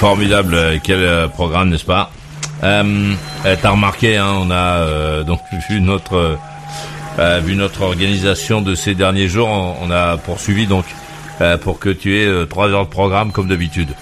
Formidable, 0.03 0.53
euh, 0.55 0.79
quel 0.83 0.99
euh, 0.99 1.29
programme, 1.29 1.69
n'est-ce 1.69 1.85
pas? 1.85 2.11
Euh, 2.61 3.13
T'as 3.61 3.69
remarqué, 3.69 4.17
hein, 4.17 4.33
on 4.37 4.51
a 4.51 4.79
euh, 4.79 5.23
donc 5.23 5.39
vu 5.69 5.79
notre 5.79 6.37
notre 7.47 7.83
organisation 7.83 8.59
de 8.59 8.75
ces 8.75 8.95
derniers 8.95 9.29
jours, 9.29 9.47
on, 9.47 9.89
a 9.91 10.17
poursuivi 10.17 10.67
donc 10.67 10.83
pour 11.61 11.79
que 11.79 11.87
tu 11.87 12.17
aies 12.17 12.47
trois 12.47 12.67
heures 12.67 12.83
de 12.83 12.89
programme 12.89 13.31
comme 13.31 13.47
d'habitude. 13.47 13.93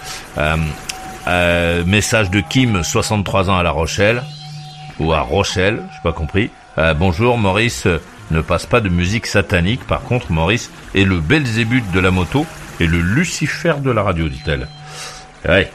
message 1.85 2.31
de 2.31 2.41
Kim, 2.41 2.81
63 2.83 3.51
ans 3.51 3.57
à 3.57 3.61
La 3.61 3.69
Rochelle 3.69 4.23
ou 4.99 5.13
à 5.13 5.21
Rochelle, 5.21 5.83
je 5.95 6.01
pas 6.01 6.13
compris. 6.13 6.49
bonjour, 6.97 7.37
Maurice 7.37 7.85
ne 8.31 8.41
passe 8.41 8.65
pas 8.65 8.81
de 8.81 8.89
musique 8.89 9.27
satanique. 9.27 9.85
Par 9.85 10.01
contre, 10.01 10.31
Maurice 10.31 10.71
est 10.95 11.03
le 11.03 11.19
Belzébuth 11.19 11.91
de 11.91 11.99
la 11.99 12.09
moto 12.09 12.47
et 12.79 12.87
le 12.87 13.01
Lucifer 13.01 13.75
de 13.83 13.91
la 13.91 14.01
radio, 14.01 14.29
dit-elle. 14.29 14.67
Ouais, 15.47 15.69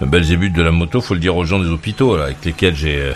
le 0.00 0.06
Belzébuth 0.06 0.52
de 0.52 0.62
la 0.62 0.70
moto, 0.70 1.00
faut 1.00 1.14
le 1.14 1.20
dire 1.20 1.36
aux 1.36 1.44
gens 1.44 1.60
des 1.60 1.68
hôpitaux 1.68 2.16
là, 2.16 2.24
avec 2.24 2.44
lesquels 2.44 2.74
j'ai 2.74 3.12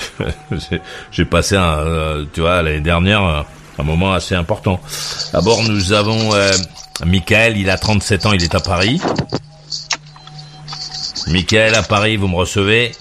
j'ai 1.10 1.24
passé 1.24 1.56
un, 1.56 1.78
euh, 1.78 2.24
tu 2.32 2.40
vois 2.40 2.62
l'année 2.62 2.80
dernière 2.80 3.44
un 3.78 3.82
moment 3.84 4.12
assez 4.12 4.34
important. 4.34 4.80
D'abord 5.32 5.62
nous 5.62 5.92
avons 5.92 6.34
euh, 6.34 6.52
Michael, 7.04 7.56
il 7.56 7.70
a 7.70 7.78
37 7.78 8.26
ans, 8.26 8.32
il 8.32 8.42
est 8.42 8.54
à 8.54 8.60
Paris. 8.60 9.00
Michael 11.28 11.74
à 11.74 11.82
Paris, 11.82 12.16
vous 12.16 12.28
me 12.28 12.36
recevez. 12.36 12.92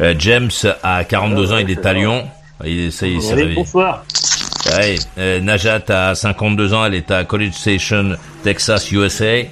Euh, 0.00 0.14
James 0.18 0.50
a 0.82 1.04
42 1.04 1.52
ans, 1.52 1.58
il 1.58 1.70
est 1.70 1.86
à 1.86 1.92
Lyon. 1.92 2.28
Il, 2.64 2.92
ça 2.92 3.06
bonsoir. 3.54 4.04
Ouais, 4.72 4.96
euh, 5.18 5.40
Najat 5.40 5.82
a 5.88 6.14
52 6.14 6.74
ans, 6.74 6.84
elle 6.84 6.94
est 6.94 7.10
à 7.10 7.24
College 7.24 7.52
Station, 7.52 8.16
Texas, 8.42 8.90
USA. 8.90 9.44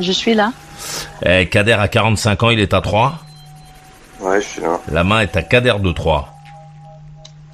Je 0.00 0.12
suis 0.12 0.34
là. 0.34 0.52
Eh, 1.24 1.48
Kader 1.48 1.72
a 1.74 1.88
45 1.88 2.42
ans, 2.42 2.50
il 2.50 2.60
est 2.60 2.74
à 2.74 2.80
3. 2.80 3.14
Ouais, 4.20 4.40
je 4.40 4.46
suis 4.46 4.60
là. 4.62 4.80
La 4.90 5.04
main 5.04 5.20
est 5.20 5.36
à 5.36 5.42
Kader 5.42 5.74
de 5.80 5.92
3. 5.92 6.28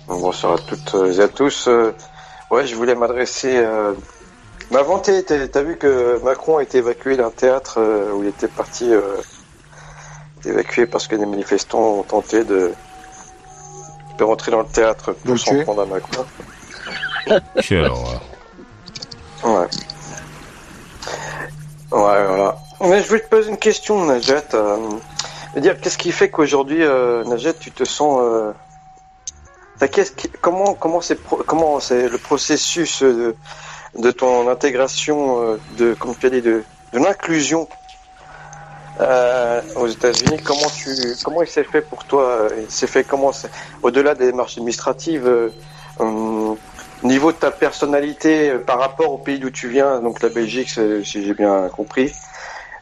Bonsoir 0.08 0.54
à 0.54 0.58
toutes 0.58 0.96
et 1.16 1.20
à 1.20 1.28
tous. 1.28 1.68
Euh, 1.68 1.94
ouais, 2.50 2.66
je 2.66 2.74
voulais 2.74 2.94
m'adresser. 2.94 3.56
Euh... 3.56 3.94
Mais 4.70 4.78
avant, 4.78 4.98
t'as 4.98 5.62
vu 5.62 5.76
que 5.76 6.20
Macron 6.22 6.58
a 6.58 6.62
été 6.62 6.78
évacué 6.78 7.16
d'un 7.16 7.30
théâtre 7.30 7.78
euh, 7.78 8.12
où 8.12 8.22
il 8.22 8.28
était 8.28 8.48
parti 8.48 8.92
euh, 8.92 9.16
évacué 10.44 10.86
parce 10.86 11.08
que 11.08 11.16
des 11.16 11.26
manifestants 11.26 11.98
ont 11.98 12.02
tenté 12.02 12.44
de, 12.44 12.72
de 14.18 14.24
rentrer 14.24 14.52
dans 14.52 14.60
le 14.60 14.66
théâtre 14.66 15.12
pour 15.12 15.38
s'en 15.38 15.62
prendre 15.62 15.82
à 15.82 15.86
Macron. 15.86 16.24
Quelle 17.62 17.86
horreur. 17.86 18.20
Ouais. 19.44 19.66
Ouais, 21.92 22.26
voilà. 22.26 22.56
Mais 22.82 23.02
je 23.02 23.08
voulais 23.08 23.20
te 23.20 23.28
poser 23.28 23.50
une 23.50 23.58
question, 23.58 24.06
Najat. 24.06 24.54
Euh, 24.54 24.78
dire, 25.56 25.78
qu'est-ce 25.78 25.98
qui 25.98 26.12
fait 26.12 26.30
qu'aujourd'hui, 26.30 26.82
euh, 26.82 27.22
tu 27.60 27.70
te 27.72 27.84
sens. 27.84 28.20
Euh, 28.22 28.52
comment 30.40 30.74
comment 30.74 31.00
c'est 31.02 31.18
comment 31.46 31.78
c'est 31.80 32.08
le 32.08 32.16
processus 32.18 33.02
de, 33.02 33.34
de 33.98 34.10
ton 34.10 34.48
intégration 34.48 35.42
euh, 35.42 35.60
de 35.76 35.94
comme 35.94 36.14
tu 36.16 36.26
as 36.26 36.30
dit 36.30 36.42
de, 36.42 36.62
de 36.92 36.98
l'inclusion 36.98 37.68
euh, 39.00 39.60
aux 39.76 39.86
États-Unis? 39.86 40.38
Comment 40.42 40.68
tu 40.74 40.90
comment 41.22 41.42
il 41.42 41.48
s'est 41.48 41.64
fait 41.64 41.82
pour 41.82 42.04
toi 42.04 42.48
il 42.58 42.88
fait 42.88 43.04
comment 43.04 43.32
au-delà 43.82 44.14
des 44.14 44.26
démarches 44.26 44.56
administratives 44.56 45.26
euh, 45.26 45.50
hum, 45.98 46.56
niveau 47.02 47.32
de 47.32 47.36
ta 47.38 47.50
personnalité 47.50 48.52
par 48.66 48.78
rapport 48.78 49.12
au 49.12 49.18
pays 49.18 49.38
d'où 49.38 49.50
tu 49.50 49.68
viens 49.68 50.00
donc 50.00 50.22
la 50.22 50.28
Belgique 50.28 50.70
si 50.70 51.24
j'ai 51.24 51.34
bien 51.34 51.68
compris 51.68 52.12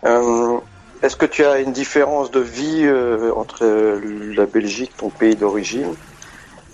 est-ce 0.05 1.17
que 1.17 1.27
tu 1.27 1.45
as 1.45 1.61
une 1.61 1.73
différence 1.73 2.31
de 2.31 2.41
vie 2.41 2.89
entre 3.37 3.65
la 4.37 4.47
Belgique 4.47 4.93
ton 4.97 5.11
pays 5.11 5.37
d'origine 5.37 5.95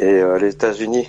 et 0.00 0.04
euh, 0.04 0.38
les 0.38 0.48
États-Unis? 0.48 1.08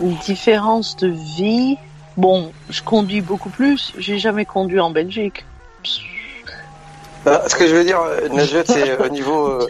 Une 0.00 0.16
différence 0.16 0.96
de 0.96 1.08
vie? 1.08 1.76
Bon, 2.16 2.52
je 2.70 2.82
conduis 2.82 3.20
beaucoup 3.20 3.50
plus. 3.50 3.92
J'ai 3.98 4.18
jamais 4.18 4.44
conduit 4.44 4.80
en 4.80 4.90
Belgique. 4.90 5.44
Bah, 7.24 7.44
ce 7.46 7.54
que 7.54 7.66
je 7.66 7.74
veux 7.74 7.84
dire, 7.84 8.00
Najat, 8.32 8.64
c'est 8.66 8.98
au 8.98 9.08
niveau 9.08 9.46
euh, 9.46 9.68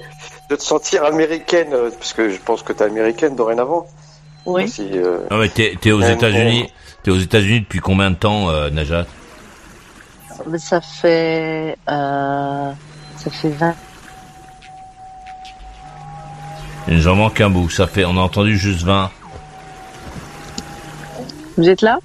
de 0.50 0.56
te 0.56 0.62
sentir 0.62 1.04
américaine, 1.04 1.72
euh, 1.72 1.90
parce 1.90 2.12
que 2.12 2.30
je 2.30 2.38
pense 2.38 2.62
que 2.62 2.72
tu 2.72 2.78
es 2.78 2.86
américaine 2.86 3.34
dorénavant. 3.34 3.86
Oui. 4.46 4.68
Si, 4.68 4.88
ah 5.30 5.36
t'es, 5.52 5.76
es 5.84 5.92
aux 5.92 6.00
États-Unis. 6.00 6.72
T'es 7.02 7.10
aux 7.10 7.18
États-Unis 7.18 7.60
depuis 7.60 7.80
combien 7.80 8.10
de 8.10 8.16
temps, 8.16 8.50
Najat? 8.70 9.06
Ça 10.58 10.80
fait 10.80 11.76
ça 11.86 13.30
fait 13.30 13.50
20 13.50 13.74
J'en 16.88 17.14
manque 17.14 17.40
un 17.40 17.50
bout. 17.50 17.70
Ça 17.70 17.86
fait, 17.86 18.04
on 18.04 18.16
a 18.16 18.20
entendu 18.20 18.56
juste 18.56 18.82
20. 18.82 19.10
Vous 21.56 21.68
êtes 21.68 21.82
là? 21.82 21.98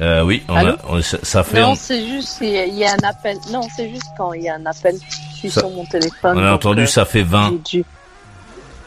Euh, 0.00 0.22
Oui, 0.24 0.42
on 0.48 0.56
a, 0.56 1.02
ça, 1.02 1.42
fait. 1.42 1.60
Non, 1.60 1.74
c'est 1.74 2.06
juste 2.06 2.38
il 2.40 2.74
y, 2.74 2.84
a 2.84 2.92
un 2.92 3.08
appel. 3.08 3.38
Non, 3.50 3.62
c'est 3.74 3.88
juste 3.88 4.06
quand 4.16 4.32
il 4.32 4.42
y 4.42 4.48
a 4.48 4.56
un 4.56 4.66
appel. 4.66 4.96
Je 5.32 5.36
suis 5.36 5.50
sur 5.50 5.70
mon 5.70 5.84
téléphone. 5.86 6.38
On 6.38 6.44
a 6.44 6.52
entendu, 6.52 6.82
euh, 6.82 6.86
ça 6.86 7.04
fait 7.04 7.22
20. 7.22 7.60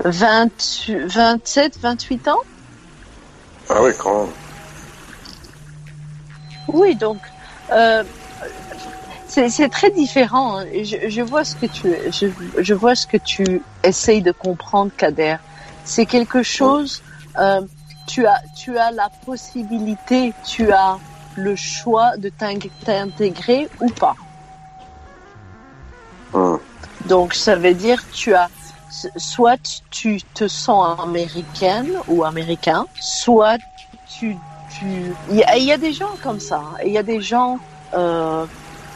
20, 0.03 0.49
27, 1.07 1.79
28 1.79 2.27
ans? 2.27 2.37
Ah 3.69 3.81
oui, 3.81 3.91
quand 3.97 4.21
même. 4.21 4.31
Oui, 6.67 6.95
donc. 6.95 7.17
Euh, 7.71 8.03
c'est 9.27 9.69
très 9.69 9.91
différent. 9.91 10.61
Je, 10.73 11.09
je, 11.09 11.21
vois 11.21 11.43
ce 11.43 11.55
que 11.55 11.65
tu, 11.65 11.93
je, 12.11 12.27
je, 12.57 12.73
vois 12.73 12.95
ce 12.95 13.05
que 13.05 13.17
tu 13.17 13.61
essayes 13.83 14.21
de 14.21 14.31
comprendre, 14.31 14.91
Kader. 14.95 15.37
C'est 15.83 16.05
quelque 16.05 16.43
chose. 16.43 17.01
Euh, 17.37 17.61
tu 18.07 18.25
as, 18.25 18.41
tu 18.55 18.77
as 18.77 18.91
la 18.91 19.09
possibilité, 19.25 20.33
tu 20.45 20.71
as 20.71 20.97
le 21.35 21.55
choix 21.55 22.17
de 22.17 22.29
t'intégrer 22.29 23.67
ou 23.81 23.89
pas. 23.89 24.15
Donc 27.05 27.33
ça 27.33 27.55
veut 27.55 27.73
dire 27.73 28.03
tu 28.11 28.33
as 28.33 28.49
soit 29.17 29.81
tu 29.91 30.21
te 30.33 30.47
sens 30.47 30.99
américaine 30.99 31.91
ou 32.07 32.23
américain, 32.23 32.85
soit 32.99 33.57
tu 34.09 34.35
tu 34.77 34.85
il 35.29 35.35
y, 35.35 35.63
y, 35.63 35.71
a 35.71 35.77
des 35.77 35.93
gens 35.93 36.15
comme 36.21 36.39
ça. 36.39 36.57
Hein. 36.57 36.77
Il 36.85 36.91
y 36.91 36.97
a 36.97 37.03
des 37.03 37.21
gens 37.21 37.59
euh, 37.93 38.45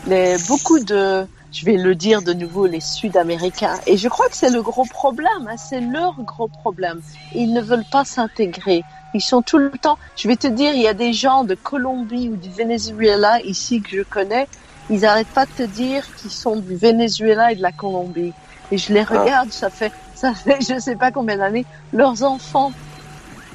les, 0.08 0.38
beaucoup 0.48 0.80
de, 0.80 1.26
je 1.52 1.66
vais 1.66 1.78
le 1.78 1.96
dire 1.96 2.22
de 2.22 2.34
nouveau, 2.34 2.66
les 2.66 2.80
Sud-Américains. 2.80 3.80
Et 3.88 3.98
je 3.98 4.08
crois 4.08 4.30
que 4.30 4.36
c'est 4.36 4.50
le 4.50 4.62
gros 4.62 4.86
problème, 4.86 5.48
hein, 5.48 5.58
c'est 5.58 5.82
leur 5.82 6.16
gros 6.22 6.48
problème. 6.48 7.02
Ils 7.36 7.54
ne 7.54 7.62
veulent 7.62 7.90
pas 7.92 8.06
s'intégrer. 8.06 8.84
Ils 9.14 9.22
sont 9.22 9.42
tout 9.42 9.58
le 9.58 9.72
temps. 9.72 9.98
Je 10.16 10.28
vais 10.28 10.38
te 10.38 10.48
dire, 10.48 10.74
il 10.74 10.82
y 10.82 10.88
a 10.88 10.94
des 10.94 11.14
gens 11.14 11.44
de 11.44 11.56
Colombie 11.56 12.30
ou 12.30 12.38
du 12.38 12.50
Venezuela 12.50 13.42
ici 13.42 13.82
que 13.82 13.98
je 13.98 14.04
connais. 14.04 14.48
Ils 14.90 15.02
n'arrêtent 15.02 15.28
pas 15.28 15.46
de 15.46 15.52
te 15.52 15.64
dire 15.64 16.04
qu'ils 16.16 16.32
sont 16.32 16.56
du 16.56 16.76
Venezuela 16.76 17.52
et 17.52 17.56
de 17.56 17.62
la 17.62 17.72
Colombie. 17.72 18.34
Et 18.72 18.78
je 18.78 18.94
les 18.94 19.06
ah. 19.10 19.20
regarde, 19.20 19.52
ça 19.52 19.70
fait, 19.70 19.92
ça 20.16 20.34
fait, 20.34 20.60
je 20.62 20.80
sais 20.80 20.96
pas 20.96 21.12
combien 21.12 21.38
d'années. 21.38 21.66
Leurs 21.92 22.24
enfants, 22.24 22.72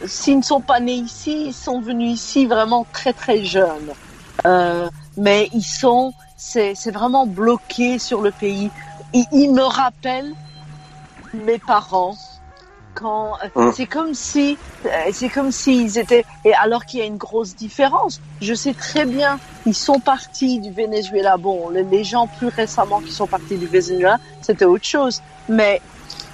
s'ils 0.05 0.39
ne 0.39 0.43
sont 0.43 0.61
pas 0.61 0.81
nés 0.81 0.93
ici, 0.93 1.47
ils 1.47 1.55
sont 1.55 1.81
venus 1.81 2.13
ici 2.13 2.47
vraiment 2.47 2.87
très 2.93 3.13
très 3.13 3.43
jeunes. 3.43 3.93
Euh, 4.47 4.89
mais 5.17 5.49
ils 5.55 5.65
sont, 5.65 6.13
c'est 6.37 6.91
vraiment 6.91 7.27
bloqué 7.27 7.99
sur 7.99 8.21
le 8.21 8.31
pays. 8.31 8.71
Il, 9.13 9.25
il 9.33 9.53
me 9.53 9.63
rappelle 9.63 10.33
mes 11.35 11.59
parents 11.59 12.17
quand 12.97 13.37
hum. 13.55 13.73
c'est 13.75 13.87
comme 13.87 14.15
si 14.15 14.57
c'est 15.13 15.29
comme 15.29 15.53
s'ils 15.53 15.99
étaient 15.99 16.25
et 16.45 16.55
alors 16.55 16.85
qu'il 16.87 17.01
y 17.01 17.03
a 17.03 17.07
une 17.07 17.19
grosse 17.19 17.55
différence. 17.55 18.21
Je 18.41 18.55
sais 18.55 18.75
très 18.75 19.05
bien, 19.05 19.39
ils 19.67 19.75
sont 19.75 20.01
partis 20.01 20.59
du 20.59 20.73
Venezuela. 20.73 21.37
Bon, 21.37 21.69
les, 21.69 22.05
gens 22.05 22.27
plus 22.27 22.49
récemment 22.49 23.01
qui 23.01 23.13
sont 23.13 23.27
partis 23.27 23.57
du 23.57 23.67
Venezuela, 23.67 24.19
c'était 24.41 24.65
autre 24.65 24.85
chose. 24.85 25.23
Mais 25.49 25.81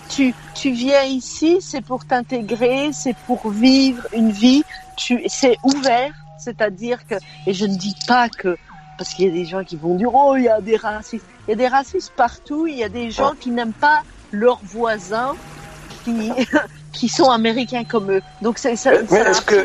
tu 0.09 0.35
tu 0.55 0.71
viens 0.71 1.03
ici, 1.03 1.59
c'est 1.61 1.81
pour 1.81 2.07
t'intégrer, 2.07 2.91
c'est 2.93 3.17
pour 3.27 3.51
vivre 3.51 4.07
une 4.13 4.31
vie. 4.31 4.65
Tu 4.97 5.23
c'est 5.27 5.57
ouvert, 5.65 6.13
c'est-à-dire 6.39 7.07
que 7.07 7.17
et 7.47 7.55
je 7.55 7.67
ne 7.67 7.75
dis 7.75 7.97
pas 8.07 8.29
que 8.29 8.57
parce 9.03 9.15
qu'il 9.15 9.27
y 9.27 9.29
a 9.29 9.33
des 9.33 9.45
gens 9.45 9.65
qui 9.65 9.75
vont 9.75 9.97
dire 9.97 10.15
oh 10.15 10.37
il 10.37 10.45
y 10.45 10.49
a 10.49 10.61
des 10.61 10.77
racistes. 10.77 11.27
Il 11.49 11.51
y 11.51 11.55
a 11.55 11.57
des 11.57 11.67
racistes 11.67 12.13
partout. 12.15 12.69
Il 12.69 12.77
y 12.77 12.85
a 12.85 12.89
des 12.89 13.11
gens 13.11 13.33
qui 13.35 13.51
n'aiment 13.51 13.73
pas 13.73 14.03
leurs 14.31 14.61
voisins 14.63 15.35
qui 16.05 16.31
qui 16.93 17.09
sont 17.09 17.29
américains 17.29 17.83
comme 17.83 18.13
eux. 18.13 18.23
Donc 18.43 18.59
c'est 18.59 18.77
ça. 18.77 18.93
Mais 19.11 19.19
est-ce 19.19 19.43
que 19.43 19.57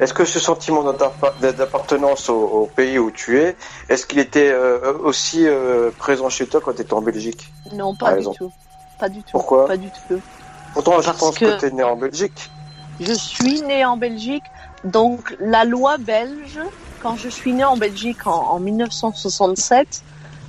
est-ce 0.00 0.12
que 0.12 0.24
ce 0.24 0.40
sentiment 0.40 0.92
d'appartenance 1.40 2.28
au, 2.28 2.68
pays 2.74 2.98
où 2.98 3.12
tu 3.12 3.38
es, 3.38 3.54
est-ce 3.88 4.06
qu'il 4.06 4.18
était 4.18 4.50
euh, 4.50 4.98
aussi 5.04 5.46
euh, 5.46 5.92
présent 5.96 6.28
chez 6.28 6.48
toi 6.48 6.60
quand 6.60 6.72
tu 6.72 6.82
étais 6.82 6.94
en 6.94 7.02
Belgique 7.02 7.52
Non, 7.72 7.94
pas 7.94 8.16
du 8.16 8.24
tout. 8.24 8.50
Pas 8.98 9.08
du 9.08 9.22
tout. 9.22 9.30
Pourquoi? 9.30 9.68
Pas 9.68 9.76
du 9.76 9.90
tout. 10.08 10.20
Pourtant, 10.72 11.00
je 11.00 11.10
pense 11.12 11.38
que, 11.38 11.44
que 11.44 11.60
tu 11.60 11.66
es 11.66 11.70
né 11.70 11.84
en 11.84 11.94
Belgique. 11.94 12.50
Je 12.98 13.12
suis 13.12 13.62
né 13.62 13.84
en 13.84 13.96
Belgique, 13.96 14.44
donc 14.82 15.36
la 15.38 15.64
loi 15.64 15.98
belge 15.98 16.58
quand 17.02 17.16
je 17.16 17.28
suis 17.28 17.52
née 17.52 17.64
en 17.64 17.76
Belgique 17.76 18.26
en, 18.26 18.60
1967, 18.60 20.02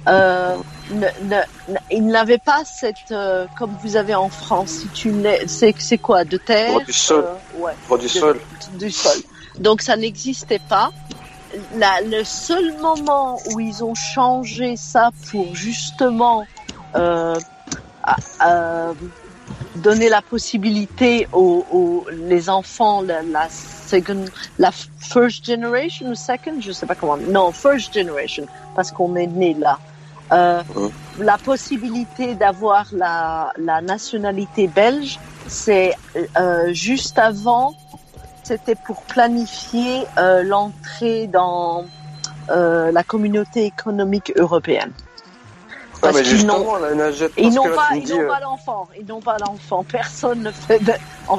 euh, 0.08 0.56
ne, 0.92 1.08
ne, 1.24 1.78
il 1.90 2.06
n'avait 2.06 2.38
pas 2.38 2.64
cette 2.66 3.12
euh, 3.12 3.48
comme 3.58 3.76
vous 3.84 3.96
avez 3.96 4.14
en 4.14 4.30
France. 4.30 4.70
Si 4.70 4.88
tu 4.90 5.14
c'est 5.48 5.74
c'est 5.80 5.98
quoi 5.98 6.26
de 6.26 6.38
terre, 6.38 6.80
du 6.82 6.94
sol, 6.94 7.26
euh, 7.26 7.60
ouais, 7.60 7.98
du 8.00 8.10
sol, 8.10 8.40
du 8.74 8.92
sol. 8.92 9.18
Donc 9.60 9.82
ça 9.82 9.96
n'existait 9.96 10.62
pas. 10.70 10.92
La, 11.76 12.02
le 12.02 12.24
seul 12.24 12.78
moment 12.82 13.40
où 13.52 13.60
ils 13.60 13.84
ont 13.84 13.96
changé 13.96 14.76
ça 14.76 15.12
pour 15.32 15.56
justement 15.56 16.46
euh, 16.96 17.36
donner 19.76 20.10
la 20.10 20.22
possibilité 20.22 21.28
aux, 21.32 21.66
aux 21.72 22.06
les 22.12 22.50
enfants 22.50 23.02
la, 23.02 23.22
la 23.24 23.48
second, 23.50 24.26
la 24.60 24.72
first 24.72 25.46
generation 25.46 26.08
ou 26.10 26.16
second, 26.16 26.60
je 26.60 26.72
sais 26.72 26.86
pas 26.86 26.96
comment. 26.96 27.18
Non, 27.18 27.52
first 27.52 27.94
generation, 27.94 28.46
parce 28.76 28.92
qu'on 28.92 29.16
est 29.16 29.28
né 29.28 29.54
là. 29.56 29.80
Euh, 30.32 30.64
La 31.20 31.38
possibilité 31.38 32.34
d'avoir 32.36 32.86
la, 32.92 33.52
la 33.58 33.82
nationalité 33.82 34.68
belge, 34.68 35.20
c'est 35.48 35.94
euh, 36.38 36.74
juste 36.74 37.20
avant, 37.20 37.74
c'était 38.44 38.76
pour 38.76 39.04
planifier 39.04 40.06
euh, 40.18 40.44
l'entrée 40.44 41.28
dans 41.28 41.86
la 42.48 43.04
communauté 43.04 43.66
économique 43.66 44.34
européenne. 44.36 44.92
Parce 46.04 46.22
qu'ils 46.22 46.46
n'ont 46.46 46.64
pas, 46.66 46.80
ils 47.38 47.54
n'ont 47.54 47.66
euh, 47.66 48.28
pas 48.28 48.40
l'enfant. 48.42 48.88
Ils 49.00 49.06
n'ont 49.06 49.22
pas 49.22 49.38
l'enfant. 49.40 49.84
Personne 49.84 50.44
ne 50.44 50.52
fait. 50.52 50.82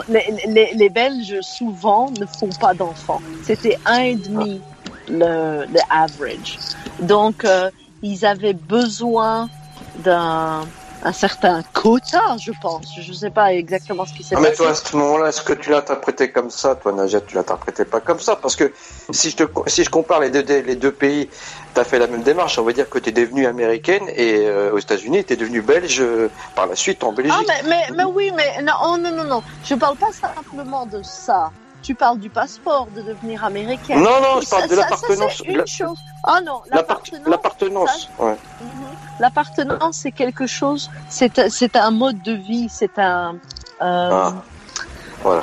Les, 0.09 0.70
les, 0.74 0.88
Belges 0.88 1.40
souvent 1.42 2.11
ne 2.18 2.24
font 2.24 2.48
pas 2.61 2.72
d'enfants. 2.72 3.20
C'était 3.42 3.79
un 3.85 4.00
et 4.00 4.14
demi 4.14 4.62
le, 5.09 5.66
le 5.66 5.81
average. 5.90 6.59
Donc 7.00 7.44
euh, 7.44 7.70
ils 8.03 8.24
avaient 8.24 8.55
besoin 8.55 9.48
d'un 9.98 10.62
un 11.05 11.12
certain 11.12 11.62
quota, 11.75 12.37
je 12.38 12.53
pense. 12.62 12.87
Je 12.99 13.09
ne 13.09 13.14
sais 13.14 13.31
pas 13.31 13.53
exactement 13.53 14.07
ce 14.07 14.14
qui 14.14 14.25
s'est 14.25 14.35
passé. 14.35 14.49
Mais 14.49 14.55
toi, 14.55 14.71
à 14.71 14.75
ce 14.75 14.97
moment-là, 14.97 15.29
est-ce 15.29 15.43
que 15.43 15.53
tu 15.53 15.71
l'interprétais 15.71 16.31
comme 16.31 16.51
ça 16.51 16.75
Toi, 16.75 16.93
Najat, 16.93 17.21
tu 17.23 17.35
l'interprétais 17.35 17.85
pas 17.85 18.01
comme 18.01 18.19
ça? 18.21 18.37
Parce 18.37 18.57
que 18.57 18.73
si 19.11 19.31
je, 19.31 19.37
te, 19.37 19.45
si 19.67 19.85
je 19.85 19.90
compare 19.90 20.21
les 20.21 20.31
deux, 20.31 20.43
les 20.43 20.77
deux 20.77 20.93
pays, 20.93 21.29
tu 21.75 21.81
as 21.81 21.85
fait 21.85 21.99
la 21.99 22.07
même 22.07 22.23
démarche. 22.23 22.59
On 22.59 22.64
va 22.64 22.73
dire 22.73 22.88
que 22.88 22.99
tu 22.99 23.11
es 23.11 23.12
devenue 23.12 23.47
américaine 23.47 24.05
et 24.09 24.47
euh, 24.47 24.73
aux 24.73 24.79
États-Unis, 24.79 25.25
tu 25.25 25.35
es 25.35 25.37
devenue 25.37 25.61
belge 25.61 26.01
euh, 26.01 26.31
par 26.55 26.67
la 26.67 26.75
suite 26.75 27.05
en 27.05 27.12
Belgique. 27.12 27.35
Ah, 27.37 27.43
mais, 27.47 27.69
mais, 27.69 27.97
mais 27.97 28.05
oui, 28.05 28.33
mais 28.35 28.62
non, 28.62 28.73
oh, 28.83 28.97
non, 28.97 29.11
non, 29.11 29.25
non. 29.25 29.43
Je 29.64 29.75
parle 29.75 29.97
pas 29.97 30.12
simplement 30.12 30.87
de 30.87 31.03
ça 31.03 31.51
tu 31.85 31.95
parles 31.95 32.19
du 32.19 32.31
passeport, 32.31 32.88
de 32.97 33.03
devenir 33.03 33.45
américaine. 33.45 33.99
Non, 33.99 34.19
non, 34.21 34.40
je 34.40 34.49
parle 34.49 34.69
de 34.69 34.75
l'appartenance. 34.75 35.43
une 35.45 35.67
chose. 35.67 35.99
Ah 36.25 36.40
non, 36.40 36.62
l'appartenance. 36.71 37.29
L'appartenance, 37.29 38.09
ouais. 38.19 38.37
L'appartenance, 39.20 39.98
c'est 39.98 40.12
quelque 40.12 40.46
chose, 40.46 40.90
c'est, 41.09 41.48
c'est 41.50 41.77
un 41.77 41.90
mode 41.90 42.20
de 42.22 42.33
vie, 42.33 42.68
c'est 42.68 42.98
un. 42.98 43.37
Euh, 43.81 44.11
ah. 44.12 44.35
voilà. 45.22 45.42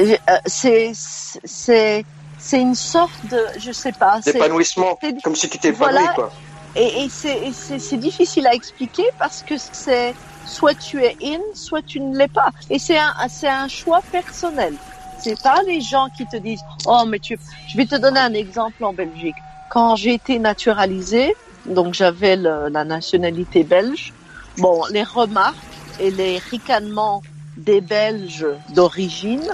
Euh, 0.00 0.16
c'est, 0.46 0.92
c'est, 0.94 2.04
c'est 2.38 2.60
une 2.60 2.74
sorte 2.74 3.26
de, 3.30 3.40
je 3.58 3.72
sais 3.72 3.92
pas. 3.92 4.20
D'épanouissement, 4.20 4.98
comme 5.22 5.36
si 5.36 5.48
tu 5.48 5.58
t'épanouis, 5.58 5.92
voilà, 5.92 6.12
quoi. 6.14 6.32
Et, 6.76 7.04
et 7.04 7.08
c'est, 7.08 7.52
c'est 7.52 7.96
difficile 7.96 8.46
à 8.46 8.54
expliquer 8.54 9.04
parce 9.18 9.42
que 9.42 9.54
c'est 9.56 10.14
soit 10.46 10.74
tu 10.74 11.02
es 11.02 11.16
in, 11.22 11.40
soit 11.54 11.82
tu 11.82 12.00
ne 12.00 12.16
l'es 12.16 12.28
pas. 12.28 12.50
Et 12.70 12.78
c'est 12.78 12.98
un, 12.98 13.14
c'est 13.28 13.48
un 13.48 13.68
choix 13.68 14.00
personnel. 14.12 14.74
C'est 15.18 15.40
pas 15.40 15.62
les 15.66 15.80
gens 15.80 16.08
qui 16.16 16.26
te 16.26 16.36
disent, 16.36 16.62
oh, 16.86 17.04
mais 17.06 17.18
tu, 17.18 17.38
je 17.68 17.76
vais 17.76 17.86
te 17.86 17.94
donner 17.94 18.20
un 18.20 18.34
exemple 18.34 18.84
en 18.84 18.92
Belgique. 18.92 19.36
Quand 19.70 19.96
j'ai 19.96 20.14
été 20.14 20.38
naturalisée, 20.38 21.34
donc 21.66 21.94
j'avais 21.94 22.36
la 22.36 22.84
nationalité 22.84 23.64
belge, 23.64 24.12
bon, 24.58 24.82
les 24.90 25.02
remarques 25.02 25.56
et 26.00 26.10
les 26.10 26.38
ricanements 26.38 27.22
des 27.56 27.80
Belges 27.80 28.46
d'origine, 28.70 29.48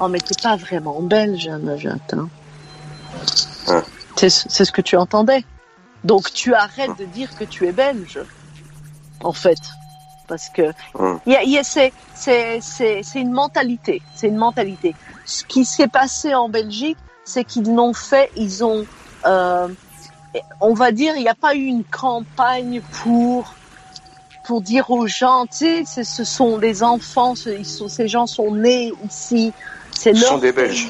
on 0.00 0.08
m'était 0.08 0.40
pas 0.42 0.56
vraiment 0.56 1.00
belge, 1.00 1.48
hein, 1.48 1.60
hein. 3.68 3.82
C'est 4.16 4.30
ce 4.30 4.72
que 4.72 4.80
tu 4.80 4.96
entendais. 4.96 5.44
Donc 6.04 6.32
tu 6.32 6.54
arrêtes 6.54 6.98
de 6.98 7.04
dire 7.04 7.34
que 7.36 7.44
tu 7.44 7.66
es 7.66 7.72
belge, 7.72 8.18
en 9.22 9.32
fait 9.32 9.58
parce 10.32 10.48
que 10.48 10.72
c'est 12.14 13.20
une 13.20 13.32
mentalité, 13.32 14.00
c'est 14.14 14.28
une 14.28 14.36
mentalité. 14.36 14.94
Ce 15.26 15.44
qui 15.44 15.66
s'est 15.66 15.88
passé 15.88 16.34
en 16.34 16.48
Belgique, 16.48 16.96
c'est 17.24 17.44
qu'ils 17.44 17.74
l'ont 17.74 17.92
fait, 17.92 18.30
ils 18.36 18.64
ont, 18.64 18.86
euh, 19.26 19.68
on 20.60 20.74
va 20.74 20.92
dire, 20.92 21.14
il 21.16 21.22
n'y 21.22 21.28
a 21.28 21.34
pas 21.34 21.54
eu 21.54 21.64
une 21.64 21.84
campagne 21.84 22.80
pour 23.02 23.54
pour 24.44 24.60
dire 24.60 24.90
aux 24.90 25.06
gens, 25.06 25.46
tu 25.46 25.84
sais, 25.84 26.04
ce 26.04 26.24
sont 26.24 26.58
des 26.58 26.82
enfants, 26.82 27.34
ils 27.46 27.64
sont, 27.64 27.88
ces 27.88 28.08
gens 28.08 28.26
sont 28.26 28.52
nés 28.52 28.92
ici, 29.08 29.52
c'est 29.92 30.12
leur 30.12 30.30
sont 30.30 30.38
des 30.38 30.52
Belges. 30.52 30.88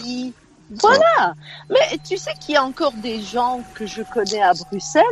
Voilà. 0.70 1.34
Mais 1.68 1.98
tu 2.02 2.16
sais 2.16 2.32
qu'il 2.40 2.54
y 2.54 2.56
a 2.56 2.64
encore 2.64 2.92
des 2.92 3.20
gens 3.20 3.60
que 3.74 3.86
je 3.86 4.02
connais 4.02 4.42
à 4.42 4.54
Bruxelles. 4.54 5.02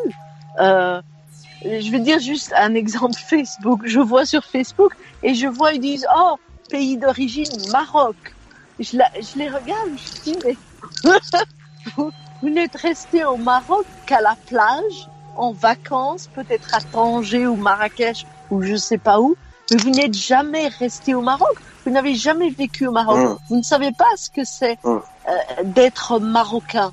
Euh, 0.58 1.02
je 1.62 1.90
vais 1.90 2.00
dire 2.00 2.18
juste 2.18 2.54
un 2.56 2.74
exemple 2.74 3.20
Facebook. 3.28 3.82
Je 3.84 4.00
vois 4.00 4.24
sur 4.24 4.44
Facebook 4.44 4.94
et 5.22 5.34
je 5.34 5.46
vois, 5.46 5.72
ils 5.74 5.80
disent, 5.80 6.06
oh, 6.16 6.36
pays 6.70 6.96
d'origine, 6.96 7.50
Maroc. 7.70 8.16
Je, 8.78 8.96
je, 8.96 9.38
les 9.38 9.48
regarde, 9.48 9.90
je 9.96 10.22
dis, 10.22 10.38
mais 10.44 10.56
vous, 12.42 12.50
n'êtes 12.50 12.76
resté 12.76 13.24
au 13.24 13.36
Maroc 13.36 13.84
qu'à 14.06 14.20
la 14.20 14.36
plage, 14.46 15.08
en 15.36 15.52
vacances, 15.52 16.28
peut-être 16.34 16.74
à 16.74 16.80
Tanger 16.80 17.46
ou 17.46 17.56
Marrakech 17.56 18.26
ou 18.50 18.62
je 18.62 18.76
sais 18.76 18.98
pas 18.98 19.20
où, 19.20 19.36
mais 19.70 19.76
vous 19.78 19.90
n'êtes 19.90 20.14
jamais 20.14 20.68
resté 20.68 21.14
au 21.14 21.22
Maroc. 21.22 21.56
Vous 21.84 21.92
n'avez 21.92 22.14
jamais 22.14 22.50
vécu 22.50 22.86
au 22.86 22.92
Maroc. 22.92 23.18
Mmh. 23.18 23.36
Vous 23.48 23.56
ne 23.56 23.62
savez 23.62 23.92
pas 23.92 24.10
ce 24.16 24.28
que 24.28 24.44
c'est 24.44 24.78
mmh. 24.84 24.88
euh, 24.88 25.32
d'être 25.64 26.18
marocain. 26.18 26.92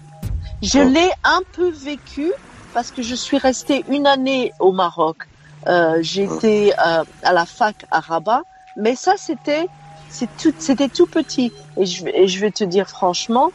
Je 0.62 0.79
mmh. 0.79 0.93
l'ai 0.93 1.10
un 1.23 1.41
peu 1.53 1.69
vécu 1.69 2.31
parce 2.73 2.91
que 2.91 3.01
je 3.01 3.15
suis 3.15 3.38
restée 3.38 3.83
une 3.89 4.07
année 4.07 4.53
au 4.60 4.71
Maroc. 4.71 5.27
Euh, 5.67 5.97
J'étais 6.01 6.73
euh, 6.86 7.03
à 7.23 7.33
la 7.33 7.45
fac 7.45 7.86
à 7.91 7.99
Rabat, 7.99 8.43
mais 8.75 8.95
ça 8.95 9.15
c'était 9.17 9.67
c'était 10.10 10.88
tout 10.88 11.05
petit 11.05 11.51
et 11.75 11.86
je, 11.86 12.05
et 12.07 12.27
je 12.27 12.39
vais 12.39 12.51
te 12.51 12.63
dire 12.63 12.88
franchement, 12.88 13.51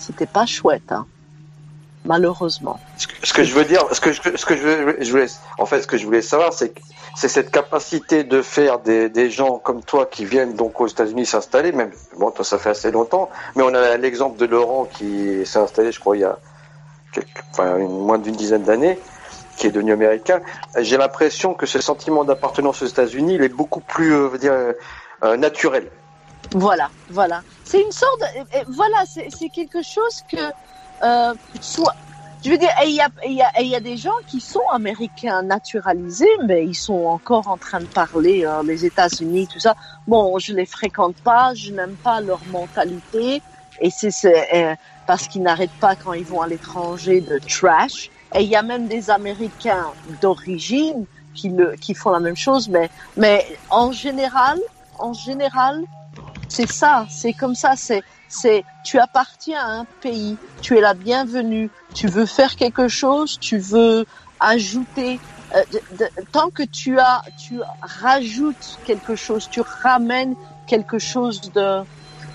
c'était 0.00 0.26
pas 0.26 0.46
chouette. 0.46 0.90
Hein 0.90 1.06
malheureusement. 2.04 2.80
Ce 2.96 3.32
que, 3.32 3.44
je 3.44 3.54
veux 3.54 3.64
dire, 3.64 3.84
ce 3.92 4.00
que, 4.00 4.12
ce 4.12 4.46
que 4.46 4.56
je, 4.56 5.04
je 5.04 5.10
voulais, 5.10 5.26
en 5.58 5.66
fait, 5.66 5.82
ce 5.82 5.86
que 5.86 5.98
je 5.98 6.04
voulais 6.06 6.22
savoir, 6.22 6.52
c'est 6.52 6.72
c'est 7.16 7.28
cette 7.28 7.50
capacité 7.50 8.24
de 8.24 8.40
faire 8.40 8.78
des, 8.78 9.30
gens 9.30 9.58
comme 9.58 9.82
toi 9.82 10.06
qui 10.06 10.24
viennent 10.24 10.54
donc 10.54 10.80
aux 10.80 10.86
États-Unis 10.86 11.26
s'installer, 11.26 11.72
même 11.72 11.90
bon, 12.18 12.30
toi 12.30 12.44
ça 12.44 12.58
fait 12.58 12.70
assez 12.70 12.90
longtemps, 12.90 13.28
mais 13.56 13.62
on 13.62 13.74
a 13.74 13.96
l'exemple 13.96 14.38
de 14.38 14.46
Laurent 14.46 14.84
qui 14.84 15.44
s'est 15.44 15.58
installé, 15.58 15.92
je 15.92 16.00
crois, 16.00 16.16
il 16.16 16.20
y 16.20 16.24
a 16.24 16.38
enfin, 17.50 17.78
moins 17.78 18.18
d'une 18.18 18.36
dizaine 18.36 18.62
d'années, 18.62 18.98
qui 19.56 19.66
est 19.66 19.70
devenu 19.70 19.92
américain, 19.92 20.40
j'ai 20.78 20.96
l'impression 20.96 21.54
que 21.54 21.66
ce 21.66 21.80
sentiment 21.80 22.24
d'appartenance 22.24 22.82
aux 22.82 22.86
États-Unis, 22.86 23.34
il 23.34 23.42
est 23.42 23.48
beaucoup 23.48 23.80
plus, 23.80 24.14
euh, 24.14 24.38
dire, 24.38 24.54
euh, 25.24 25.36
naturel. 25.36 25.90
Voilà, 26.52 26.90
voilà. 27.10 27.42
C'est 27.64 27.80
une 27.80 27.92
sorte, 27.92 28.22
voilà, 28.68 29.04
c'est 29.06 29.48
quelque 29.50 29.82
chose 29.82 30.24
que 30.30 30.50
euh, 31.04 31.34
soit, 31.60 31.94
je 32.44 32.50
veux 32.50 32.58
dire, 32.58 32.70
il 32.84 32.90
y 32.90 33.00
a, 33.00 33.08
y, 33.24 33.40
a, 33.40 33.62
y 33.62 33.74
a 33.74 33.80
des 33.80 33.96
gens 33.96 34.16
qui 34.26 34.40
sont 34.40 34.66
américains 34.72 35.42
naturalisés, 35.42 36.36
mais 36.46 36.64
ils 36.64 36.74
sont 36.74 37.04
encore 37.04 37.46
en 37.48 37.56
train 37.56 37.80
de 37.80 37.86
parler 37.86 38.44
euh, 38.44 38.62
les 38.64 38.84
États-Unis, 38.84 39.46
tout 39.46 39.60
ça. 39.60 39.76
Bon, 40.08 40.38
je 40.38 40.52
les 40.52 40.66
fréquente 40.66 41.16
pas, 41.22 41.54
je 41.54 41.70
n'aime 41.72 41.96
pas 42.02 42.20
leur 42.20 42.40
mentalité, 42.50 43.42
et 43.80 43.90
c'est 43.90 44.12
euh, 44.52 44.74
parce 45.06 45.28
qu'ils 45.28 45.42
n'arrêtent 45.42 45.78
pas 45.80 45.94
quand 45.94 46.14
ils 46.14 46.24
vont 46.24 46.42
à 46.42 46.48
l'étranger 46.48 47.20
de 47.20 47.38
trash. 47.38 48.10
Et 48.34 48.42
il 48.42 48.48
y 48.48 48.56
a 48.56 48.62
même 48.62 48.88
des 48.88 49.10
Américains 49.10 49.86
d'origine 50.20 51.06
qui, 51.34 51.48
le, 51.48 51.76
qui 51.76 51.94
font 51.94 52.10
la 52.10 52.20
même 52.20 52.36
chose, 52.36 52.68
mais, 52.68 52.90
mais 53.16 53.46
en 53.70 53.92
général, 53.92 54.58
en 54.98 55.12
général, 55.12 55.84
c'est 56.50 56.68
ça, 56.68 57.06
c'est 57.10 57.34
comme 57.34 57.56
ça, 57.56 57.74
c'est, 57.76 58.04
c'est, 58.28 58.64
tu 58.84 58.98
appartiens 59.00 59.60
à 59.60 59.70
un 59.82 59.86
pays, 60.00 60.40
tu 60.62 60.78
es 60.78 60.82
la 60.82 60.94
bienvenue, 60.94 61.72
tu 61.94 62.08
veux 62.08 62.26
faire 62.26 62.56
quelque 62.56 62.88
chose, 62.88 63.38
tu 63.40 63.58
veux 63.58 64.06
ajouter, 64.40 65.20
euh, 65.56 65.64
tant 66.32 66.50
que 66.50 66.64
tu 66.64 67.00
as, 67.00 67.22
tu 67.36 67.60
rajoutes 67.82 68.78
quelque 68.84 69.16
chose, 69.16 69.48
tu 69.50 69.62
ramènes 69.84 70.36
quelque 70.66 71.00
chose 71.00 71.42
de, 71.54 71.82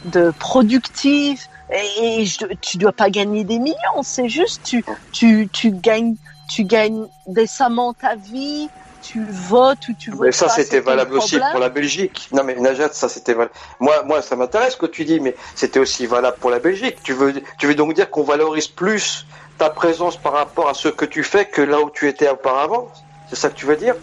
de 0.05 0.33
productif, 0.39 1.47
et, 1.73 2.21
et 2.21 2.25
je, 2.27 2.39
tu 2.61 2.77
dois 2.79 2.93
pas 2.93 3.11
gagner 3.11 3.45
des 3.45 3.59
millions, 3.59 4.03
c'est 4.03 4.29
juste 4.29 4.63
tu, 4.65 4.85
tu, 5.13 5.49
tu 5.53 5.71
gagnes, 5.73 6.17
tu 6.47 6.65
gagnes 6.65 7.07
décemment 7.27 7.95
ta 7.95 8.17
vie, 8.17 8.69
tu 9.05 9.23
votes 9.29 9.87
ou 9.87 9.93
tu 9.93 10.09
votes 10.11 10.21
mais 10.21 10.31
ça 10.31 10.49
c'était 10.49 10.79
valable 10.79 11.13
aussi 11.13 11.37
pour 11.51 11.59
la 11.59 11.69
Belgique. 11.69 12.27
Non 12.31 12.43
mais 12.43 12.55
Najat, 12.55 12.93
ça 12.93 13.07
c'était 13.07 13.33
valable. 13.33 13.53
Moi, 13.79 14.03
moi 14.03 14.21
ça 14.21 14.35
m'intéresse 14.35 14.73
ce 14.73 14.77
que 14.77 14.85
tu 14.87 15.05
dis, 15.05 15.19
mais 15.19 15.35
c'était 15.53 15.79
aussi 15.79 16.05
valable 16.07 16.37
pour 16.39 16.49
la 16.49 16.59
Belgique. 16.59 16.97
Tu 17.03 17.13
veux, 17.13 17.33
tu 17.59 17.67
veux 17.67 17.75
donc 17.75 17.93
dire 17.93 18.09
qu'on 18.09 18.23
valorise 18.23 18.67
plus 18.67 19.25
ta 19.57 19.69
présence 19.69 20.17
par 20.17 20.33
rapport 20.33 20.69
à 20.69 20.73
ce 20.73 20.87
que 20.87 21.05
tu 21.05 21.23
fais 21.23 21.45
que 21.45 21.61
là 21.61 21.79
où 21.81 21.89
tu 21.89 22.07
étais 22.07 22.29
auparavant? 22.29 22.91
C'est 23.29 23.35
ça 23.35 23.49
que 23.49 23.55
tu 23.55 23.65
veux 23.65 23.77
dire? 23.77 23.95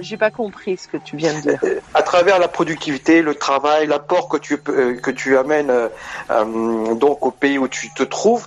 J'ai 0.00 0.16
pas 0.16 0.30
compris 0.30 0.76
ce 0.76 0.88
que 0.88 0.96
tu 0.96 1.16
viens 1.16 1.34
de 1.34 1.40
dire. 1.40 1.58
Euh, 1.64 1.80
à 1.94 2.02
travers 2.02 2.38
la 2.38 2.48
productivité, 2.48 3.22
le 3.22 3.34
travail, 3.34 3.86
l'apport 3.86 4.28
que 4.28 4.36
tu 4.36 4.58
euh, 4.68 4.96
que 4.96 5.10
tu 5.10 5.36
amènes 5.36 5.70
euh, 5.70 6.94
donc 6.94 7.24
au 7.24 7.30
pays 7.30 7.58
où 7.58 7.68
tu 7.68 7.92
te 7.94 8.02
trouves. 8.02 8.46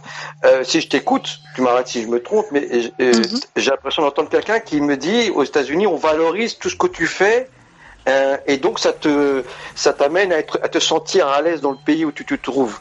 si 0.63 0.81
je 0.81 0.87
t'écoute, 0.87 1.39
tu 1.55 1.61
m'arrêtes 1.61 1.87
si 1.87 2.01
je 2.01 2.07
me 2.07 2.21
trompe, 2.21 2.45
mais 2.51 2.67
mhm. 2.99 3.23
j'ai 3.55 3.71
l'impression 3.71 4.03
d'entendre 4.03 4.29
quelqu'un 4.29 4.59
qui 4.59 4.81
me 4.81 4.97
dit 4.97 5.29
aux 5.31 5.43
États-Unis, 5.43 5.87
on 5.87 5.97
valorise 5.97 6.57
tout 6.57 6.69
ce 6.69 6.75
que 6.75 6.87
tu 6.87 7.07
fais. 7.07 7.49
et 8.47 8.57
donc 8.57 8.79
ça 8.79 8.93
te 8.93 9.43
ça 9.75 9.93
t'amène 9.93 10.33
à, 10.33 10.39
être, 10.39 10.59
à 10.63 10.69
te 10.69 10.79
sentir 10.79 11.27
à 11.27 11.41
l'aise 11.41 11.61
dans 11.61 11.71
le 11.71 11.83
pays 11.85 12.05
où 12.05 12.11
tu 12.11 12.25
te 12.25 12.35
trouves. 12.35 12.79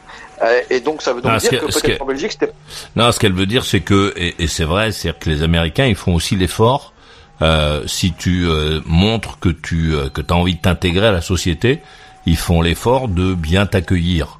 et 0.69 0.79
donc 0.79 1.01
ça 1.01 1.13
veut 1.13 1.21
donc 1.21 1.37
dire 1.37 1.61
que, 1.61 1.65
peut-être 1.65 2.01
en 2.01 2.05
Belgique 2.05 2.31
c'était. 2.31 2.51
Non, 2.95 3.11
ce 3.11 3.19
qu'elle 3.19 3.33
veut 3.33 3.45
dire 3.45 3.65
c'est 3.65 3.81
que 3.81 4.13
et, 4.15 4.35
et 4.39 4.47
c'est 4.47 4.65
vrai, 4.65 4.91
c'est 4.91 5.17
que 5.17 5.29
les 5.29 5.43
Américains 5.43 5.85
ils 5.85 5.95
font 5.95 6.15
aussi 6.15 6.35
l'effort 6.35 6.93
euh, 7.41 7.83
si 7.87 8.11
tu 8.13 8.45
euh, 8.45 8.81
montres 8.85 9.39
que 9.39 9.49
tu 9.49 9.95
euh, 9.95 10.09
que 10.09 10.21
as 10.21 10.33
envie 10.33 10.55
de 10.55 10.59
t'intégrer 10.59 11.07
à 11.07 11.11
la 11.11 11.21
société, 11.21 11.79
ils 12.25 12.37
font 12.37 12.61
l'effort 12.61 13.07
de 13.07 13.33
bien 13.33 13.65
t'accueillir, 13.65 14.39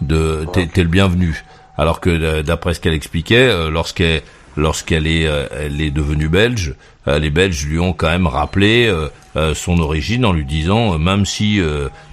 de 0.00 0.46
t'es, 0.52 0.68
le 0.76 0.88
bienvenu. 0.88 1.44
Alors 1.78 2.00
que 2.00 2.42
d'après 2.42 2.74
ce 2.74 2.80
qu'elle 2.80 2.94
expliquait, 2.94 3.70
lorsqu'elle 3.70 4.22
lorsqu'elle 4.56 5.06
est 5.06 5.22
elle 5.22 5.80
est 5.80 5.90
devenue 5.90 6.28
belge, 6.28 6.74
les 7.06 7.30
Belges 7.30 7.64
lui 7.64 7.78
ont 7.78 7.94
quand 7.94 8.10
même 8.10 8.26
rappelé 8.26 8.94
son 9.54 9.78
origine 9.78 10.26
en 10.26 10.32
lui 10.34 10.44
disant 10.44 10.98
même 10.98 11.24
si 11.24 11.62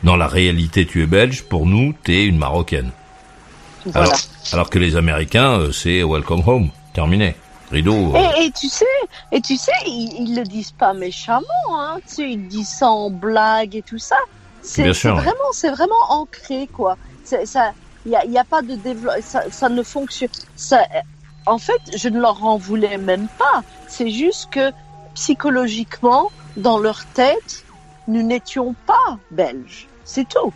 dans 0.03 0.15
la 0.15 0.27
réalité 0.27 0.85
tu 0.85 1.03
es 1.03 1.07
belge, 1.07 1.43
pour 1.43 1.65
nous 1.65 1.93
tu 2.05 2.13
es 2.15 2.25
une 2.25 2.37
marocaine. 2.37 2.91
Alors, 3.93 4.15
alors 4.53 4.69
que 4.69 4.79
les 4.79 4.95
Américains 4.95 5.59
c'est 5.73 6.01
welcome 6.03 6.43
home, 6.47 6.69
terminé. 6.93 7.35
Rideau. 7.71 8.13
Et, 8.39 8.51
tu 8.51 8.67
sais, 8.67 8.85
et 9.31 9.41
tu 9.41 9.55
sais, 9.55 9.71
ils, 9.85 10.35
le 10.35 10.43
disent 10.43 10.71
pas 10.71 10.93
méchamment, 10.93 11.45
hein. 11.71 11.97
Tu 12.07 12.15
sais, 12.15 12.31
ils 12.31 12.47
disent 12.47 12.69
ça 12.69 12.89
en 12.89 13.11
blague 13.11 13.75
et 13.75 13.81
tout 13.81 13.99
ça. 13.99 14.17
C'est 14.61 14.89
vraiment, 14.91 15.51
c'est 15.51 15.69
vraiment 15.69 15.95
ancré, 16.09 16.67
quoi. 16.73 16.97
Ça, 17.23 17.73
il 18.05 18.11
y 18.11 18.15
a, 18.15 18.25
y 18.25 18.37
a, 18.37 18.43
pas 18.43 18.61
de 18.61 18.75
développement, 18.75 19.21
ça, 19.21 19.43
ça, 19.51 19.69
ne 19.69 19.83
fonctionne. 19.83 20.29
Ça, 20.55 20.81
en 21.45 21.59
fait, 21.59 21.81
je 21.95 22.09
ne 22.09 22.19
leur 22.19 22.43
en 22.43 22.57
voulais 22.57 22.97
même 22.97 23.27
pas. 23.37 23.63
C'est 23.87 24.09
juste 24.09 24.49
que 24.49 24.71
psychologiquement, 25.13 26.31
dans 26.57 26.79
leur 26.79 27.05
tête, 27.13 27.65
nous 28.07 28.23
n'étions 28.23 28.73
pas 28.87 29.17
belges. 29.31 29.87
C'est 30.05 30.27
tout. 30.27 30.53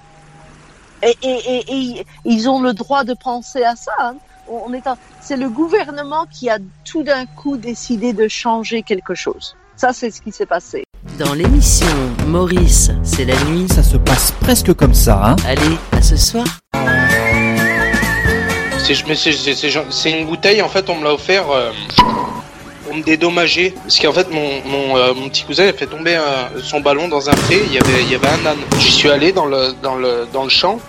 Et, 1.03 1.15
et, 1.21 1.57
et, 1.57 1.99
et, 1.99 2.05
ils 2.25 2.49
ont 2.49 2.61
le 2.61 2.73
droit 2.73 3.03
de 3.03 3.13
penser 3.13 3.63
à 3.63 3.75
ça. 3.75 3.91
Hein. 3.99 4.15
On 4.47 4.73
est 4.73 4.83
c'est 5.21 5.37
le 5.37 5.49
gouvernement 5.49 6.25
qui 6.31 6.49
a 6.49 6.57
tout 6.83 7.03
d'un 7.03 7.25
coup 7.25 7.57
décidé 7.57 8.13
de 8.13 8.27
changer 8.27 8.83
quelque 8.83 9.15
chose. 9.15 9.55
Ça, 9.75 9.93
c'est 9.93 10.11
ce 10.11 10.21
qui 10.21 10.31
s'est 10.31 10.45
passé. 10.45 10.83
Dans 11.17 11.33
l'émission 11.33 11.87
Maurice, 12.27 12.91
c'est 13.03 13.25
la 13.25 13.35
nuit. 13.45 13.67
Ça 13.69 13.83
se 13.83 13.97
passe 13.97 14.31
presque 14.31 14.73
comme 14.73 14.93
ça, 14.93 15.21
hein 15.23 15.35
Allez, 15.47 15.77
à 15.91 16.01
ce 16.01 16.15
soir. 16.15 16.45
C'est 18.79 20.11
une 20.11 20.25
bouteille, 20.25 20.61
en 20.61 20.69
fait, 20.69 20.89
on 20.89 20.95
me 20.95 21.03
l'a 21.03 21.13
offert 21.13 21.49
euh, 21.49 21.71
pour 22.83 22.95
me 22.95 23.01
dédommager. 23.01 23.73
Parce 23.81 23.99
qu'en 23.99 24.13
fait, 24.13 24.29
mon, 24.29 24.61
mon, 24.65 24.97
euh, 24.97 25.13
mon, 25.13 25.29
petit 25.29 25.43
cousin 25.43 25.67
a 25.67 25.73
fait 25.73 25.87
tomber 25.87 26.15
euh, 26.15 26.61
son 26.61 26.81
ballon 26.81 27.07
dans 27.07 27.29
un 27.29 27.33
pré, 27.33 27.61
il 27.65 27.73
y 27.73 27.77
avait, 27.77 28.03
il 28.03 28.11
y 28.11 28.15
avait 28.15 28.27
un 28.27 28.45
âne. 28.45 28.59
J'y 28.79 28.91
suis 28.91 29.09
allé 29.09 29.31
dans 29.31 29.45
le, 29.45 29.73
dans 29.81 29.95
le, 29.95 30.27
dans 30.31 30.43
le 30.43 30.49
champ. 30.49 30.79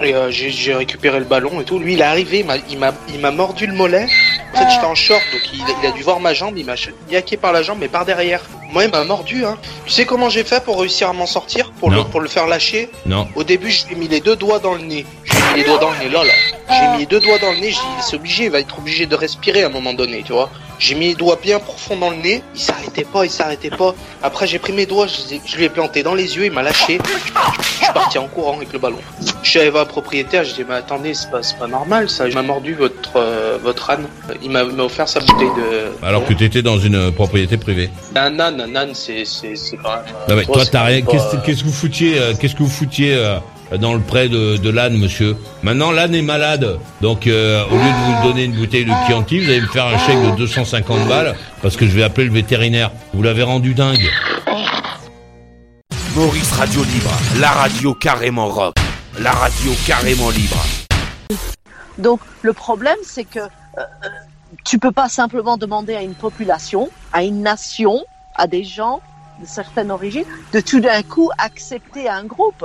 Et 0.00 0.14
j'ai 0.30 0.74
récupéré 0.74 1.18
le 1.18 1.24
ballon 1.24 1.60
et 1.60 1.64
tout. 1.64 1.78
Lui, 1.78 1.94
il 1.94 2.00
est 2.00 2.04
arrivé, 2.04 2.44
il 2.68 3.20
m'a 3.20 3.30
mordu 3.30 3.66
le 3.66 3.72
mollet. 3.72 4.06
En 4.54 4.58
fait, 4.58 4.70
j'étais 4.70 4.86
en 4.86 4.94
short, 4.94 5.22
donc 5.32 5.42
il, 5.52 5.60
il, 5.82 5.86
a 5.86 5.90
dû 5.90 6.02
voir 6.02 6.20
ma 6.20 6.34
jambe, 6.34 6.56
il 6.56 6.64
m'a 6.64 6.74
yaqué 7.10 7.36
par 7.36 7.52
la 7.52 7.62
jambe, 7.62 7.78
mais 7.80 7.88
par 7.88 8.04
derrière. 8.04 8.42
Moi, 8.70 8.84
il 8.84 8.90
m'a 8.90 9.04
mordu, 9.04 9.44
hein. 9.44 9.56
Tu 9.86 9.92
sais 9.92 10.04
comment 10.04 10.28
j'ai 10.28 10.44
fait 10.44 10.62
pour 10.62 10.78
réussir 10.80 11.08
à 11.08 11.12
m'en 11.12 11.26
sortir? 11.26 11.72
Pour 11.80 11.90
le, 11.90 12.04
pour 12.04 12.20
le 12.20 12.28
faire 12.28 12.46
lâcher? 12.46 12.90
Non. 13.06 13.26
Au 13.34 13.42
début, 13.42 13.70
j'ai 13.70 13.94
mis 13.94 14.08
les 14.08 14.20
deux 14.20 14.36
doigts 14.36 14.58
dans 14.58 14.74
le 14.74 14.82
nez. 14.82 15.06
J'ai 15.24 15.54
mis 15.54 15.62
les 15.62 15.64
doigts 15.64 15.78
dans 15.78 15.90
le 15.90 15.98
nez, 15.98 16.08
là, 16.10 16.22
là. 16.24 16.32
J'ai 16.70 16.88
mis 16.92 16.98
les 16.98 17.06
deux 17.06 17.20
doigts 17.20 17.38
dans 17.38 17.50
le 17.52 17.58
nez, 17.58 17.74
c'est 18.02 18.16
obligé, 18.16 18.44
il 18.44 18.50
va 18.50 18.60
être 18.60 18.78
obligé 18.78 19.06
de 19.06 19.16
respirer 19.16 19.62
à 19.62 19.66
un 19.66 19.70
moment 19.70 19.94
donné, 19.94 20.22
tu 20.24 20.32
vois. 20.32 20.50
J'ai 20.78 20.94
mis 20.94 21.08
les 21.08 21.14
doigts 21.14 21.38
bien 21.42 21.58
profonds 21.58 21.96
dans 21.96 22.10
le 22.10 22.16
nez, 22.16 22.42
il 22.54 22.60
s'arrêtait 22.60 23.04
pas, 23.04 23.24
il 23.24 23.30
s'arrêtait 23.30 23.70
pas. 23.70 23.94
Après, 24.22 24.46
j'ai 24.46 24.58
pris 24.58 24.72
mes 24.72 24.86
doigts, 24.86 25.06
je, 25.06 25.56
lui 25.56 25.64
ai 25.64 25.68
planté 25.68 26.02
dans 26.02 26.14
les 26.14 26.36
yeux, 26.36 26.46
il 26.46 26.52
m'a 26.52 26.62
lâché. 26.62 26.98
Je 27.06 27.84
suis 27.84 27.92
parti 27.92 28.18
en 28.18 28.28
courant 28.28 28.56
avec 28.56 28.72
le 28.72 28.78
ballon. 28.78 28.98
Je 29.42 29.48
suis 29.48 29.60
allé 29.60 29.70
voir 29.70 29.84
le 29.84 29.88
propriétaire, 29.88 30.44
je 30.44 30.54
dit, 30.54 30.64
mais 30.68 30.74
attendez, 30.74 31.14
c'est 31.14 31.30
pas, 31.30 31.40
pas 31.58 31.66
normal 31.66 32.08
ça. 32.08 32.28
Il 32.28 32.34
m'a 32.34 32.42
mordu 32.42 32.74
votre, 32.74 33.16
euh, 33.16 33.58
votre 33.62 33.90
âne. 33.90 34.06
Il 34.42 34.50
m'a 34.50 34.62
offert 34.62 35.08
sa 35.08 35.20
bouteille 35.20 35.48
de. 35.56 36.06
Alors 36.06 36.24
que 36.24 36.34
t'étais 36.34 36.62
dans 36.62 36.78
une 36.78 37.12
propriété 37.12 37.56
privée. 37.56 37.90
Un 38.14 38.38
âne, 38.38 38.60
un 38.60 38.76
âne, 38.76 38.90
c'est 38.94 39.24
quand 39.82 39.90
même. 39.90 40.04
non, 40.28 40.36
mais 40.36 40.44
toi, 40.44 40.64
t'as 40.64 40.84
rien. 40.84 41.02
Qu'est-ce 41.02 41.62
que 41.62 41.64
vous 41.64 41.72
foutiez, 41.72 42.18
euh, 42.18 42.34
qu'est-ce 42.38 42.54
que 42.54 42.62
vous 42.62 42.68
foutiez 42.68 43.14
euh, 43.14 43.38
dans 43.76 43.94
le 43.94 44.00
prêt 44.00 44.28
de, 44.28 44.56
de 44.56 44.70
l'âne, 44.70 44.96
monsieur. 44.96 45.36
Maintenant, 45.62 45.90
l'âne 45.90 46.14
est 46.14 46.22
malade. 46.22 46.78
Donc, 47.00 47.26
euh, 47.26 47.64
au 47.66 47.74
lieu 47.74 47.80
de 47.80 48.16
vous 48.16 48.28
donner 48.28 48.44
une 48.44 48.54
bouteille 48.54 48.84
de 48.84 48.92
Chianti, 49.06 49.40
vous 49.40 49.50
allez 49.50 49.60
me 49.60 49.66
faire 49.66 49.86
un 49.86 49.98
chèque 49.98 50.22
de 50.22 50.36
250 50.36 51.08
balles 51.08 51.36
parce 51.62 51.76
que 51.76 51.86
je 51.86 51.92
vais 51.92 52.02
appeler 52.02 52.26
le 52.26 52.32
vétérinaire. 52.32 52.90
Vous 53.12 53.22
l'avez 53.22 53.42
rendu 53.42 53.74
dingue. 53.74 54.08
Maurice 56.14 56.52
Radio 56.52 56.82
Libre, 56.82 57.12
la 57.38 57.50
radio 57.50 57.94
carrément 57.94 58.48
rock, 58.48 58.74
la 59.20 59.30
radio 59.30 59.70
carrément 59.86 60.30
libre. 60.30 60.56
Donc, 61.98 62.20
le 62.42 62.52
problème, 62.52 62.96
c'est 63.04 63.24
que 63.24 63.40
euh, 63.40 63.82
tu 64.64 64.78
peux 64.78 64.92
pas 64.92 65.08
simplement 65.08 65.56
demander 65.56 65.94
à 65.94 66.02
une 66.02 66.14
population, 66.14 66.90
à 67.12 67.22
une 67.22 67.42
nation, 67.42 68.04
à 68.34 68.46
des 68.46 68.64
gens 68.64 69.00
de 69.40 69.46
certaines 69.46 69.90
origines, 69.90 70.24
de 70.52 70.60
tout 70.60 70.80
d'un 70.80 71.02
coup 71.02 71.30
accepter 71.38 72.08
un 72.08 72.24
groupe. 72.24 72.64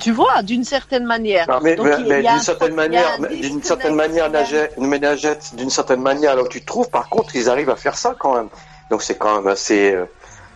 Tu 0.00 0.12
vois, 0.12 0.42
d'une 0.42 0.64
certaine 0.64 1.04
manière. 1.04 1.46
mais, 1.62 1.76
d'une 1.76 2.40
certaine 2.40 2.74
manière, 2.74 3.18
d'une 3.18 3.62
certaine 3.62 3.94
manière, 3.94 4.30
une 4.76 4.86
ménagette, 4.86 5.54
d'une 5.54 5.70
certaine 5.70 6.00
manière, 6.00 6.32
alors 6.32 6.48
tu 6.48 6.64
trouves, 6.64 6.88
par 6.88 7.08
contre, 7.08 7.36
ils 7.36 7.48
arrivent 7.48 7.70
à 7.70 7.76
faire 7.76 7.96
ça 7.96 8.14
quand 8.18 8.34
même. 8.34 8.48
Donc 8.90 9.02
c'est 9.02 9.16
quand 9.16 9.36
même 9.36 9.46
assez 9.46 9.92
euh, 9.92 10.06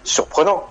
surprenant. 0.04 0.64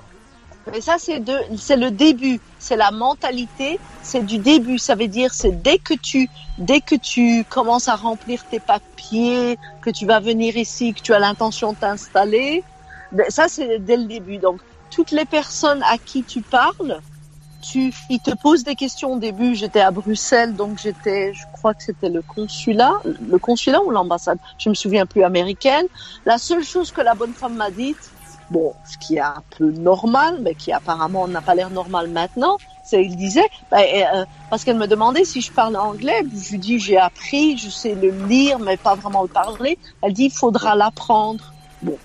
Mais 0.72 0.82
ça, 0.82 0.96
c'est 1.00 1.22
c'est 1.58 1.76
le 1.76 1.92
début, 1.92 2.40
c'est 2.60 2.76
la 2.76 2.92
mentalité, 2.92 3.80
c'est 4.04 4.26
du 4.26 4.38
début. 4.38 4.78
Ça 4.78 4.96
veut 4.96 5.08
dire, 5.08 5.34
c'est 5.34 5.62
dès 5.62 5.78
que 5.78 5.94
tu, 5.94 6.30
dès 6.58 6.82
que 6.82 6.96
tu 6.96 7.44
commences 7.50 7.88
à 7.88 7.96
remplir 7.96 8.44
tes 8.50 8.60
papiers, 8.60 9.58
que 9.82 9.90
tu 9.90 10.06
vas 10.06 10.20
venir 10.20 10.56
ici, 10.58 10.94
que 10.94 11.02
tu 11.02 11.14
as 11.14 11.20
l'intention 11.20 11.74
de 11.74 11.78
t'installer, 11.78 12.64
ben, 13.12 13.26
ça 13.30 13.48
c'est 13.48 13.80
dès 13.80 13.98
le 13.98 14.06
début. 14.06 14.38
Donc 14.38 14.62
toutes 14.92 15.12
les 15.12 15.26
personnes 15.26 15.82
à 15.84 15.98
qui 15.98 16.24
tu 16.24 16.42
parles, 16.42 17.02
tu, 17.62 17.94
il 18.10 18.20
te 18.20 18.32
pose 18.32 18.64
des 18.64 18.76
questions 18.76 19.14
au 19.14 19.20
début. 19.20 19.56
J'étais 19.56 19.82
à 19.82 19.92
Bruxelles, 19.92 20.56
donc 20.56 20.80
j'étais, 20.80 21.34
je 21.34 21.44
crois 21.54 21.74
que 21.74 21.84
c'était 21.84 22.10
le 22.10 22.22
consulat, 22.22 22.96
le 23.06 23.38
consulat 23.38 23.82
ou 23.82 23.92
l'ambassade, 23.92 24.40
je 24.58 24.70
me 24.70 24.74
souviens 24.74 25.06
plus 25.06 25.24
américaine. 25.24 25.86
La 26.26 26.38
seule 26.38 26.64
chose 26.64 26.92
que 26.92 27.02
la 27.02 27.14
bonne 27.14 27.34
femme 27.34 27.56
m'a 27.56 27.72
dite, 27.72 28.12
bon, 28.50 28.74
ce 28.86 28.98
qui 28.98 29.16
est 29.16 29.22
un 29.22 29.44
peu 29.58 29.72
normal, 29.72 30.40
mais 30.42 30.56
qui 30.56 30.72
apparemment 30.72 31.28
n'a 31.28 31.42
pas 31.42 31.56
l'air 31.56 31.70
normal 31.70 32.10
maintenant, 32.10 32.58
c'est 32.84 33.04
il 33.04 33.16
disait, 33.16 33.50
ben, 33.72 33.80
euh, 33.80 34.26
parce 34.50 34.64
qu'elle 34.64 34.78
me 34.78 34.88
demandait 34.88 35.24
si 35.24 35.42
je 35.42 35.52
parle 35.52 35.78
anglais, 35.78 36.24
je 36.36 36.52
lui 36.52 36.60
dis 36.60 36.80
j'ai 36.80 36.98
appris, 36.98 37.58
je 37.58 37.70
sais 37.70 37.96
le 37.96 38.10
lire, 38.28 38.60
mais 38.60 38.78
pas 38.78 38.96
vraiment 38.96 39.22
le 39.24 39.30
parler. 39.30 39.78
Elle 40.02 40.14
dit 40.14 40.26
il 40.26 40.32
faudra 40.32 40.76
l'apprendre. 40.76 41.54
Bon, 41.82 41.98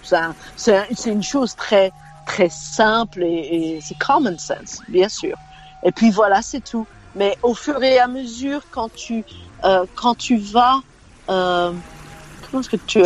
c'est 0.56 0.86
une 1.06 1.22
chose 1.22 1.54
très 1.54 1.92
très 2.26 2.50
simple 2.50 3.22
et, 3.24 3.76
et 3.76 3.80
c'est 3.80 3.96
common 3.98 4.36
sense, 4.38 4.82
bien 4.88 5.08
sûr. 5.08 5.36
Et 5.84 5.92
puis 5.92 6.10
voilà, 6.10 6.42
c'est 6.42 6.62
tout. 6.62 6.86
Mais 7.14 7.36
au 7.42 7.54
fur 7.54 7.82
et 7.82 7.98
à 7.98 8.08
mesure, 8.08 8.62
quand 8.70 8.92
tu 8.94 9.24
euh, 9.64 9.86
quand 9.94 10.16
tu 10.16 10.36
vas 10.36 10.80
euh, 11.30 11.72
comment 12.50 12.60
est-ce 12.60 12.68
que 12.68 12.76
tu 12.76 13.02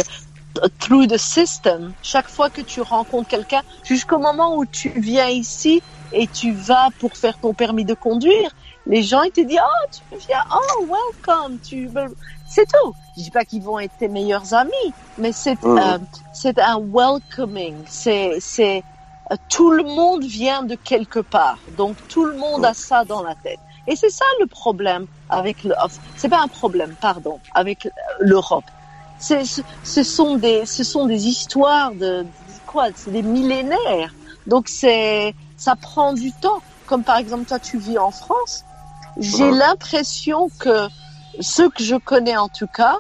through 0.81 1.07
the 1.07 1.17
system, 1.17 1.95
chaque 2.03 2.29
fois 2.29 2.51
que 2.51 2.61
tu 2.61 2.81
rencontres 2.81 3.29
quelqu'un, 3.29 3.63
jusqu'au 3.85 4.19
moment 4.19 4.57
où 4.57 4.67
tu 4.67 4.91
viens 5.01 5.29
ici 5.29 5.81
et 6.13 6.27
tu 6.27 6.53
vas 6.55 6.89
pour 6.99 7.17
faire 7.17 7.39
ton 7.39 7.55
permis 7.55 7.85
de 7.85 7.95
conduire, 7.95 8.51
les 8.87 9.03
gens 9.03 9.23
ils 9.23 9.31
te 9.31 9.43
disent 9.43 9.61
oh 9.63 9.87
tu 9.93 10.19
viens 10.27 10.43
oh 10.53 10.89
welcome 10.89 11.61
tu 11.61 11.89
c'est 12.47 12.67
tout. 12.67 12.95
Je 13.17 13.23
dis 13.23 13.31
pas 13.31 13.45
qu'ils 13.45 13.63
vont 13.63 13.79
être 13.79 13.97
tes 13.97 14.09
meilleurs 14.09 14.55
amis, 14.55 14.95
mais 15.19 15.33
c'est 15.33 15.63
mmh. 15.63 15.79
euh, 15.79 15.99
c'est 16.33 16.59
un 16.59 16.81
welcoming, 16.81 17.85
c'est 17.89 18.39
c'est 18.41 18.83
tout 19.49 19.71
le 19.71 19.85
monde 19.85 20.25
vient 20.25 20.63
de 20.63 20.75
quelque 20.75 21.21
part. 21.21 21.59
Donc 21.77 21.97
tout 22.09 22.25
le 22.25 22.37
monde 22.37 22.65
a 22.65 22.75
ça 22.75 23.05
dans 23.05 23.23
la 23.23 23.35
tête. 23.35 23.59
Et 23.87 23.97
c'est 23.97 24.11
ça 24.11 24.25
le 24.41 24.47
problème 24.47 25.07
avec 25.29 25.65
le, 25.65 25.75
c'est 26.17 26.29
pas 26.29 26.41
un 26.41 26.49
problème, 26.49 26.95
pardon, 27.01 27.41
avec 27.55 27.89
l'Europe. 28.21 28.65
C'est, 29.19 29.43
ce 29.45 30.03
sont 30.03 30.37
des, 30.37 30.65
ce 30.67 30.85
sont 30.85 31.07
des 31.07 31.27
histoires 31.27 31.93
de, 31.93 32.25
quoi, 32.67 32.89
c'est 32.95 33.11
des 33.11 33.23
millénaires. 33.23 34.15
Donc 34.47 34.69
c'est, 34.69 35.35
ça 35.57 35.77
prend 35.77 36.13
du 36.13 36.33
temps. 36.33 36.63
Comme 36.87 37.05
par 37.05 37.19
exemple 37.19 37.45
toi, 37.45 37.59
tu 37.59 37.79
vis 37.79 37.99
en 37.99 38.11
France. 38.11 38.65
J'ai 39.19 39.51
l'impression 39.51 40.51
que 40.59 40.89
ceux 41.41 41.69
que 41.71 41.83
je 41.83 41.97
connais 41.97 42.37
en 42.37 42.49
tout 42.49 42.67
cas, 42.67 42.99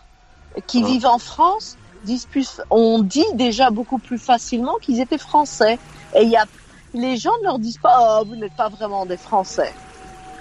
qui 0.66 0.82
vivent 0.82 1.06
en 1.06 1.18
France, 1.18 1.76
disent 2.04 2.26
plus, 2.26 2.60
on 2.70 3.00
dit 3.00 3.24
déjà 3.34 3.70
beaucoup 3.70 3.98
plus 3.98 4.18
facilement 4.18 4.76
qu'ils 4.80 5.00
étaient 5.00 5.18
français. 5.18 5.78
Et 6.14 6.22
il 6.22 6.30
y 6.30 6.36
a, 6.36 6.44
les 6.94 7.16
gens 7.16 7.32
ne 7.40 7.44
leur 7.44 7.58
disent 7.58 7.78
pas, 7.78 8.20
oh, 8.20 8.24
vous 8.26 8.36
n'êtes 8.36 8.56
pas 8.56 8.68
vraiment 8.68 9.06
des 9.06 9.16
Français. 9.16 9.72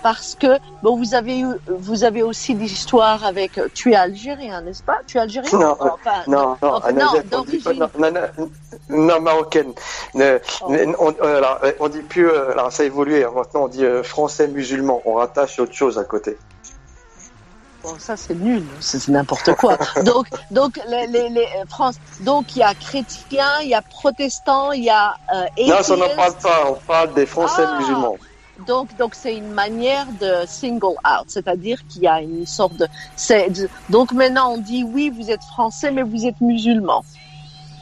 Parce 0.01 0.33
que, 0.33 0.57
bon, 0.81 0.95
vous 0.95 1.13
avez 1.13 1.39
eu, 1.39 1.47
vous 1.67 2.05
avez 2.05 2.23
aussi 2.23 2.53
l'histoire 2.53 3.25
avec, 3.25 3.59
tu 3.73 3.91
es 3.91 3.95
algérien, 3.95 4.61
n'est-ce 4.61 4.81
pas? 4.81 4.99
Tu 5.05 5.17
es 5.17 5.19
algérien? 5.19 5.59
Non, 5.59 5.75
enfin, 5.77 6.23
non, 6.25 6.55
non, 6.61 6.79
non, 6.93 7.43
non, 7.99 8.29
non, 8.89 9.21
marocaine. 9.21 9.73
Oh. 10.15 10.19
On, 10.99 11.13
euh, 11.21 11.37
alors, 11.37 11.59
on 11.81 11.89
dit 11.89 12.01
plus, 12.01 12.29
euh, 12.29 12.51
alors 12.51 12.71
ça 12.71 12.83
a 12.83 12.85
évolué, 12.85 13.25
hein. 13.25 13.31
maintenant 13.35 13.63
on 13.63 13.67
dit 13.67 13.83
euh, 13.83 14.01
français 14.01 14.47
musulman, 14.47 15.01
on 15.03 15.15
rattache 15.15 15.59
autre 15.59 15.73
chose 15.73 15.99
à 15.99 16.05
côté. 16.05 16.37
Bon, 17.83 17.95
ça 17.97 18.17
c'est 18.17 18.35
nul, 18.35 18.63
c'est 18.81 19.07
n'importe 19.07 19.53
quoi. 19.53 19.77
donc, 20.03 20.27
donc 20.51 20.79
les, 20.87 21.07
les, 21.07 21.29
les 21.29 21.41
euh, 21.41 21.65
France, 21.69 21.95
donc 22.21 22.55
il 22.55 22.59
y 22.59 22.63
a 22.63 22.73
chrétiens, 22.73 23.61
il 23.61 23.69
y 23.69 23.73
a 23.73 23.81
protestants, 23.81 24.73
il 24.73 24.83
y 24.83 24.89
a 24.89 25.15
euh, 25.33 25.45
Non, 25.65 25.81
ça 25.81 25.95
n'en 25.95 26.09
parle 26.09 26.35
pas. 26.35 26.71
On 26.71 26.73
parle 26.73 27.13
des 27.13 27.25
Français 27.25 27.63
ah, 27.65 27.79
musulmans. 27.79 28.17
Donc, 28.67 28.95
donc 28.97 29.15
c'est 29.15 29.33
une 29.33 29.51
manière 29.51 30.07
de 30.19 30.45
single 30.45 30.97
out, 31.05 31.27
c'est-à-dire 31.27 31.79
qu'il 31.87 32.03
y 32.03 32.07
a 32.07 32.19
une 32.19 32.45
sorte 32.45 32.75
de, 32.75 32.87
donc 33.89 34.11
maintenant 34.11 34.51
on 34.53 34.57
dit 34.57 34.83
oui, 34.83 35.09
vous 35.09 35.31
êtes 35.31 35.43
français, 35.43 35.91
mais 35.91 36.03
vous 36.03 36.25
êtes 36.25 36.41
musulman. 36.41 37.05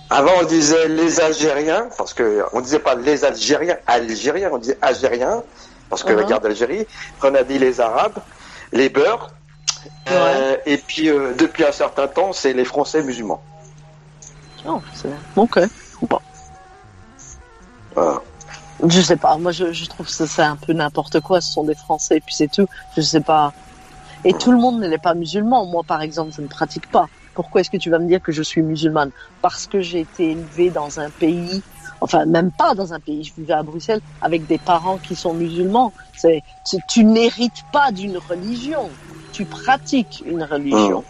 Avant, 0.09 0.31
on 0.39 0.45
disait 0.45 0.87
les 0.87 1.19
Algériens, 1.19 1.89
parce 1.97 2.13
que 2.13 2.45
on 2.53 2.61
disait 2.61 2.79
pas 2.79 2.93
les 2.95 3.25
Algériens, 3.25 3.77
Algériens, 3.87 4.49
on 4.53 4.57
disait 4.59 4.77
Algériens, 4.81 5.43
parce 5.89 6.03
que 6.03 6.13
la 6.13 6.21
uh-huh. 6.21 6.27
guerre 6.27 6.39
d'Algérie. 6.39 6.87
On 7.23 7.33
a 7.33 7.43
dit 7.43 7.59
les 7.59 7.81
Arabes, 7.81 8.19
les 8.71 8.89
Beurs, 8.89 9.31
euh, 10.09 10.57
et 10.65 10.77
puis, 10.77 11.09
euh, 11.09 11.33
depuis 11.33 11.65
un 11.65 11.71
certain 11.71 12.07
temps, 12.07 12.33
c'est 12.33 12.53
les 12.53 12.65
Français 12.65 13.03
musulmans. 13.03 13.41
Oh, 14.65 14.81
c'est... 14.93 15.09
Ok. 15.35 15.59
Bon. 16.01 16.19
Je 18.83 19.01
sais 19.01 19.15
pas, 19.15 19.37
moi 19.37 19.51
je, 19.51 19.85
trouve 19.85 20.05
que 20.05 20.11
c'est 20.11 20.41
un 20.41 20.55
peu 20.55 20.71
n'importe 20.71 21.19
quoi, 21.19 21.41
ce 21.41 21.51
sont 21.51 21.63
des 21.63 21.73
Français 21.73 22.17
et 22.17 22.19
puis 22.19 22.35
c'est 22.35 22.51
tout, 22.51 22.67
je 22.95 23.01
sais 23.01 23.21
pas. 23.21 23.51
Et 24.23 24.33
tout 24.33 24.51
le 24.51 24.59
monde 24.59 24.79
n'est 24.81 24.97
pas 24.99 25.15
musulman, 25.15 25.65
moi 25.65 25.81
par 25.83 26.03
exemple 26.03 26.31
je 26.35 26.41
ne 26.41 26.47
pratique 26.47 26.89
pas. 26.91 27.07
Pourquoi 27.33 27.61
est-ce 27.61 27.71
que 27.71 27.77
tu 27.77 27.89
vas 27.89 27.97
me 27.97 28.07
dire 28.07 28.21
que 28.21 28.31
je 28.31 28.43
suis 28.43 28.61
musulmane? 28.61 29.09
Parce 29.41 29.65
que 29.65 29.81
j'ai 29.81 30.01
été 30.01 30.31
élevée 30.31 30.69
dans 30.69 30.99
un 30.99 31.09
pays, 31.09 31.63
enfin 32.01 32.25
même 32.25 32.51
pas 32.51 32.75
dans 32.75 32.93
un 32.93 32.99
pays, 32.99 33.23
je 33.23 33.33
vivais 33.35 33.53
à 33.53 33.63
Bruxelles 33.63 34.01
avec 34.21 34.45
des 34.45 34.59
parents 34.59 34.99
qui 34.99 35.15
sont 35.15 35.33
musulmans. 35.33 35.91
C'est, 36.15 36.43
tu 36.87 37.03
n'hérites 37.03 37.63
pas 37.73 37.91
d'une 37.91 38.17
religion 38.17 38.91
tu 39.31 39.45
pratiques 39.45 40.23
une 40.25 40.43
religion. 40.43 41.05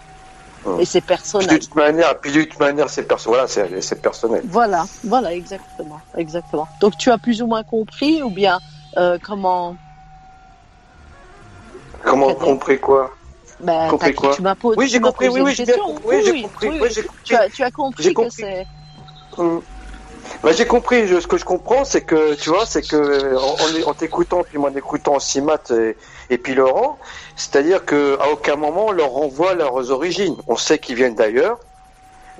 Et 0.79 0.85
c'est 0.85 1.01
personnel. 1.01 1.47
Puis 1.47 1.57
de 1.57 1.63
toute 1.63 1.75
manière, 1.75 2.19
puis 2.19 2.31
de 2.31 2.43
toute 2.43 2.59
manière, 2.59 2.89
c'est 2.89 3.09
voilà, 3.25 3.47
c'est 3.47 4.01
personnel. 4.01 4.43
Voilà, 4.49 4.85
voilà, 5.03 5.33
exactement, 5.33 6.01
exactement. 6.17 6.67
Donc 6.81 6.97
tu 6.97 7.09
as 7.09 7.17
plus 7.17 7.41
ou 7.41 7.47
moins 7.47 7.63
compris, 7.63 8.21
ou 8.21 8.29
bien 8.29 8.59
euh, 8.97 9.17
comment? 9.23 9.77
Comment 12.03 12.33
compris 12.35 12.79
quoi? 12.79 13.11
Ben, 13.59 13.89
compris 13.89 14.13
quoi? 14.13 14.35
Tu 14.35 14.41
m'as 14.41 14.55
posé. 14.55 14.77
Oui, 14.77 14.87
j'ai 14.87 14.99
compris. 14.99 15.29
Oui, 15.29 15.41
oui, 15.41 15.55
j'ai 15.55 15.65
compris. 15.65 16.03
Oui, 16.05 16.21
j'ai 16.23 16.41
compris. 16.41 16.69
Oui, 16.69 16.79
compris. 16.79 17.07
Tu, 17.23 17.35
as, 17.35 17.49
tu 17.49 17.63
as 17.63 17.71
compris, 17.71 18.13
que 18.13 18.29
c'est. 18.29 18.67
Hum. 19.37 19.61
Bah, 20.43 20.51
j'ai 20.51 20.65
compris. 20.65 21.07
ce 21.07 21.27
que 21.27 21.37
je 21.37 21.45
comprends, 21.45 21.85
c'est 21.85 22.01
que 22.01 22.35
tu 22.35 22.49
vois, 22.49 22.65
c'est 22.65 22.81
que 22.81 23.35
en, 23.35 23.89
en 23.89 23.93
t'écoutant, 23.93 24.43
puis 24.43 24.57
moi 24.57 24.69
en 24.69 24.75
écoutant 24.75 25.15
aussi 25.15 25.41
Matt 25.41 25.71
et, 25.71 25.97
et 26.29 26.37
puis 26.37 26.53
Laurent, 26.55 26.99
c'est-à-dire 27.37 27.85
que 27.85 28.17
à 28.19 28.29
aucun 28.31 28.55
moment 28.55 28.87
on 28.87 28.91
leur 28.91 29.11
renvoie 29.11 29.53
leurs 29.53 29.91
origines. 29.91 30.35
On 30.47 30.57
sait 30.57 30.79
qu'ils 30.79 30.95
viennent 30.95 31.15
d'ailleurs, 31.15 31.59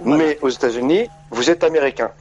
mais 0.04 0.38
aux 0.42 0.50
États-Unis, 0.50 1.10
vous 1.30 1.50
êtes 1.50 1.64
américain. 1.64 2.12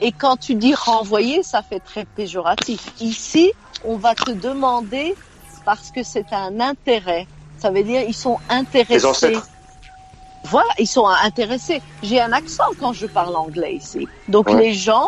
Et 0.00 0.12
quand 0.12 0.36
tu 0.36 0.54
dis 0.54 0.74
renvoyer, 0.74 1.42
ça 1.42 1.62
fait 1.62 1.80
très 1.80 2.04
péjoratif. 2.04 2.92
Ici, 3.00 3.52
on 3.84 3.96
va 3.96 4.14
te 4.14 4.30
demander 4.30 5.14
parce 5.64 5.90
que 5.90 6.02
c'est 6.02 6.32
un 6.32 6.60
intérêt. 6.60 7.26
Ça 7.58 7.70
veut 7.70 7.82
dire 7.82 8.02
ils 8.06 8.14
sont 8.14 8.38
intéressés. 8.48 8.94
Les 8.94 9.06
ancêtres. 9.06 9.48
Voilà, 10.44 10.70
ils 10.78 10.86
sont 10.86 11.06
intéressés. 11.06 11.82
J'ai 12.02 12.20
un 12.20 12.32
accent 12.32 12.64
quand 12.78 12.92
je 12.92 13.06
parle 13.06 13.36
anglais 13.36 13.74
ici. 13.74 14.08
Donc 14.28 14.50
les 14.50 14.72
gens, 14.72 15.06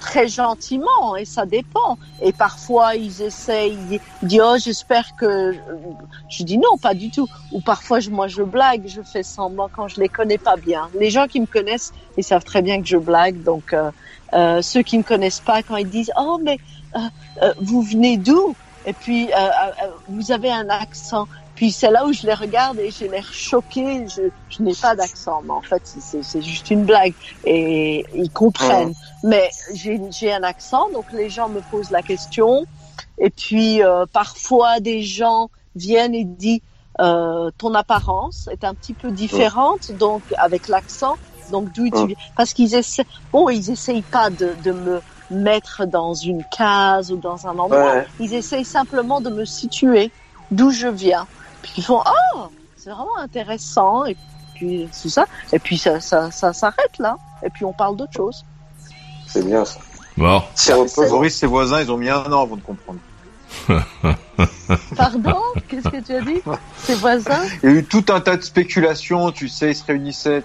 très 0.00 0.28
gentiment, 0.28 1.16
et 1.16 1.24
ça 1.24 1.46
dépend. 1.46 1.98
Et 2.22 2.32
parfois 2.32 2.94
ils 2.94 3.22
essayent, 3.22 3.78
ils 3.90 4.00
disent 4.26 4.40
oh 4.42 4.56
j'espère 4.58 5.16
que, 5.16 5.54
je 6.28 6.42
dis 6.42 6.58
non 6.58 6.76
pas 6.80 6.94
du 6.94 7.10
tout. 7.10 7.28
Ou 7.52 7.60
parfois 7.60 7.98
moi 8.10 8.28
je 8.28 8.42
blague, 8.42 8.86
je 8.86 9.02
fais 9.02 9.22
semblant 9.22 9.68
quand 9.74 9.88
je 9.88 10.00
les 10.00 10.08
connais 10.08 10.38
pas 10.38 10.56
bien. 10.56 10.88
Les 10.98 11.10
gens 11.10 11.26
qui 11.26 11.40
me 11.40 11.46
connaissent, 11.46 11.92
ils 12.16 12.24
savent 12.24 12.44
très 12.44 12.62
bien 12.62 12.80
que 12.80 12.88
je 12.88 12.96
blague. 12.96 13.42
Donc 13.42 13.72
euh, 13.72 13.90
euh, 14.34 14.62
ceux 14.62 14.82
qui 14.82 14.98
me 14.98 15.02
connaissent 15.02 15.40
pas, 15.40 15.62
quand 15.62 15.76
ils 15.76 15.88
disent 15.88 16.12
oh 16.18 16.38
mais 16.42 16.58
euh, 17.42 17.52
vous 17.60 17.82
venez 17.82 18.16
d'où? 18.16 18.54
Et 18.86 18.92
puis 18.92 19.28
vous 20.08 20.32
avez 20.32 20.50
un 20.50 20.68
accent. 20.70 21.26
Puis 21.58 21.72
c'est 21.72 21.90
là 21.90 22.06
où 22.06 22.12
je 22.12 22.24
les 22.24 22.34
regarde 22.34 22.78
et 22.78 22.92
j'ai 22.92 23.08
l'air 23.08 23.32
choquée. 23.32 24.06
Je, 24.06 24.22
je 24.48 24.62
n'ai 24.62 24.74
pas 24.74 24.94
d'accent, 24.94 25.42
mais 25.44 25.50
en 25.50 25.60
fait 25.60 25.82
c'est 25.84 26.40
juste 26.40 26.70
une 26.70 26.84
blague 26.84 27.14
et 27.44 28.06
ils 28.14 28.30
comprennent. 28.30 28.94
Mais 29.24 29.50
j'ai 29.74 30.32
un 30.32 30.44
accent, 30.44 30.88
donc 30.90 31.06
les 31.12 31.28
gens 31.28 31.48
me 31.48 31.60
posent 31.60 31.90
la 31.90 32.02
question. 32.02 32.64
Et 33.18 33.30
puis 33.30 33.82
euh, 33.82 34.06
parfois 34.12 34.78
des 34.78 35.02
gens 35.02 35.50
viennent 35.74 36.14
et 36.14 36.22
disent 36.22 36.60
euh, 37.00 37.50
ton 37.58 37.74
apparence 37.74 38.48
est 38.52 38.62
un 38.62 38.74
petit 38.74 38.94
peu 38.94 39.10
différente, 39.10 39.90
donc 39.90 40.22
avec 40.36 40.68
l'accent. 40.68 41.16
Donc 41.50 41.72
d'où 41.72 41.90
tu 41.90 42.06
viens? 42.06 42.16
Parce 42.36 42.52
qu'ils 42.54 42.76
essaient. 42.76 43.06
Bon, 43.32 43.48
ils 43.48 43.68
essayent 43.72 44.02
pas 44.02 44.30
de, 44.30 44.54
de 44.62 44.70
me 44.70 45.00
mettre 45.32 45.86
dans 45.86 46.14
une 46.14 46.44
case 46.56 47.10
ou 47.10 47.16
dans 47.16 47.48
un 47.48 47.58
endroit. 47.58 47.94
Ils 48.20 48.32
essayent 48.34 48.64
simplement 48.64 49.20
de 49.20 49.30
me 49.30 49.44
situer 49.44 50.12
d'où 50.52 50.70
je 50.70 50.86
viens. 50.86 51.26
Puis 51.62 51.72
ils 51.78 51.84
font 51.84 52.02
oh 52.06 52.48
c'est 52.76 52.90
vraiment 52.90 53.18
intéressant 53.18 54.04
et 54.06 54.16
puis 54.54 54.88
c'est 54.92 55.08
ça 55.08 55.26
et 55.52 55.58
puis 55.58 55.78
ça 55.78 56.00
ça 56.00 56.30
ça 56.30 56.52
s'arrête 56.52 56.98
là 56.98 57.16
et 57.42 57.50
puis 57.50 57.64
on 57.64 57.72
parle 57.72 57.96
d'autre 57.96 58.12
chose. 58.16 58.44
C'est 59.26 59.44
bien 59.44 59.64
ça. 59.64 59.78
Bon. 60.16 60.42
Boris, 61.08 61.36
ses 61.36 61.46
voisins, 61.46 61.80
ils 61.80 61.92
ont 61.92 61.96
mis 61.96 62.08
un 62.08 62.24
an 62.32 62.42
avant 62.42 62.56
de 62.56 62.62
comprendre. 62.62 62.98
Pardon? 64.96 65.40
Qu'est-ce 65.68 65.88
que 65.88 66.04
tu 66.04 66.12
as 66.12 66.20
dit? 66.22 66.42
Ses 66.78 66.94
voisins? 66.94 67.44
Il 67.62 67.70
y 67.70 67.72
a 67.72 67.76
eu 67.76 67.84
tout 67.84 68.04
un 68.08 68.20
tas 68.20 68.36
de 68.36 68.42
spéculations, 68.42 69.30
tu 69.30 69.48
sais, 69.48 69.70
ils 69.70 69.76
se 69.76 69.84
réunissaient. 69.84 70.42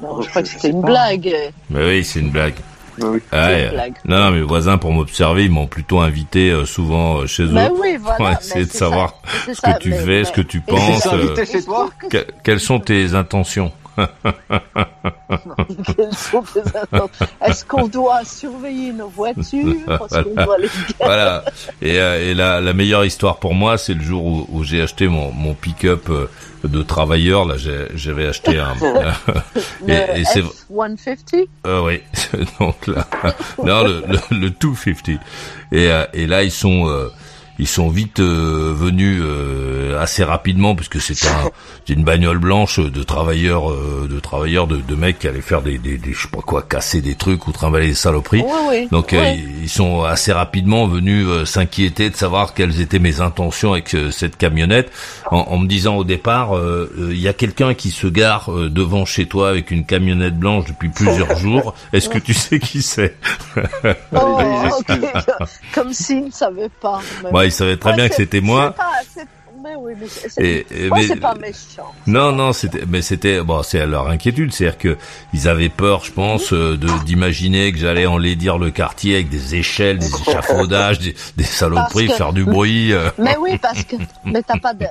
Non, 0.00 0.22
je 0.22 0.28
crois 0.28 0.42
que 0.42 0.48
c'était 0.48 0.70
une 0.70 0.82
blague. 0.82 1.34
Mais 1.70 1.84
oui, 1.84 2.04
c'est 2.04 2.20
une 2.20 2.30
blague. 2.30 2.54
Oui. 3.00 3.20
Ah, 3.32 3.50
non, 4.04 4.18
non, 4.18 4.30
mes 4.30 4.42
voisins, 4.42 4.78
pour 4.78 4.92
m'observer, 4.92 5.44
ils 5.44 5.50
m'ont 5.50 5.66
plutôt 5.66 6.00
invité 6.00 6.50
euh, 6.50 6.64
souvent 6.64 7.18
euh, 7.18 7.26
chez 7.26 7.44
eux. 7.44 7.52
Ben 7.52 7.70
oui, 7.78 7.96
voilà, 8.00 8.16
pour 8.16 8.30
essayer 8.30 8.64
de 8.66 8.70
savoir 8.70 9.14
ce 9.46 9.60
que 9.60 9.78
tu 9.78 9.92
fais, 9.92 10.24
ce 10.24 10.32
que 10.32 10.40
tu 10.40 10.60
penses. 10.66 11.06
Euh, 11.12 11.44
chez 11.44 11.62
toi 11.62 11.90
quelles 12.44 12.60
sont 12.60 12.80
tes 12.80 13.14
intentions 13.14 13.72
Est-ce 17.40 17.64
qu'on 17.64 17.88
doit 17.88 18.24
surveiller 18.24 18.92
nos 18.92 19.08
voitures? 19.08 19.74
Voilà. 21.00 21.44
Et, 21.82 21.96
et 21.96 22.34
la, 22.34 22.60
la, 22.60 22.72
meilleure 22.72 23.04
histoire 23.04 23.38
pour 23.38 23.54
moi, 23.54 23.76
c'est 23.76 23.94
le 23.94 24.02
jour 24.02 24.24
où, 24.24 24.46
où 24.50 24.62
j'ai 24.62 24.80
acheté 24.82 25.08
mon, 25.08 25.32
mon 25.32 25.54
pick-up 25.54 26.08
euh, 26.10 26.30
de 26.64 26.82
travailleur. 26.82 27.44
Là, 27.44 27.56
j'avais 27.94 28.26
acheté 28.26 28.58
un. 28.58 28.74
et, 29.88 30.20
et 30.20 30.24
c'est 30.24 30.42
150. 30.68 31.48
Euh, 31.66 31.84
oui. 31.84 32.00
Donc 32.60 32.86
là, 32.86 33.06
non, 33.62 33.82
le, 33.84 34.04
le, 34.08 34.38
le 34.38 34.50
250. 34.50 35.20
Et, 35.70 35.90
euh, 35.90 36.04
et 36.12 36.26
là, 36.26 36.42
ils 36.42 36.50
sont 36.50 36.86
ils 37.58 37.66
sont 37.66 37.88
vite 37.88 38.20
euh, 38.20 38.72
venus 38.74 39.20
euh, 39.22 40.00
assez 40.00 40.22
rapidement 40.22 40.76
puisque 40.76 41.00
c'était 41.00 41.26
un, 41.26 41.50
une 41.92 42.04
bagnole 42.04 42.38
blanche 42.38 42.78
de 42.78 43.02
travailleurs 43.02 43.70
euh, 43.70 44.06
de 44.08 44.20
travailleurs 44.20 44.66
de, 44.66 44.76
de, 44.76 44.94
mecs 44.94 45.18
qui 45.18 45.28
allaient 45.28 45.40
faire 45.40 45.62
des, 45.62 45.78
des, 45.78 45.98
des, 45.98 46.12
je 46.12 46.22
sais 46.22 46.28
pas 46.28 46.40
quoi 46.40 46.62
casser 46.62 47.00
des 47.00 47.16
trucs 47.16 47.46
ou 47.48 47.52
trimballer 47.52 47.88
des 47.88 47.94
saloperies. 47.94 48.44
Donc 48.90 49.12
ils, 49.12 49.68
sont 49.68 50.02
assez 50.02 50.32
rapidement 50.32 50.86
venus 50.86 51.26
s'inquiéter 51.44 52.08
de 52.08 52.16
savoir 52.16 52.54
quelles 52.54 52.80
étaient 52.80 52.98
mes 52.98 53.20
intentions 53.20 53.72
avec 53.72 53.94
cette 54.10 54.36
camionnette 54.36 54.90
en, 55.30 55.40
en, 55.40 55.58
me 55.58 55.66
disant 55.66 55.96
au 55.96 56.04
départ 56.04 56.52
il 56.98 57.20
y 57.20 57.28
a 57.28 57.34
quelqu'un 57.34 57.74
qui 57.74 57.90
se 57.90 58.06
gare 58.06 58.50
devant 58.50 59.04
chez 59.04 59.26
toi 59.26 59.50
avec 59.50 59.70
une 59.70 59.84
camionnette 59.84 60.38
blanche 60.38 60.64
depuis 60.66 60.88
plusieurs 60.88 61.36
jours. 61.38 61.74
Est-ce 61.92 62.08
que 62.08 62.18
tu 62.18 62.32
sais 62.32 62.58
qui 62.58 62.80
c'est? 62.80 63.14
Oh, 64.12 64.38
comme 65.74 65.92
s'ils 65.92 66.24
ne 66.24 66.30
savaient 66.30 66.70
pas 66.80 67.00
il 67.48 67.52
savait 67.52 67.76
très 67.76 67.94
bien 67.94 68.08
que 68.08 68.14
c'était 68.14 68.40
moi. 68.40 68.74
Mais 69.60 69.74
oui, 69.76 69.92
mais 69.98 71.02
c'est 71.02 71.16
pas 71.16 71.34
méchant. 71.34 71.92
Non, 72.06 72.30
non, 72.32 72.52
c'était, 72.52 72.84
mais 72.88 73.02
c'était, 73.02 73.40
bon, 73.40 73.62
c'est 73.62 73.84
leur 73.86 74.08
inquiétude, 74.08 74.52
c'est-à-dire 74.52 74.78
que 74.78 74.96
ils 75.34 75.48
avaient 75.48 75.68
peur, 75.68 76.04
je 76.04 76.12
pense, 76.12 76.52
euh, 76.52 76.76
de 76.76 76.86
d'imaginer 77.04 77.72
que 77.72 77.78
j'allais 77.78 78.06
enlaidir 78.06 78.56
le 78.56 78.70
quartier 78.70 79.16
avec 79.16 79.28
des 79.28 79.56
échelles, 79.56 79.98
des 79.98 80.14
échafaudages, 80.20 81.00
des, 81.00 81.14
des 81.36 81.44
saloperies, 81.44 82.08
faire 82.08 82.32
du 82.32 82.44
bruit. 82.44 82.92
Euh. 82.92 83.10
Mais 83.18 83.36
oui, 83.36 83.58
parce 83.58 83.82
que, 83.82 83.96
mais 84.24 84.42
t'as 84.42 84.58
pas 84.58 84.74
de, 84.74 84.86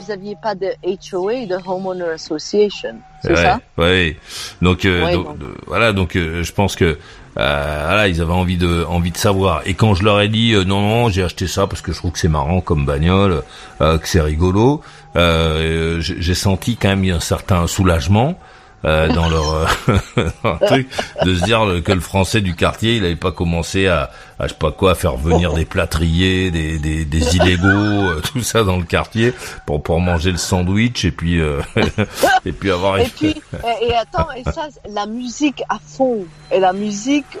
vous 0.00 0.10
aviez 0.10 0.36
pas 0.42 0.56
de 0.56 0.72
HOA, 0.84 1.46
de 1.46 1.56
Homeowner 1.64 2.10
Association, 2.14 2.96
c'est 3.22 3.36
ça? 3.36 3.60
Oui. 3.76 4.16
Donc, 4.60 4.84
euh, 4.84 5.12
donc, 5.12 5.28
voilà, 5.66 5.92
donc 5.92 6.14
je 6.14 6.52
pense 6.52 6.74
que 6.74 6.98
voilà, 7.38 8.08
ils 8.08 8.20
avaient 8.20 8.32
envie 8.32 8.56
de 8.56 8.84
envie 8.88 9.12
de 9.12 9.16
savoir. 9.16 9.62
Et 9.64 9.74
quand 9.74 9.94
je 9.94 10.02
leur 10.02 10.20
ai 10.20 10.28
dit 10.28 10.52
euh, 10.52 10.64
non 10.64 10.80
non, 10.80 11.08
j'ai 11.08 11.22
acheté 11.22 11.46
ça 11.46 11.66
parce 11.66 11.82
que 11.82 11.92
je 11.92 11.98
trouve 11.98 12.12
que 12.12 12.18
c'est 12.18 12.28
marrant 12.28 12.60
comme 12.60 12.84
bagnole, 12.84 13.42
euh, 13.80 13.98
que 13.98 14.08
c'est 14.08 14.20
rigolo, 14.20 14.82
euh, 15.16 16.00
j'ai 16.00 16.34
senti 16.34 16.76
quand 16.76 16.88
même 16.88 17.04
un 17.10 17.20
certain 17.20 17.66
soulagement. 17.66 18.36
Euh, 18.84 19.08
dans 19.12 19.28
leur, 19.28 19.66
truc 20.60 20.88
de 21.24 21.34
se 21.34 21.44
dire 21.44 21.66
que 21.84 21.90
le 21.90 21.98
français 21.98 22.40
du 22.40 22.54
quartier 22.54 22.94
il 22.94 23.02
n'avait 23.02 23.16
pas 23.16 23.32
commencé 23.32 23.88
à, 23.88 24.10
à 24.38 24.44
je 24.46 24.52
sais 24.52 24.58
pas 24.58 24.70
quoi 24.70 24.92
à 24.92 24.94
faire 24.94 25.16
venir 25.16 25.52
des 25.52 25.64
plâtriers 25.64 26.52
des, 26.52 26.78
des, 26.78 27.04
des 27.04 27.36
illégaux 27.36 27.66
euh, 27.66 28.20
tout 28.32 28.40
ça 28.44 28.62
dans 28.62 28.76
le 28.76 28.84
quartier 28.84 29.34
pour 29.66 29.82
pour 29.82 29.98
manger 29.98 30.30
le 30.30 30.36
sandwich 30.36 31.04
et 31.04 31.10
puis 31.10 31.40
euh, 31.40 31.60
et 32.46 32.52
puis 32.52 32.70
avoir 32.70 32.98
et 32.98 33.08
puis 33.08 33.34
et, 33.82 33.94
attends 33.94 34.30
et 34.36 34.44
ça 34.44 34.68
la 34.88 35.06
musique 35.06 35.64
à 35.68 35.80
fond 35.84 36.24
et 36.52 36.60
la 36.60 36.72
musique 36.72 37.36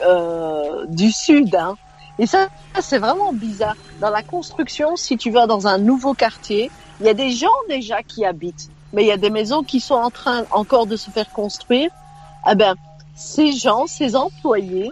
du 0.88 1.12
sud 1.12 1.54
hein. 1.54 1.76
Et 2.18 2.26
ça 2.26 2.48
c'est 2.80 2.98
vraiment 2.98 3.32
bizarre. 3.32 3.76
Dans 4.00 4.10
la 4.10 4.24
construction 4.24 4.96
si 4.96 5.16
tu 5.16 5.30
vas 5.30 5.46
dans 5.46 5.68
un 5.68 5.78
nouveau 5.78 6.14
quartier 6.14 6.68
il 6.98 7.06
y 7.06 7.08
a 7.08 7.14
des 7.14 7.30
gens 7.30 7.46
déjà 7.68 8.02
qui 8.02 8.24
habitent 8.24 8.70
mais 8.92 9.04
il 9.04 9.06
y 9.06 9.12
a 9.12 9.16
des 9.16 9.30
maisons 9.30 9.62
qui 9.62 9.80
sont 9.80 9.94
en 9.94 10.10
train 10.10 10.44
encore 10.50 10.86
de 10.86 10.96
se 10.96 11.10
faire 11.10 11.30
construire. 11.30 11.90
Eh 12.50 12.54
ben, 12.54 12.74
ces 13.14 13.52
gens, 13.52 13.86
ces 13.86 14.16
employés, 14.16 14.90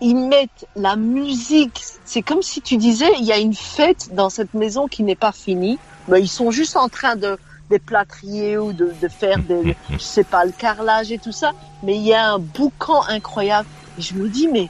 ils 0.00 0.16
mettent 0.16 0.66
la 0.76 0.96
musique. 0.96 1.82
C'est 2.04 2.22
comme 2.22 2.42
si 2.42 2.60
tu 2.60 2.76
disais, 2.76 3.10
il 3.18 3.24
y 3.24 3.32
a 3.32 3.38
une 3.38 3.54
fête 3.54 4.14
dans 4.14 4.30
cette 4.30 4.54
maison 4.54 4.86
qui 4.88 5.02
n'est 5.02 5.16
pas 5.16 5.32
finie. 5.32 5.78
Mais 6.08 6.20
ils 6.20 6.28
sont 6.28 6.50
juste 6.50 6.76
en 6.76 6.88
train 6.88 7.16
de 7.16 7.38
déplâtrier 7.70 8.56
ou 8.56 8.72
de, 8.72 8.92
de 9.00 9.08
faire 9.08 9.38
des, 9.38 9.76
je 9.90 9.98
sais 9.98 10.24
pas, 10.24 10.44
le 10.44 10.52
carrelage 10.52 11.12
et 11.12 11.18
tout 11.18 11.32
ça. 11.32 11.52
Mais 11.82 11.96
il 11.96 12.02
y 12.02 12.14
a 12.14 12.32
un 12.32 12.38
boucan 12.38 13.02
incroyable. 13.08 13.68
Et 13.98 14.02
je 14.02 14.14
me 14.14 14.28
dis, 14.28 14.48
mais 14.48 14.68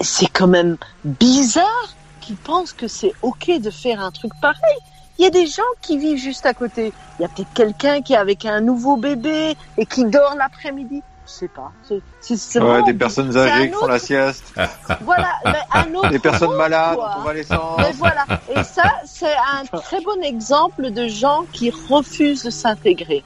c'est 0.00 0.26
quand 0.26 0.48
même 0.48 0.76
bizarre 1.04 1.94
qu'ils 2.20 2.36
pensent 2.36 2.72
que 2.72 2.88
c'est 2.88 3.12
ok 3.22 3.58
de 3.60 3.70
faire 3.70 4.00
un 4.00 4.10
truc 4.10 4.32
pareil. 4.40 4.78
Il 5.18 5.24
y 5.24 5.26
a 5.26 5.30
des 5.30 5.46
gens 5.46 5.62
qui 5.80 5.96
vivent 5.98 6.18
juste 6.18 6.44
à 6.46 6.54
côté. 6.54 6.92
Il 7.18 7.22
y 7.22 7.24
a 7.24 7.28
peut-être 7.28 7.52
quelqu'un 7.54 8.02
qui 8.02 8.14
est 8.14 8.16
avec 8.16 8.44
un 8.44 8.60
nouveau 8.60 8.96
bébé 8.96 9.56
et 9.78 9.86
qui 9.86 10.04
dort 10.06 10.34
l'après-midi. 10.36 11.02
Je 11.26 11.32
sais 11.32 11.48
pas. 11.48 11.72
ouais, 11.90 12.82
des 12.82 12.94
personnes 12.94 13.34
âgées 13.36 13.70
qui 13.70 13.74
font 13.74 13.86
la 13.86 13.98
sieste. 13.98 14.52
voilà, 15.00 15.30
mais 15.46 15.60
un 15.72 15.94
autre 15.94 16.08
des 16.10 16.18
personnes 16.18 16.54
malades, 16.54 16.98
convalescentes. 17.16 17.78
Mais 17.78 17.92
voilà. 17.92 18.26
Et 18.54 18.62
ça, 18.62 18.82
c'est 19.06 19.34
un 19.52 19.64
très 19.78 20.00
bon 20.02 20.22
exemple 20.22 20.90
de 20.90 21.08
gens 21.08 21.44
qui 21.52 21.70
refusent 21.70 22.42
de 22.42 22.50
s'intégrer. 22.50 23.24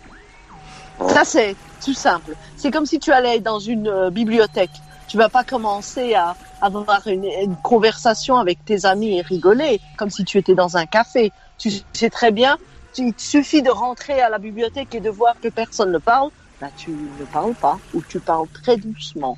Ça, 1.09 1.25
c'est 1.25 1.57
tout 1.85 1.95
simple. 1.95 2.35
C'est 2.57 2.71
comme 2.71 2.87
si 2.87 3.01
tu 3.01 3.11
allais 3.11 3.41
dans 3.41 3.59
une 3.59 3.89
euh, 3.89 4.11
bibliothèque. 4.11 4.71
Tu 5.09 5.17
vas 5.17 5.29
pas 5.29 5.43
commencer 5.43 6.15
à 6.15 6.37
avoir 6.61 7.07
une, 7.07 7.25
une, 7.25 7.57
conversation 7.57 8.37
avec 8.37 8.65
tes 8.65 8.85
amis 8.85 9.19
et 9.19 9.23
rigoler 9.23 9.81
comme 9.97 10.11
si 10.11 10.25
tu 10.25 10.39
étais 10.39 10.55
dans 10.55 10.77
un 10.77 10.87
café. 10.87 11.33
Tu 11.59 11.71
sais 11.93 12.11
très 12.11 12.31
bien, 12.31 12.57
il 12.97 13.13
suffit 13.19 13.63
de 13.63 13.71
rentrer 13.71 14.21
à 14.21 14.29
la 14.29 14.39
bibliothèque 14.39 14.95
et 14.95 15.01
de 15.01 15.11
voir 15.11 15.39
que 15.41 15.49
personne 15.49 15.93
ne 15.93 15.99
parle 15.99 16.31
là 16.61 16.69
tu 16.77 16.91
ne 16.91 17.25
parles 17.27 17.55
pas 17.55 17.79
ou 17.95 18.03
tu 18.09 18.21
parles 18.21 18.49
très 18.63 18.77
doucement. 18.77 19.37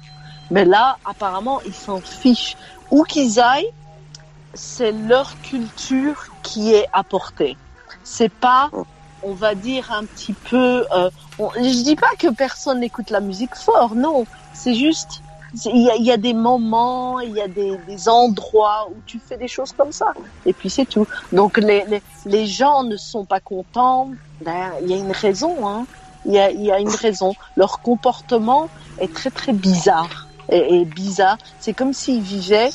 Mais 0.50 0.64
là, 0.64 0.98
apparemment, 1.04 1.60
ils 1.64 1.74
s'en 1.74 2.00
fichent. 2.00 2.56
Où 2.90 3.04
qu'ils 3.04 3.38
aillent, 3.40 3.70
c'est 4.54 4.92
leur 4.92 5.40
culture 5.42 6.24
qui 6.42 6.74
est 6.74 6.86
apportée. 6.92 7.56
C'est 8.02 8.32
pas, 8.32 8.70
on 9.22 9.34
va 9.34 9.54
dire 9.54 9.92
un 9.92 10.04
petit 10.06 10.32
peu. 10.32 10.86
Euh, 10.92 11.10
je 11.38 11.84
dis 11.84 11.96
pas 11.96 12.10
que 12.18 12.32
personne 12.34 12.80
n'écoute 12.80 13.10
la 13.10 13.20
musique 13.20 13.54
fort, 13.54 13.94
non. 13.94 14.24
C'est 14.52 14.74
juste, 14.74 15.22
il 15.66 15.82
y, 15.82 15.90
a, 15.90 15.96
y 15.96 16.10
a, 16.10 16.16
des 16.16 16.34
moments, 16.34 17.20
il 17.20 17.32
y 17.32 17.40
a 17.40 17.48
des, 17.48 17.76
des, 17.86 18.08
endroits 18.08 18.88
où 18.90 18.94
tu 19.06 19.18
fais 19.18 19.36
des 19.36 19.48
choses 19.48 19.72
comme 19.72 19.92
ça. 19.92 20.12
Et 20.46 20.52
puis 20.52 20.70
c'est 20.70 20.86
tout. 20.86 21.06
Donc 21.32 21.58
les, 21.58 21.84
les, 21.86 22.02
les 22.26 22.46
gens 22.46 22.82
ne 22.82 22.96
sont 22.96 23.24
pas 23.24 23.40
contents. 23.40 24.10
Ben, 24.42 24.72
il 24.82 24.90
y 24.90 24.94
a 24.94 24.96
une 24.96 25.12
raison. 25.12 25.68
Hein. 25.68 25.86
Il 26.24 26.32
y 26.32 26.38
a, 26.38 26.50
y 26.50 26.70
a 26.70 26.78
une 26.78 26.88
raison. 26.88 27.34
Leur 27.56 27.80
comportement 27.80 28.68
est 28.98 29.12
très 29.12 29.30
très 29.30 29.52
bizarre. 29.52 30.26
Et, 30.50 30.80
et 30.80 30.84
bizarre, 30.84 31.38
c'est 31.60 31.72
comme 31.72 31.92
s'ils 31.92 32.22
vivaient, 32.22 32.70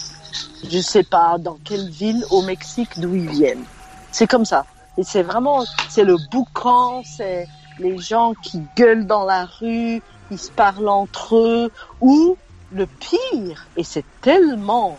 je 0.70 0.80
sais 0.80 1.04
pas 1.04 1.38
dans 1.38 1.58
quelle 1.64 1.90
ville 1.90 2.24
au 2.32 2.42
Mexique 2.42 3.00
d'où 3.00 3.16
ils 3.16 3.30
viennent. 3.30 3.64
C'est 4.12 4.28
comme 4.28 4.46
ça. 4.46 4.66
Et 4.98 5.04
c'est 5.04 5.24
vraiment, 5.24 5.64
c'est 5.90 6.04
le 6.04 6.16
boucan, 6.32 7.04
c'est 7.04 7.48
les 7.80 7.98
gens 7.98 8.34
qui 8.42 8.62
gueulent 8.78 9.06
dans 9.06 9.26
la 9.26 9.46
rue, 9.46 10.02
ils 10.32 10.40
se 10.40 10.52
parlent 10.52 10.88
entre 10.88 11.36
eux, 11.36 11.72
ou 12.02 12.38
le 12.76 12.86
pire, 12.86 13.66
et 13.78 13.84
c'est 13.84 14.04
tellement 14.22 14.98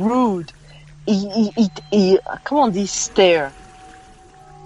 rude, 0.00 0.50
ils, 1.06 2.20
comment 2.44 2.64
on 2.64 2.68
dit 2.68 2.86
stare 2.86 3.50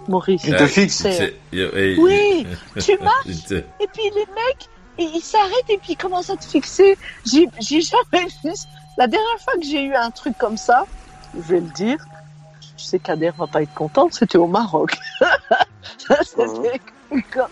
Maurice. 0.09 0.45
Il 0.45 0.55
te 0.55 0.67
fixe. 0.67 1.07
Oui, 1.53 2.47
tu 2.79 2.99
marches 2.99 3.51
et 3.51 3.89
puis 3.93 4.11
les 4.15 4.27
mecs, 4.35 4.69
ils 4.99 5.21
s'arrêtent 5.21 5.69
et 5.69 5.79
puis 5.79 5.95
ils 5.95 5.97
commencent 5.97 6.31
à 6.31 6.37
te 6.37 6.45
fixer. 6.45 6.97
J'ai 7.25 7.49
jamais 7.81 8.27
vu. 8.45 8.53
La 8.99 9.07
dernière 9.07 9.41
fois 9.41 9.55
que 9.55 9.65
j'ai 9.65 9.83
eu 9.83 9.95
un 9.95 10.11
truc 10.11 10.39
comme 10.39 10.57
ça, 10.57 10.87
je 11.35 11.41
vais 11.41 11.61
le 11.61 11.71
dire, 11.71 11.99
je 12.79 12.85
sais 12.85 12.99
qu'Ader 12.99 13.33
va 13.37 13.47
pas 13.47 13.63
être 13.63 13.75
content, 13.75 14.09
c'était 14.11 14.39
au 14.39 14.47
Maroc. 14.47 14.97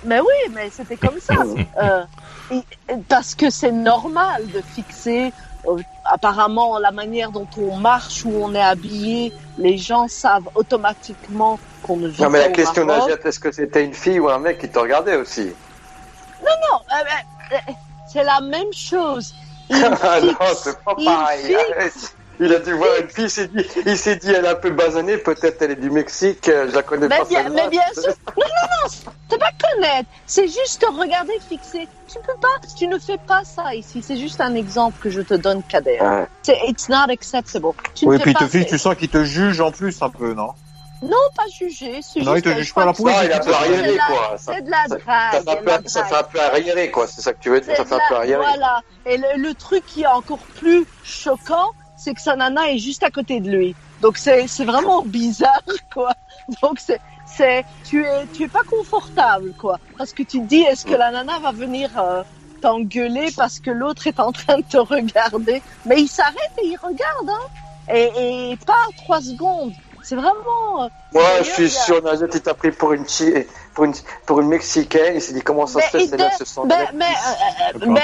mais 0.05 0.21
oui, 0.21 0.53
mais 0.53 0.71
c'était 0.71 0.97
comme 0.97 1.21
ça. 1.21 1.35
Euh, 1.83 2.05
parce 3.09 3.35
que 3.35 3.51
c'est 3.51 3.73
normal 3.73 4.51
de 4.51 4.61
fixer 4.75 5.33
euh, 5.67 5.83
apparemment 6.05 6.79
la 6.79 6.91
manière 6.91 7.31
dont 7.31 7.49
on 7.57 7.77
marche 7.79 8.25
ou 8.25 8.33
on 8.35 8.55
est 8.55 8.61
habillé, 8.61 9.33
les 9.59 9.79
gens 9.79 10.09
savent 10.09 10.49
automatiquement 10.55 11.59
qu'on 11.83 11.97
ne 11.97 12.09
vit 12.09 12.23
Non 12.23 12.31
mais 12.31 12.41
la 12.41 12.51
question 12.51 12.85
Najat, 12.85 13.17
est-ce 13.25 13.41
que 13.41 13.51
c'était 13.51 13.85
une 13.85 13.95
fille 13.95 14.21
ou 14.21 14.29
un 14.29 14.39
mec 14.39 14.59
qui 14.59 14.69
te 14.69 14.79
regardait 14.79 15.17
aussi 15.17 15.53
Non 16.41 16.53
non, 16.71 16.79
euh, 16.93 17.55
euh, 17.55 17.73
c'est 18.13 18.25
la 18.25 18.41
même 18.41 18.73
chose. 18.73 19.35
non, 19.71 20.37
c'est 20.55 20.79
pas 20.85 20.95
pareil. 20.95 21.57
Il 22.41 22.53
a 22.53 22.59
dû 22.59 22.73
voir 22.73 22.91
une 23.01 23.09
fille, 23.09 23.25
il 23.25 23.31
s'est 23.31 23.49
dit, 23.49 23.65
il 23.87 23.97
s'est 23.97 24.17
dit, 24.17 24.33
elle 24.33 24.45
est 24.45 24.49
un 24.49 24.55
peu 24.57 24.71
basanée, 24.71 25.19
peut-être 25.19 25.63
elle 25.63 25.73
est 25.73 25.77
du 25.77 25.91
Mexique, 25.91 26.49
euh, 26.49 26.69
je 26.69 26.75
la 26.75 26.83
connais 26.83 27.07
mais 27.07 27.19
pas. 27.19 27.25
Bien, 27.25 27.49
mais 27.49 27.69
bien 27.69 27.83
sûr. 27.93 28.13
Non, 28.37 28.45
non, 28.45 28.69
non, 28.83 28.91
c'est 29.31 29.39
pas 29.39 29.51
connaître. 29.63 30.09
C'est 30.27 30.49
juste 30.49 30.81
te 30.81 30.87
regarder 30.87 31.35
fixer. 31.49 31.89
Tu 32.09 32.19
peux 32.27 32.39
pas, 32.41 32.49
tu 32.77 32.89
ne 32.89 32.99
fais 32.99 33.19
pas 33.19 33.43
ça 33.45 33.75
ici. 33.75 34.03
C'est 34.03 34.17
juste 34.17 34.41
un 34.41 34.55
exemple 34.55 34.99
que 35.01 35.11
je 35.11 35.21
te 35.21 35.35
donne, 35.35 35.63
Kader. 35.63 35.99
Ouais. 36.01 36.27
C'est, 36.43 36.59
it's 36.67 36.89
not 36.89 37.09
acceptable. 37.09 37.73
Tu 37.95 38.07
oui, 38.07 38.19
puis 38.19 38.35
te 38.35 38.47
fille, 38.47 38.67
tu 38.67 38.79
sens 38.79 38.97
qu'il 38.97 39.09
te 39.09 39.25
juge 39.25 39.61
en 39.61 39.71
plus 39.71 40.03
un 40.03 40.11
peu, 40.11 40.35
non? 40.35 40.51
Non, 41.03 41.19
pas 41.37 41.45
juger. 41.53 42.01
Non, 42.17 42.35
il 42.35 42.43
te 42.43 42.49
juge 42.49 42.73
pas 42.73 42.87
la. 42.87 42.93
Non, 42.93 43.23
il 43.23 43.33
a 43.33 43.37
un 43.37 43.41
peu 43.41 43.53
arriéré, 43.53 43.99
quoi. 44.07 44.37
C'est 44.39 44.63
de 44.63 44.71
la 44.71 44.87
drague. 44.89 45.87
Ça 45.87 46.05
fait 46.05 46.15
un 46.15 46.23
peu 46.23 46.41
arriéré, 46.41 46.91
quoi. 46.91 47.07
C'est 47.07 47.21
ça 47.21 47.33
que 47.33 47.41
tu 47.41 47.51
veux 47.51 47.61
dire. 47.61 47.77
Ça 47.77 47.85
fait 47.85 47.95
un 47.95 48.01
peu 48.09 48.17
arriéré. 48.17 48.43
Voilà. 48.43 48.81
Et 49.05 49.19
le, 49.19 49.43
le 49.43 49.55
truc 49.55 49.85
qui 49.87 50.03
est 50.03 50.07
encore 50.07 50.39
plus 50.39 50.87
choquant, 51.03 51.73
c'est 51.97 52.15
que 52.15 52.21
sa 52.21 52.37
nana 52.37 52.71
est 52.71 52.79
juste 52.79 53.03
à 53.03 53.11
côté 53.11 53.41
de 53.41 53.51
lui. 53.51 53.75
Donc 54.01 54.19
c'est 54.19 54.47
c'est 54.49 54.65
vraiment 54.65 55.03
bizarre 55.03 55.63
quoi. 55.93 56.13
Donc 56.63 56.79
c'est 56.79 57.01
c'est 57.27 57.65
tu 57.85 58.05
es 58.05 58.27
tu 58.33 58.45
es 58.45 58.49
pas 58.49 58.63
confortable 58.69 59.53
quoi. 59.59 59.79
Parce 59.97 60.13
que 60.13 60.23
tu 60.23 60.41
te 60.41 60.47
dis 60.47 60.63
est-ce 60.63 60.85
que 60.85 60.95
la 60.95 61.11
nana 61.11 61.39
va 61.41 61.53
venir 61.53 61.91
euh, 61.99 62.23
t'engueuler 62.61 63.29
parce 63.37 63.61
que 63.61 63.71
l'autre 63.71 64.07
est 64.07 64.21
en 64.21 64.33
train 64.33 64.59
de 64.59 64.65
te 64.65 64.77
regarder? 64.77 65.63
Mais 65.87 66.01
il 66.01 66.09
s'arrête 66.09 66.53
et 66.63 66.67
il 66.67 66.77
regarde 66.77 67.29
hein. 67.29 67.47
Et, 67.93 68.53
et 68.53 68.57
pas 68.67 68.87
trois 68.97 69.21
secondes. 69.21 69.73
C'est 70.03 70.17
vraiment 70.17 70.85
euh, 70.85 70.89
moi 71.13 71.43
je 71.43 71.51
suis 71.51 71.71
sûr 71.71 72.03
Nazet 72.03 72.27
il 72.35 72.43
t'a 72.43 72.53
pris 72.53 72.73
pour 72.73 72.93
une 72.93 73.07
pour 73.73 73.85
une 73.85 73.95
pour 74.27 74.41
une 74.41 74.49
mexicaine 74.49 75.15
il 75.15 75.23
s'est 75.23 75.33
dit 75.33 75.41
comment 75.41 75.67
ça 75.67 75.81
se 75.81 75.89
fait 75.89 76.07
celle-là 76.07 76.31
se 76.33 76.45
sent 76.45 76.61
mais 76.67 76.89
mais 76.93 77.07
mais 77.87 78.03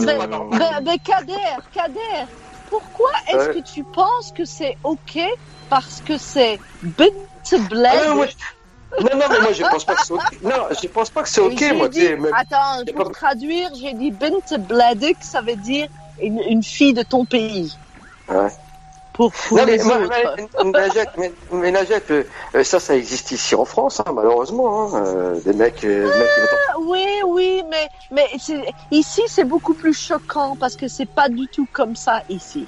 mais 0.00 0.80
mais 0.82 0.98
Kader 0.98 1.34
Kader 1.70 2.24
pourquoi 2.72 3.10
est-ce 3.28 3.48
que 3.50 3.62
tu 3.74 3.84
penses 3.84 4.32
que 4.34 4.46
c'est 4.46 4.78
ok 4.82 5.18
parce 5.68 6.00
que 6.00 6.16
c'est 6.16 6.58
Bint 6.82 7.58
Bled 7.68 8.30
ah, 8.94 9.00
non, 9.00 9.16
non, 9.16 9.24
mais 9.30 9.40
moi 9.40 9.52
je 9.52 9.62
pense 9.62 9.84
pas 9.86 9.94
que 9.94 10.04
c'est 10.04 10.12
ok. 10.12 10.42
Non, 10.42 10.68
je 10.82 10.86
pense 10.86 11.08
pas 11.08 11.22
que 11.22 11.28
c'est 11.30 11.40
ok, 11.40 11.72
moi. 11.74 11.88
Dit, 11.88 12.14
mais... 12.18 12.28
Attends, 12.34 12.84
pour 12.94 13.06
pas... 13.06 13.10
traduire, 13.10 13.70
j'ai 13.74 13.94
dit 13.94 14.10
Bint 14.10 14.58
Bladek, 14.58 15.16
ça 15.22 15.40
veut 15.40 15.56
dire 15.56 15.88
une, 16.20 16.40
une 16.40 16.62
fille 16.62 16.92
de 16.92 17.02
ton 17.02 17.24
pays. 17.24 17.74
Ouais 18.28 18.50
pour, 19.12 19.32
pour 19.32 19.58
non, 19.58 19.64
les 19.64 19.78
mais, 19.78 19.84
autres. 19.84 20.10
Mais, 21.18 21.32
mais, 21.52 21.70
Najat, 21.70 22.00
euh, 22.10 22.24
ça, 22.64 22.80
ça 22.80 22.96
existe 22.96 23.30
ici 23.32 23.54
en 23.54 23.64
France, 23.64 24.00
hein, 24.00 24.12
malheureusement. 24.12 24.94
Hein, 24.94 25.04
euh, 25.04 25.40
des 25.40 25.52
mecs, 25.52 25.84
euh, 25.84 26.10
ah, 26.12 26.18
mecs 26.18 26.86
Oui, 26.86 27.06
oui, 27.26 27.62
mais, 27.68 27.88
mais 28.10 28.26
ici, 28.90 29.22
c'est 29.26 29.44
beaucoup 29.44 29.74
plus 29.74 29.94
choquant 29.94 30.56
parce 30.56 30.76
que 30.76 30.88
c'est 30.88 31.06
pas 31.06 31.28
du 31.28 31.46
tout 31.48 31.66
comme 31.72 31.96
ça 31.96 32.22
ici. 32.28 32.66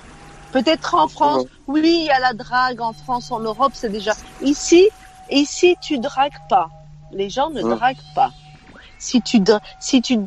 Peut-être 0.52 0.94
en 0.94 1.08
France, 1.08 1.46
oui, 1.66 1.80
il 1.82 2.06
y 2.06 2.10
a 2.10 2.20
la 2.20 2.32
drague 2.32 2.80
en 2.80 2.92
France, 2.92 3.32
en 3.32 3.40
Europe, 3.40 3.72
c'est 3.74 3.88
déjà. 3.88 4.12
Ici, 4.40 4.88
ici, 5.30 5.76
tu 5.82 5.98
dragues 5.98 6.32
pas. 6.48 6.68
Les 7.10 7.28
gens 7.28 7.50
ne 7.50 7.62
draguent 7.62 7.96
pas. 8.14 8.30
Si 8.98 9.20
tu, 9.20 9.40
si 9.80 10.00
tu 10.00 10.18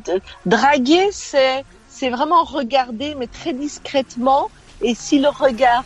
draguer, 0.45 1.09
c'est, 1.11 1.63
c'est 1.89 2.09
vraiment 2.09 2.43
regarder, 2.43 3.15
mais 3.15 3.28
très 3.28 3.53
discrètement 3.53 4.49
et 4.82 4.95
si 4.95 5.19
le 5.19 5.30
regard, 5.30 5.86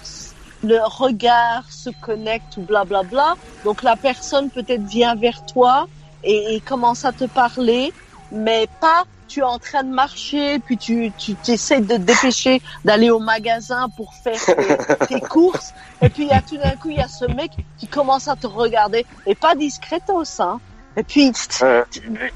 le 0.63 0.79
regard 0.85 1.71
se 1.71 1.89
connecte 2.01 2.57
ou 2.57 2.61
blablabla, 2.61 3.03
bla, 3.03 3.35
bla, 3.35 3.35
donc 3.63 3.83
la 3.83 3.95
personne 3.95 4.49
peut-être 4.51 4.83
vient 4.83 5.15
vers 5.15 5.45
toi 5.45 5.87
et, 6.23 6.55
et, 6.55 6.61
commence 6.61 7.05
à 7.05 7.11
te 7.11 7.25
parler, 7.25 7.93
mais 8.31 8.67
pas 8.79 9.05
tu 9.27 9.39
es 9.39 9.43
en 9.43 9.59
train 9.59 9.83
de 9.83 9.93
marcher, 9.93 10.59
puis 10.59 10.77
tu, 10.77 11.13
tu 11.17 11.35
essaies 11.47 11.79
de 11.79 11.95
te 11.95 12.01
dépêcher 12.01 12.61
d'aller 12.83 13.09
au 13.09 13.19
magasin 13.19 13.87
pour 13.95 14.13
faire 14.13 14.37
tes, 14.43 15.05
tes 15.07 15.21
courses, 15.21 15.73
et 16.01 16.09
puis 16.09 16.29
a 16.31 16.41
tout 16.41 16.57
d'un 16.57 16.75
coup 16.75 16.89
il 16.89 16.97
y 16.97 17.01
a 17.01 17.07
ce 17.07 17.25
mec 17.25 17.51
qui 17.77 17.87
commence 17.87 18.27
à 18.27 18.35
te 18.35 18.45
regarder 18.45 19.05
et 19.25 19.35
pas 19.35 19.55
discretos, 19.55 20.41
hein. 20.41 20.59
Et 20.97 21.03
puis, 21.03 21.31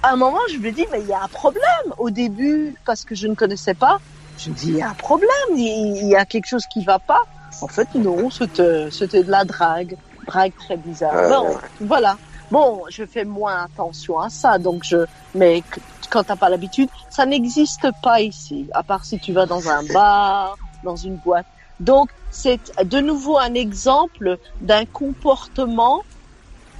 à 0.01 0.13
un 0.13 0.15
moment, 0.15 0.39
je 0.49 0.57
me 0.59 0.71
dis, 0.71 0.85
mais 0.91 1.01
il 1.01 1.07
y 1.07 1.13
a 1.13 1.21
un 1.21 1.27
problème. 1.27 1.93
Au 1.97 2.09
début, 2.09 2.73
parce 2.85 3.03
que 3.03 3.13
je 3.13 3.27
ne 3.27 3.35
connaissais 3.35 3.73
pas, 3.73 3.99
je 4.37 4.49
me 4.49 4.55
dis, 4.55 4.69
il 4.69 4.77
y 4.77 4.81
a 4.81 4.89
un 4.89 4.93
problème, 4.95 5.29
il 5.55 6.07
y 6.07 6.15
a 6.15 6.25
quelque 6.25 6.47
chose 6.47 6.65
qui 6.67 6.83
va 6.83 6.99
pas. 6.99 7.21
En 7.61 7.67
fait, 7.67 7.87
non, 7.95 8.29
c'était, 8.29 9.23
de 9.23 9.31
la 9.31 9.45
drague. 9.45 9.97
Drague 10.27 10.53
très 10.57 10.77
bizarre. 10.77 11.29
bon, 11.29 11.57
voilà. 11.81 12.17
Bon, 12.51 12.83
je 12.89 13.05
fais 13.05 13.25
moins 13.25 13.63
attention 13.63 14.19
à 14.19 14.29
ça, 14.29 14.59
donc 14.59 14.83
je, 14.83 14.97
mais 15.33 15.63
quand 16.11 16.23
t'as 16.23 16.35
pas 16.35 16.49
l'habitude, 16.49 16.89
ça 17.09 17.25
n'existe 17.25 17.87
pas 18.03 18.21
ici, 18.21 18.69
à 18.73 18.83
part 18.83 19.03
si 19.03 19.19
tu 19.19 19.33
vas 19.33 19.45
dans 19.45 19.67
un 19.67 19.83
bar, 19.83 20.55
dans 20.83 20.95
une 20.95 21.15
boîte. 21.17 21.47
Donc, 21.79 22.09
c'est 22.29 22.59
de 22.83 22.99
nouveau 22.99 23.37
un 23.37 23.53
exemple 23.53 24.37
d'un 24.61 24.85
comportement, 24.85 26.03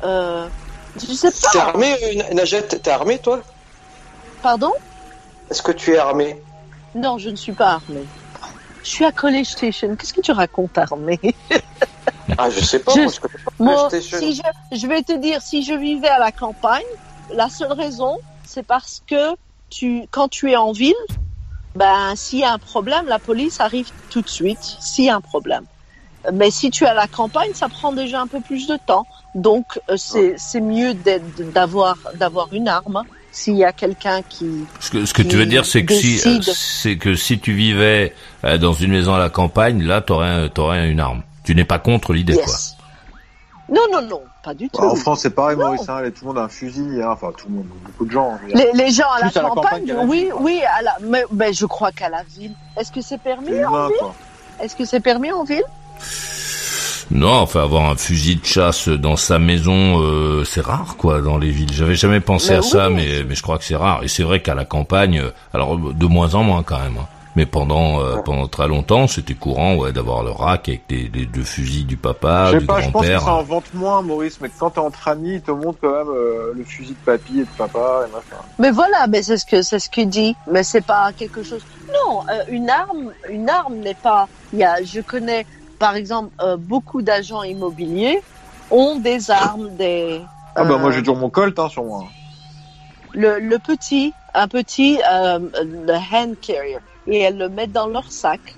euh, 0.04 0.48
je 0.96 1.14
sais 1.14 1.32
pas. 1.32 1.50
T'es 1.52 1.60
armé, 1.60 1.96
Najette, 2.34 2.82
t'es 2.82 2.92
armé, 2.92 3.18
toi? 3.18 3.42
Pardon? 4.42 4.72
Est-ce 5.50 5.64
que 5.64 5.72
tu 5.72 5.94
es 5.94 5.98
armé? 5.98 6.42
Non, 6.96 7.18
je 7.18 7.30
ne 7.30 7.36
suis 7.36 7.54
pas 7.54 7.74
armée. 7.74 8.06
Je 8.84 8.90
suis 8.90 9.06
à 9.06 9.12
College 9.12 9.48
Station. 9.48 9.96
Qu'est-ce 9.96 10.14
que 10.14 10.22
tu 10.22 10.32
racontes 10.32 10.78
armée? 10.78 11.20
Ah, 12.38 12.50
je 12.50 12.60
sais 12.60 12.80
pas. 12.80 12.94
Je, 12.94 13.02
moi, 13.02 13.12
je, 13.12 13.20
pas 13.20 13.28
moi, 13.60 13.90
si 13.90 14.34
je, 14.36 14.42
je 14.78 14.88
vais 14.88 15.02
te 15.04 15.18
dire, 15.18 15.42
si 15.42 15.64
je 15.64 15.74
vivais 15.74 16.08
à 16.08 16.20
la 16.20 16.32
campagne, 16.32 16.82
la 17.30 17.50
seule 17.50 17.74
raison, 17.74 18.18
c'est 18.44 18.64
parce 18.64 19.02
que 19.08 19.36
tu, 19.70 20.08
quand 20.12 20.30
tu 20.30 20.52
es 20.52 20.56
en 20.56 20.72
ville, 20.72 20.94
ben 21.76 22.16
s'il 22.16 22.40
y 22.40 22.44
a 22.44 22.54
un 22.54 22.60
problème, 22.60 23.06
la 23.08 23.20
police 23.20 23.60
arrive 23.60 23.88
tout 24.10 24.22
de 24.22 24.30
suite. 24.30 24.64
S'il 24.80 25.06
y 25.06 25.10
a 25.10 25.16
un 25.16 25.22
problème. 25.22 25.66
Mais 26.34 26.50
si 26.50 26.72
tu 26.72 26.86
es 26.86 26.88
à 26.88 26.94
la 26.94 27.08
campagne, 27.08 27.54
ça 27.54 27.68
prend 27.70 27.92
déjà 27.94 28.22
un 28.22 28.28
peu 28.28 28.42
plus 28.42 28.68
de 28.68 28.78
temps. 28.78 29.06
Donc 29.36 29.80
euh, 29.90 29.98
c'est 29.98 30.36
c'est 30.38 30.62
mieux 30.62 30.94
d'avoir 30.96 31.98
d'avoir 32.16 32.48
une 32.52 32.68
arme 32.68 33.04
s'il 33.36 33.58
y 33.58 33.66
a 33.66 33.74
quelqu'un 33.74 34.22
qui 34.22 34.66
Ce 34.80 34.90
que, 34.90 35.06
ce 35.06 35.14
que 35.14 35.22
tu 35.22 35.36
veux 35.36 35.46
dire, 35.46 35.66
c'est 35.66 35.84
que 35.84 35.94
si, 35.94 36.22
euh, 36.26 36.40
c'est 36.42 36.98
que 36.98 37.16
si 37.16 37.38
tu 37.38 37.52
vivais 37.54 38.14
euh, 38.46 38.58
dans 38.58 38.72
une 38.72 38.92
maison 38.92 39.14
à 39.14 39.20
la 39.20 39.30
campagne, 39.30 39.84
là, 39.84 40.00
t'aurais, 40.00 40.50
t'aurais 40.50 40.90
une 40.90 41.02
arme. 41.02 41.22
Tu 41.44 41.54
n'es 41.54 41.66
pas 41.66 41.78
contre 41.78 42.14
l'idée, 42.14 42.34
quoi. 42.36 42.54
Non 43.68 43.82
non 43.92 44.02
non, 44.04 44.22
pas 44.42 44.54
du 44.54 44.70
tout. 44.70 44.80
Bah, 44.80 44.88
en 44.88 44.96
France, 44.96 45.22
c'est 45.22 45.32
pareil, 45.32 45.58
Non. 45.58 45.66
Maurice. 45.66 45.90
Hein, 45.90 46.04
tout 46.12 46.24
le 46.24 46.28
monde 46.28 46.38
a 46.38 46.44
un 46.44 46.48
fusil. 46.50 47.02
Hein, 47.02 47.10
enfin, 47.10 47.32
tout 47.38 47.48
le 47.50 47.56
monde, 47.56 47.66
beaucoup 47.84 48.06
de 48.06 48.12
gens. 48.12 48.38
Les, 48.54 48.72
les 48.74 48.92
gens 48.92 49.10
à 49.12 49.20
la 49.26 49.30
Plus 49.30 49.38
à 49.40 49.42
la 49.42 49.50
campagne, 49.50 49.64
campagne 49.64 49.86
qu'à 49.88 49.94
la 49.96 50.04
oui, 50.04 50.20
ville, 50.22 50.34
oui, 50.40 50.62
à 50.78 50.82
la, 50.82 50.98
mais, 51.02 51.24
mais 51.32 51.52
je 51.52 51.66
crois 51.66 51.92
qu'à 51.92 52.08
la 52.10 52.24
ville. 52.24 52.54
Est-ce 52.78 52.92
que 52.92 53.02
c'est 53.02 53.18
permis 53.20 53.50
C'est 53.50 53.66
en 53.66 53.70
humain, 53.70 53.88
ville. 53.88 54.64
Est-ce 54.64 54.76
que 54.78 54.86
c'est 54.86 55.02
permis 55.02 55.32
en 55.34 55.44
ville? 55.44 55.64
Non, 57.12 57.34
enfin, 57.34 57.64
avoir 57.64 57.90
un 57.90 57.96
fusil 57.96 58.38
de 58.38 58.46
chasse 58.46 58.88
dans 58.90 59.16
sa 59.16 59.38
maison, 59.40 60.02
euh, 60.02 60.44
c'est 60.44 60.62
rare, 60.62 60.96
quoi, 60.98 61.22
dans 61.22 61.38
les 61.38 61.52
villes. 61.52 61.72
J'avais 61.72 61.96
jamais 61.96 62.20
pensé 62.20 62.52
Mais 62.54 62.58
à 62.58 62.62
ça, 62.64 62.88
oui. 62.90 62.96
mais, 62.96 63.24
mais 63.28 63.36
je 63.36 63.44
crois 63.44 63.58
que 63.58 63.64
c'est 63.64 63.76
rare. 63.76 64.04
Et 64.04 64.08
c'est 64.08 64.24
vrai 64.24 64.42
qu'à 64.42 64.56
la 64.56 64.66
campagne, 64.66 65.20
euh, 65.20 65.30
alors 65.54 65.78
de 65.78 66.06
moins 66.08 66.34
en 66.36 66.44
moins 66.44 66.64
quand 66.64 66.80
même. 66.80 66.98
hein. 67.00 67.08
Mais 67.38 67.46
pendant 67.46 68.00
euh, 68.00 68.16
pendant 68.24 68.48
très 68.48 68.66
longtemps, 68.70 69.08
c'était 69.08 69.34
courant, 69.34 69.76
ouais, 69.76 69.92
d'avoir 69.92 70.24
le 70.24 70.32
rack 70.32 70.70
avec 70.70 70.84
les, 70.90 71.12
les 71.14 71.26
deux 71.26 71.44
fusils 71.44 71.86
du 71.86 71.98
papa, 71.98 72.54
du 72.58 72.66
pas, 72.66 72.80
je 72.80 72.90
pense 72.90 73.02
que 73.02 73.08
grand-père. 73.08 73.22
ça 73.24 73.34
en 73.34 73.44
vente 73.44 73.74
moins, 73.74 74.02
Maurice, 74.02 74.40
mais 74.40 74.50
quand 74.58 74.70
t'es 74.70 74.80
entre 74.80 75.10
amis, 75.10 75.34
ils 75.34 75.42
te 75.42 75.52
montrent 75.52 75.80
quand 75.82 75.92
même 75.92 76.08
euh, 76.16 76.54
le 76.56 76.64
fusil 76.64 76.92
de 76.94 77.06
papy 77.06 77.40
et 77.40 77.44
de 77.44 77.50
papa 77.58 78.06
et 78.08 78.12
machin. 78.14 78.42
Mais 78.58 78.72
voilà, 78.72 79.08
mais 79.10 79.22
c'est 79.22 79.36
ce 79.38 79.46
que 79.46 79.62
c'est 79.64 79.80
ce 79.80 79.90
qu'il 79.90 80.08
dit. 80.08 80.34
Mais 80.50 80.64
c'est 80.64 80.86
pas 80.86 81.12
quelque 81.12 81.44
chose. 81.44 81.62
Non, 81.90 82.22
euh, 82.32 82.42
une 82.48 82.70
arme, 82.70 83.12
une 83.30 83.50
arme 83.50 83.76
n'est 83.80 83.96
pas. 83.96 84.30
Il 84.54 84.60
y 84.60 84.64
a, 84.64 84.82
je 84.82 85.02
connais, 85.02 85.46
par 85.86 85.96
exemple, 85.96 86.32
euh, 86.42 86.58
beaucoup 86.58 87.04
d'agents 87.04 87.44
immobiliers 87.44 88.20
ont 88.72 88.96
des 88.96 89.30
armes, 89.30 89.70
des. 89.76 90.20
Ah 90.56 90.64
bah 90.64 90.74
euh, 90.74 90.78
moi 90.80 90.90
j'ai 90.90 91.02
toujours 91.02 91.18
mon 91.18 91.30
colt 91.30 91.60
hein, 91.60 91.70
sur 91.70 91.84
moi. 91.84 92.06
le, 93.14 93.38
le 93.40 93.60
petit, 93.60 94.12
un 94.34 94.48
petit, 94.48 95.00
euh, 95.14 95.38
le 95.64 95.94
hand 95.94 96.34
carrier, 96.42 96.80
et 97.06 97.20
elles 97.20 97.38
le 97.38 97.50
mettent 97.50 97.72
dans 97.72 97.86
leur 97.86 98.12
sac. 98.12 98.56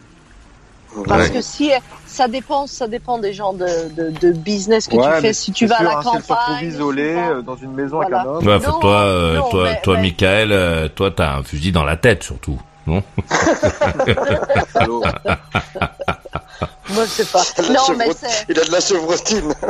Parce 1.05 1.23
Ouais. 1.28 1.34
que 1.34 1.41
si 1.41 1.69
ça 2.05 2.30
dépend, 2.30 2.65
ça 2.65 2.88
dépend 2.88 3.17
des 3.17 3.34
gens 3.34 3.51
de, 3.51 3.89
de, 3.93 4.09
de 4.21 4.32
business 4.32 4.88
que 4.88 4.95
ouais, 4.95 5.15
tu 5.15 5.21
fais. 5.21 5.34
Si 5.34 5.51
tu 5.51 5.65
vas 5.65 5.80
à 5.80 5.84
la 5.84 5.97
hein, 5.97 6.01
si 6.01 6.07
campagne, 6.07 6.71
souvent- 6.71 6.93
euh, 6.97 7.41
dans 7.41 7.57
une 7.57 7.73
maison 7.73 7.97
Voilà. 7.97 8.21
avec 8.21 8.32
un 8.32 8.36
homme. 8.36 8.47
Ouais, 8.47 8.59
Non, 8.67 8.80
toi, 8.80 9.01
euh, 9.01 9.36
non, 9.36 9.49
toi, 9.49 9.63
mais- 9.65 9.82
toi, 9.82 9.95
mais- 9.97 10.01
Michael, 10.03 10.51
euh, 10.53 10.88
toi, 10.88 11.11
t'as 11.11 11.36
un 11.36 11.43
fusil 11.43 11.73
dans 11.73 11.84
la 11.84 11.97
tête 11.97 12.23
surtout, 12.23 12.57
non? 12.88 13.03
Moi, 16.89 17.05
je 17.05 17.10
sais 17.10 17.26
pas. 17.26 17.43
La 17.64 17.74
Non, 17.74 17.95
mais. 17.97 18.10
Il 18.49 18.60
a 18.60 18.64
de 18.64 18.72
la 18.72 18.80
chevrotine. 18.80 19.53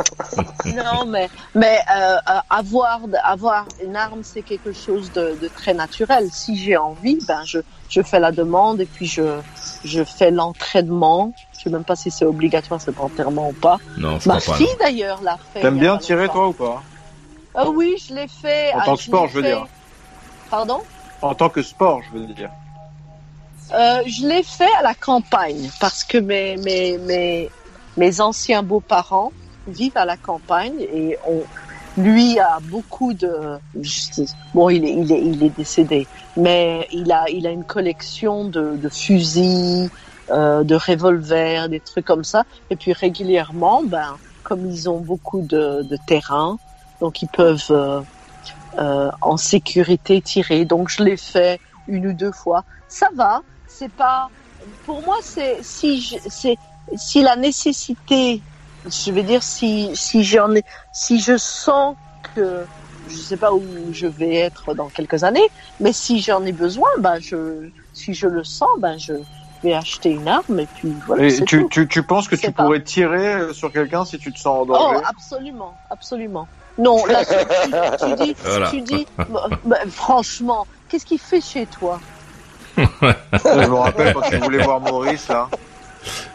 Non, 0.66 1.06
mais 1.06 1.28
mais 1.54 1.78
euh, 1.90 2.16
euh, 2.28 2.38
avoir 2.50 3.00
avoir 3.24 3.66
une 3.82 3.96
arme, 3.96 4.22
c'est 4.22 4.42
quelque 4.42 4.72
chose 4.72 5.12
de, 5.12 5.34
de 5.40 5.48
très 5.48 5.74
naturel. 5.74 6.28
Si 6.30 6.56
j'ai 6.56 6.76
envie, 6.76 7.18
ben 7.26 7.42
je 7.44 7.58
je 7.88 8.02
fais 8.02 8.20
la 8.20 8.32
demande 8.32 8.80
et 8.80 8.86
puis 8.86 9.06
je 9.06 9.40
je 9.84 10.04
fais 10.04 10.30
l'entraînement. 10.30 11.32
Je 11.56 11.64
sais 11.64 11.70
même 11.70 11.84
pas 11.84 11.96
si 11.96 12.10
c'est 12.10 12.24
obligatoire 12.24 12.80
cet 12.80 12.98
entraînement 13.00 13.48
ou 13.48 13.52
pas. 13.54 13.78
Non, 13.96 14.18
je 14.20 14.28
Ma 14.28 14.40
crois 14.40 14.56
fille 14.56 14.76
d'ailleurs 14.80 15.22
l'a 15.22 15.38
fait. 15.52 15.60
T'aimes 15.60 15.76
il 15.76 15.80
bien 15.80 15.96
pas 15.96 16.02
tirer 16.02 16.28
toi 16.28 16.48
ou 16.48 16.52
pas? 16.52 16.82
Ah 17.54 17.68
oui, 17.68 17.96
je 18.06 18.14
l'ai 18.14 18.28
fait. 18.28 18.72
En 18.74 18.78
ah, 18.80 18.84
tant 18.84 18.96
que 18.96 19.02
sport, 19.02 19.28
je 19.28 19.34
veux 19.34 19.42
fait- 19.42 19.48
dire. 19.48 19.66
Pardon? 20.50 20.80
En 21.22 21.34
tant 21.34 21.48
que 21.48 21.62
sport, 21.62 22.00
je 22.02 22.18
veux 22.18 22.26
dire. 22.26 22.50
Euh, 23.72 24.02
je 24.06 24.26
l'ai 24.26 24.42
fait 24.42 24.72
à 24.78 24.82
la 24.82 24.94
campagne 24.94 25.70
parce 25.80 26.02
que 26.02 26.18
mes 26.18 26.56
mes 26.56 26.96
mes 26.98 27.50
mes 27.96 28.20
anciens 28.20 28.62
beaux-parents 28.62 29.32
vivent 29.66 29.96
à 29.96 30.06
la 30.06 30.16
campagne 30.16 30.80
et 30.80 31.18
on 31.26 31.42
lui 32.00 32.38
a 32.38 32.60
beaucoup 32.62 33.12
de 33.12 33.58
bon 34.54 34.70
il 34.70 34.84
est 34.84 34.92
il 34.92 35.12
est 35.12 35.22
il 35.22 35.42
est 35.42 35.56
décédé 35.56 36.06
mais 36.36 36.86
il 36.92 37.12
a 37.12 37.28
il 37.28 37.46
a 37.46 37.50
une 37.50 37.64
collection 37.64 38.44
de 38.44 38.76
de 38.76 38.88
fusils 38.88 39.90
euh, 40.30 40.62
de 40.62 40.74
revolvers 40.74 41.68
des 41.68 41.80
trucs 41.80 42.04
comme 42.04 42.24
ça. 42.24 42.44
Et 42.70 42.76
puis 42.76 42.92
régulièrement 42.92 43.82
ben 43.82 44.16
comme 44.44 44.66
ils 44.66 44.88
ont 44.88 45.00
beaucoup 45.00 45.42
de 45.42 45.82
de 45.82 45.96
terrain 46.06 46.58
donc 47.00 47.22
ils 47.22 47.28
peuvent 47.28 47.64
euh, 47.70 48.00
euh, 48.78 49.10
en 49.20 49.36
sécurité 49.36 50.20
tirer. 50.20 50.64
Donc 50.64 50.88
je 50.88 51.02
l'ai 51.02 51.16
fait 51.16 51.60
une 51.86 52.06
ou 52.08 52.12
deux 52.12 52.32
fois. 52.32 52.64
Ça 52.88 53.08
va 53.14 53.42
c'est 53.78 53.92
pas 53.94 54.30
pour 54.82 55.02
moi 55.04 55.16
c'est 55.22 55.58
si 55.62 56.00
je, 56.00 56.16
c'est 56.26 56.58
si 56.96 57.22
la 57.22 57.36
nécessité 57.36 58.44
je 58.84 59.12
vais 59.12 59.24
dire 59.24 59.42
si 59.42 59.90
si 59.94 60.24
j'en 60.24 60.54
ai 60.54 60.64
si 60.92 61.20
je 61.20 61.36
sens 61.36 61.96
que 62.22 62.68
je 63.06 63.16
sais 63.22 63.36
pas 63.36 63.52
où 63.54 63.92
je 63.92 64.06
vais 64.06 64.34
être 64.34 64.74
dans 64.74 64.90
quelques 64.90 65.24
années 65.24 65.48
mais 65.80 65.92
si 65.92 66.20
j'en 66.20 66.44
ai 66.44 66.52
besoin 66.52 66.88
ben 67.00 67.18
je 67.20 67.70
si 67.92 68.14
je 68.14 68.26
le 68.26 68.44
sens 68.44 68.68
ben 68.80 68.98
je 68.98 69.14
vais 69.62 69.74
acheter 69.74 70.10
une 70.10 70.28
arme 70.28 70.58
et 70.60 70.68
puis 70.68 71.00
voilà 71.06 71.28
Et 71.28 71.44
tu, 71.44 71.68
tout. 71.68 71.68
tu, 71.68 71.86
tu 71.88 72.02
penses 72.06 72.28
que 72.28 72.36
tu 72.36 72.52
pas- 72.52 72.70
pourrais 72.70 72.82
tirer 72.82 73.34
euh, 73.34 73.52
sur 73.52 73.72
quelqu'un 73.72 74.04
si 74.06 74.18
tu 74.18 74.32
te 74.32 74.38
sens 74.38 74.62
en 74.62 74.66
Oh, 74.72 74.98
danger 74.98 75.06
absolument, 75.08 75.80
absolument. 75.90 76.48
Non, 76.78 77.04
là, 77.06 77.24
tu, 77.24 77.46
tu- 77.58 77.76
tu 77.96 78.14
dis, 78.14 78.36
Voilà. 78.44 78.62
tu 78.62 78.82
dis, 78.82 79.06
bah, 79.26 79.48
bah, 79.62 79.78
franchement, 79.90 80.66
qu'est-ce 80.88 81.04
qu'il 81.04 81.20
fait 81.20 81.40
chez 81.40 81.66
toi? 81.66 82.02
Je 82.76 83.68
me 83.68 83.74
rappelle 83.74 84.14
quand 84.14 84.28
tu 84.28 84.36
voulais 84.38 84.62
voir 84.62 84.80
Maurice 84.80 85.28
là. 85.28 85.48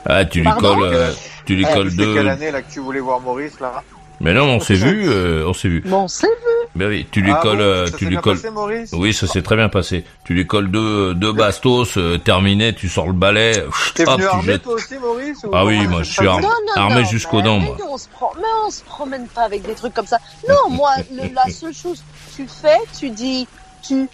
Ah, 0.05 0.25
tu 0.25 0.39
lui 0.39 0.45
Pardon 0.45 0.75
colles, 0.75 0.93
euh, 0.93 1.11
tu 1.45 1.55
lui 1.55 1.65
Eh, 1.69 1.73
colles 1.73 1.95
deux. 1.95 2.13
quelle 2.15 2.29
année 2.29 2.51
là 2.51 2.61
que 2.61 2.71
tu 2.71 2.79
voulais 2.79 2.99
voir 2.99 3.19
Maurice 3.19 3.59
là? 3.59 3.81
Mais 4.19 4.33
non, 4.33 4.43
on 4.45 4.59
s'est 4.59 4.75
vu, 4.75 5.05
euh, 5.09 5.43
on 5.47 5.53
s'est 5.53 5.67
vu. 5.67 5.81
Bon, 5.85 6.07
c'est 6.07 6.27
Ben 6.75 6.87
oui, 6.87 7.05
tu 7.11 7.21
lui 7.21 7.31
Ah 7.31 7.39
colles, 7.41 7.57
bon, 7.57 7.63
euh, 7.63 7.85
ça 7.87 7.91
tu 7.93 7.97
s'est 7.99 8.05
lui 8.05 8.11
bien 8.11 8.21
colles. 8.21 8.35
passé, 8.37 8.49
Maurice? 8.51 8.89
Oui, 8.93 9.13
ça 9.13 9.27
s'est 9.27 9.41
très 9.41 9.55
bien 9.55 9.69
passé. 9.69 10.05
Tu 10.23 10.33
lui 10.33 10.45
colles 10.47 10.69
deux, 10.71 11.13
deux 11.13 11.33
bastos, 11.33 11.97
euh, 11.97 12.17
terminé, 12.19 12.73
tu 12.73 12.87
sors 12.89 13.07
le 13.07 13.13
balai, 13.13 13.53
pff, 13.53 13.93
T'es 13.95 14.05
venu 14.05 14.17
tu 14.17 14.23
armé 14.25 14.43
jettes. 14.43 14.63
toi 14.63 14.73
aussi 14.75 14.97
Maurice 14.97 15.43
ou 15.43 15.49
Ah 15.53 15.65
oui, 15.65 15.85
moi, 15.87 16.03
je 16.03 16.11
suis 16.11 16.27
armé. 16.27 16.45
Armé 16.75 17.01
non, 17.01 17.07
jusqu'aux 17.09 17.37
mais- 17.37 17.43
dents, 17.43 17.59
mais 17.59 17.71
on 17.89 17.97
se 17.97 18.07
pro- 18.09 18.33
mais 18.37 18.43
on 18.65 18.69
se 18.71 18.83
promène 18.83 19.27
pas 19.27 19.41
avec 19.43 19.63
des 19.63 19.73
trucs 19.73 19.93
comme 19.93 20.07
ça. 20.07 20.19
Non, 20.47 20.69
moi, 20.69 20.91
le- 21.11 21.33
la 21.33 21.51
seule 21.51 21.73
chose 21.73 22.01
que 22.31 22.35
tu 22.43 22.47
fais, 22.47 22.77
tu 22.97 23.09
dis, 23.09 23.47
tu, 23.85 24.07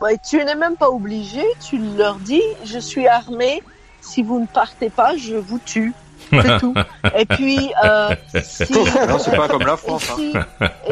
ouais, 0.00 0.18
tu 0.28 0.36
n'es 0.44 0.54
même 0.54 0.76
pas 0.76 0.88
obligé, 0.90 1.42
tu 1.68 1.78
leur 1.96 2.16
dis, 2.16 2.42
je 2.64 2.78
suis 2.78 3.06
armé, 3.08 3.62
si 4.00 4.22
vous 4.22 4.40
ne 4.40 4.46
partez 4.46 4.90
pas, 4.90 5.16
je 5.16 5.36
vous 5.36 5.58
tue. 5.64 5.92
C'est 6.30 6.58
tout. 6.58 6.74
Et 7.16 7.24
puis, 7.26 7.72
euh, 7.84 8.14
si, 8.42 8.72
Non, 8.72 9.18
c'est 9.18 9.36
pas 9.36 9.48
comme 9.48 9.66
la 9.66 9.74
et 9.74 9.76
France. 9.76 10.10
Hein. 10.10 10.16
si, 10.18 10.32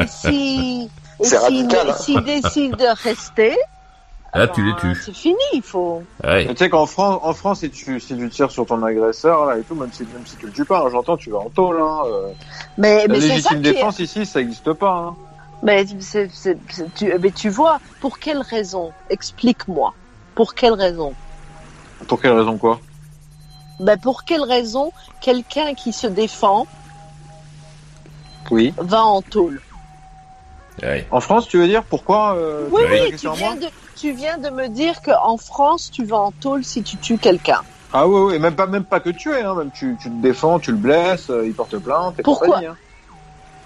et 0.00 0.07
si, 0.07 0.90
et 1.20 1.24
C'est 1.24 1.30
si- 1.30 1.36
radical, 1.36 1.90
hein. 1.90 1.94
s'ils 1.98 2.22
décident 2.22 2.76
de 2.76 3.02
rester, 3.02 3.57
Là, 4.36 4.48
tu 4.48 4.64
les 4.64 4.74
tues. 4.74 4.96
C'est 5.00 5.14
fini, 5.14 5.36
il 5.52 5.62
faut. 5.62 6.02
Ouais. 6.24 6.46
Mais 6.46 6.55
Tu 6.55 6.64
sais 6.64 6.68
qu'en 6.68 6.86
France, 6.86 7.20
en 7.22 7.34
France, 7.34 7.61
si 7.61 7.70
tu, 7.70 8.00
si 8.00 8.16
tu 8.16 8.28
tires 8.30 8.50
sur 8.50 8.66
ton 8.66 8.82
agresseur 8.82 9.46
là 9.46 9.57
et 9.59 9.62
tout, 9.62 9.76
même 9.76 9.90
si, 9.92 10.02
même 10.12 10.26
si 10.26 10.34
tu 10.36 10.46
le 10.46 10.52
tues 10.52 10.64
pas, 10.64 10.80
hein, 10.80 10.88
j'entends, 10.90 11.16
tu 11.16 11.30
vas 11.30 11.38
en 11.38 11.50
tôle. 11.50 11.80
Hein, 11.80 11.98
euh. 12.07 12.32
Mais, 12.76 13.07
La 13.07 13.14
mais 13.14 13.20
c'est 13.20 13.28
ça 13.28 13.34
légitime 13.34 13.59
est- 13.59 13.61
défense 13.61 13.98
ici, 14.00 14.26
ça 14.26 14.40
existe 14.40 14.72
pas. 14.72 14.90
Hein. 14.90 15.14
Mais, 15.64 15.84
tu, 16.96 17.18
mais 17.18 17.30
tu 17.32 17.48
vois, 17.48 17.80
pour 18.00 18.18
quelle 18.18 18.42
raison? 18.42 18.92
Explique-moi. 19.08 19.94
Pour 20.34 20.54
quelle 20.54 20.74
raison? 20.74 21.14
Pour 22.06 22.20
quelle 22.20 22.32
raison 22.32 22.58
quoi? 22.58 22.80
Ben, 23.80 23.98
Pour 23.98 24.24
quelle 24.24 24.42
raison 24.42 24.92
quelqu'un 25.20 25.74
qui 25.74 25.92
se 25.92 26.06
défend 26.06 26.66
Oui. 28.50 28.74
va 28.78 29.04
en 29.04 29.22
tôle? 29.22 29.60
En 31.10 31.20
France, 31.20 31.48
tu 31.48 31.56
veux 31.58 31.66
dire? 31.66 31.84
Pourquoi 31.84 32.36
euh, 32.36 32.68
Oui, 32.70 32.82
oui, 32.90 33.16
tu 33.16 33.30
viens, 33.30 33.56
de, 33.56 33.66
tu 33.96 34.12
viens 34.12 34.36
de 34.38 34.50
me 34.50 34.68
dire 34.68 35.00
qu'en 35.00 35.36
France, 35.38 35.90
tu 35.90 36.04
vas 36.04 36.18
en 36.18 36.32
tôle 36.32 36.62
si 36.64 36.82
tu 36.82 36.98
tues 36.98 37.18
quelqu'un. 37.18 37.62
Ah 37.92 38.08
oui, 38.08 38.20
oui, 38.20 38.34
et 38.34 38.38
même 38.38 38.56
pas, 38.56 38.66
même 38.66 38.84
pas 38.84 39.00
que 39.00 39.10
tuer, 39.10 39.40
hein, 39.40 39.54
même 39.54 39.70
tu, 39.70 39.96
tu 40.00 40.10
te 40.10 40.20
défends, 40.20 40.58
tu 40.58 40.72
le 40.72 40.78
blesses, 40.78 41.30
euh, 41.30 41.46
il 41.46 41.54
porte 41.54 41.78
plainte. 41.78 42.18
et 42.18 42.22
Pourquoi 42.22 42.48
compagnie, 42.48 42.66
hein. 42.66 42.76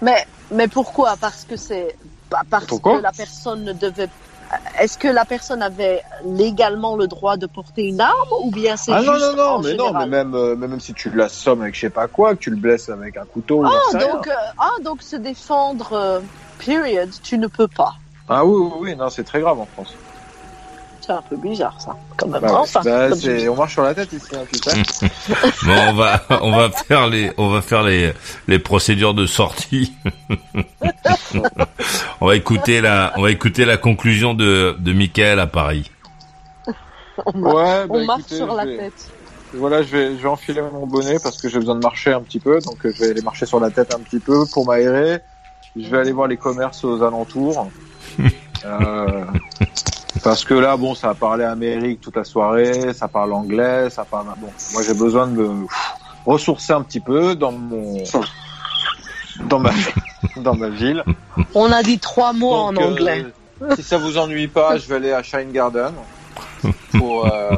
Mais, 0.01 0.25
mais 0.51 0.67
pourquoi? 0.67 1.15
Parce 1.17 1.45
que 1.45 1.55
c'est 1.55 1.95
pas 2.29 2.41
parce 2.49 2.65
Pourquoi? 2.65 2.97
que 2.97 3.03
la 3.03 3.11
personne 3.11 3.63
ne 3.63 3.73
devait. 3.73 4.07
Est-ce 4.79 4.97
que 4.97 5.07
la 5.07 5.25
personne 5.25 5.61
avait 5.61 6.01
légalement 6.25 6.95
le 6.95 7.07
droit 7.07 7.37
de 7.37 7.45
porter 7.45 7.83
une 7.83 8.01
arme 8.01 8.15
ou 8.43 8.51
bien 8.51 8.75
c'est 8.77 8.93
Ah 8.93 9.01
juste 9.01 9.13
non, 9.13 9.19
non, 9.19 9.35
non, 9.35 9.49
en 9.57 9.61
mais 9.61 9.73
non, 9.75 9.93
mais 9.93 10.07
même, 10.07 10.33
euh, 10.33 10.55
mais 10.55 10.67
même 10.67 10.79
si 10.79 10.93
tu 10.93 11.11
l'assommes 11.11 11.61
avec 11.61 11.75
je 11.75 11.81
sais 11.81 11.89
pas 11.89 12.07
quoi, 12.07 12.33
que 12.35 12.39
tu 12.39 12.49
le 12.49 12.55
blesses 12.55 12.89
avec 12.89 13.17
un 13.17 13.25
couteau, 13.25 13.63
Ah 13.63 13.97
donc, 13.97 14.27
euh, 14.27 14.31
ah, 14.57 14.71
donc 14.83 15.03
se 15.03 15.15
défendre, 15.17 15.93
euh, 15.93 16.21
period, 16.57 17.11
tu 17.21 17.37
ne 17.37 17.47
peux 17.47 17.67
pas. 17.67 17.93
Ah 18.27 18.45
oui, 18.45 18.57
oui, 18.59 18.71
oui, 18.79 18.95
non, 18.95 19.09
c'est 19.09 19.23
très 19.23 19.39
grave 19.41 19.59
en 19.59 19.65
France. 19.65 19.95
C'est 21.09 21.15
un 21.15 21.23
peu 21.23 21.37
bizarre 21.37 21.75
ça, 21.81 21.95
quand 22.17 22.27
même. 22.27 22.39
Bah, 22.39 22.59
enfin, 22.59 22.81
Bah, 22.83 23.15
c'est- 23.15 23.47
on 23.49 23.55
marche 23.55 23.73
sur 23.73 23.81
la 23.81 23.95
tête 23.95 24.13
ici, 24.13 24.27
hein. 24.35 24.43
Bon, 25.65 25.73
on 25.89 25.93
va, 25.93 26.21
on 26.41 26.51
va 26.55 26.69
faire 26.69 27.07
les, 27.07 27.31
on 27.37 27.49
va 27.49 27.63
faire 27.63 27.81
les, 27.81 28.13
les 28.47 28.59
procédures 28.59 29.15
de 29.15 29.25
sortie. 29.25 29.91
on 32.21 32.27
va 32.27 32.35
écouter 32.35 32.79
la, 32.81 33.11
on 33.17 33.23
va 33.23 33.31
écouter 33.31 33.65
la 33.65 33.77
conclusion 33.77 34.35
de, 34.35 34.75
de 34.77 34.93
Michael 34.93 35.39
à 35.39 35.47
Paris. 35.47 35.89
on, 37.25 37.41
ouais, 37.41 37.87
bah, 37.87 38.03
marche 38.05 38.19
écoutez, 38.19 38.35
sur 38.35 38.53
la 38.53 38.65
vais- 38.65 38.77
tête. 38.77 39.11
Voilà, 39.55 39.81
je 39.81 39.87
vais, 39.97 40.11
je 40.15 40.21
vais 40.21 40.29
enfiler 40.29 40.61
mon 40.61 40.85
bonnet 40.85 41.17
parce 41.23 41.41
que 41.41 41.49
j'ai 41.49 41.57
besoin 41.57 41.73
de 41.73 41.81
marcher 41.81 42.13
un 42.13 42.21
petit 42.21 42.39
peu, 42.39 42.59
donc 42.59 42.85
euh, 42.85 42.91
je 42.95 43.03
vais 43.03 43.09
aller 43.09 43.23
marcher 43.23 43.47
sur 43.47 43.59
la 43.59 43.71
tête 43.71 43.95
un 43.95 43.99
petit 43.99 44.19
peu 44.19 44.45
pour 44.53 44.67
m'aérer. 44.67 45.21
Je 45.75 45.89
vais 45.89 45.97
aller 45.97 46.11
voir 46.11 46.27
les 46.27 46.37
commerces 46.37 46.83
aux 46.83 47.01
alentours. 47.01 47.67
Euh, 48.65 49.23
parce 50.23 50.43
que 50.43 50.53
là, 50.53 50.77
bon, 50.77 50.95
ça 50.95 51.09
a 51.09 51.15
parlé 51.15 51.43
Amérique 51.43 52.01
toute 52.01 52.15
la 52.17 52.23
soirée, 52.23 52.93
ça 52.93 53.07
parle 53.07 53.33
anglais, 53.33 53.89
ça 53.89 54.05
parle. 54.05 54.27
Bon, 54.37 54.51
moi 54.73 54.81
j'ai 54.83 54.93
besoin 54.93 55.27
de 55.27 55.33
me 55.33 55.65
ressourcer 56.25 56.73
un 56.73 56.81
petit 56.83 56.99
peu 56.99 57.35
dans 57.35 57.51
mon, 57.51 58.03
dans 59.45 59.59
ma, 59.59 59.71
dans 60.37 60.55
ma 60.55 60.69
ville. 60.69 61.03
On 61.55 61.71
a 61.71 61.81
dit 61.83 61.99
trois 61.99 62.33
mots 62.33 62.53
en 62.53 62.75
euh, 62.75 62.79
anglais. 62.79 63.25
si 63.75 63.83
ça 63.83 63.97
vous 63.97 64.17
ennuie 64.17 64.47
pas, 64.47 64.77
je 64.77 64.87
vais 64.87 64.95
aller 64.95 65.11
à 65.13 65.23
Shine 65.23 65.51
Garden 65.51 65.93
pour. 66.91 67.25
euh, 67.25 67.55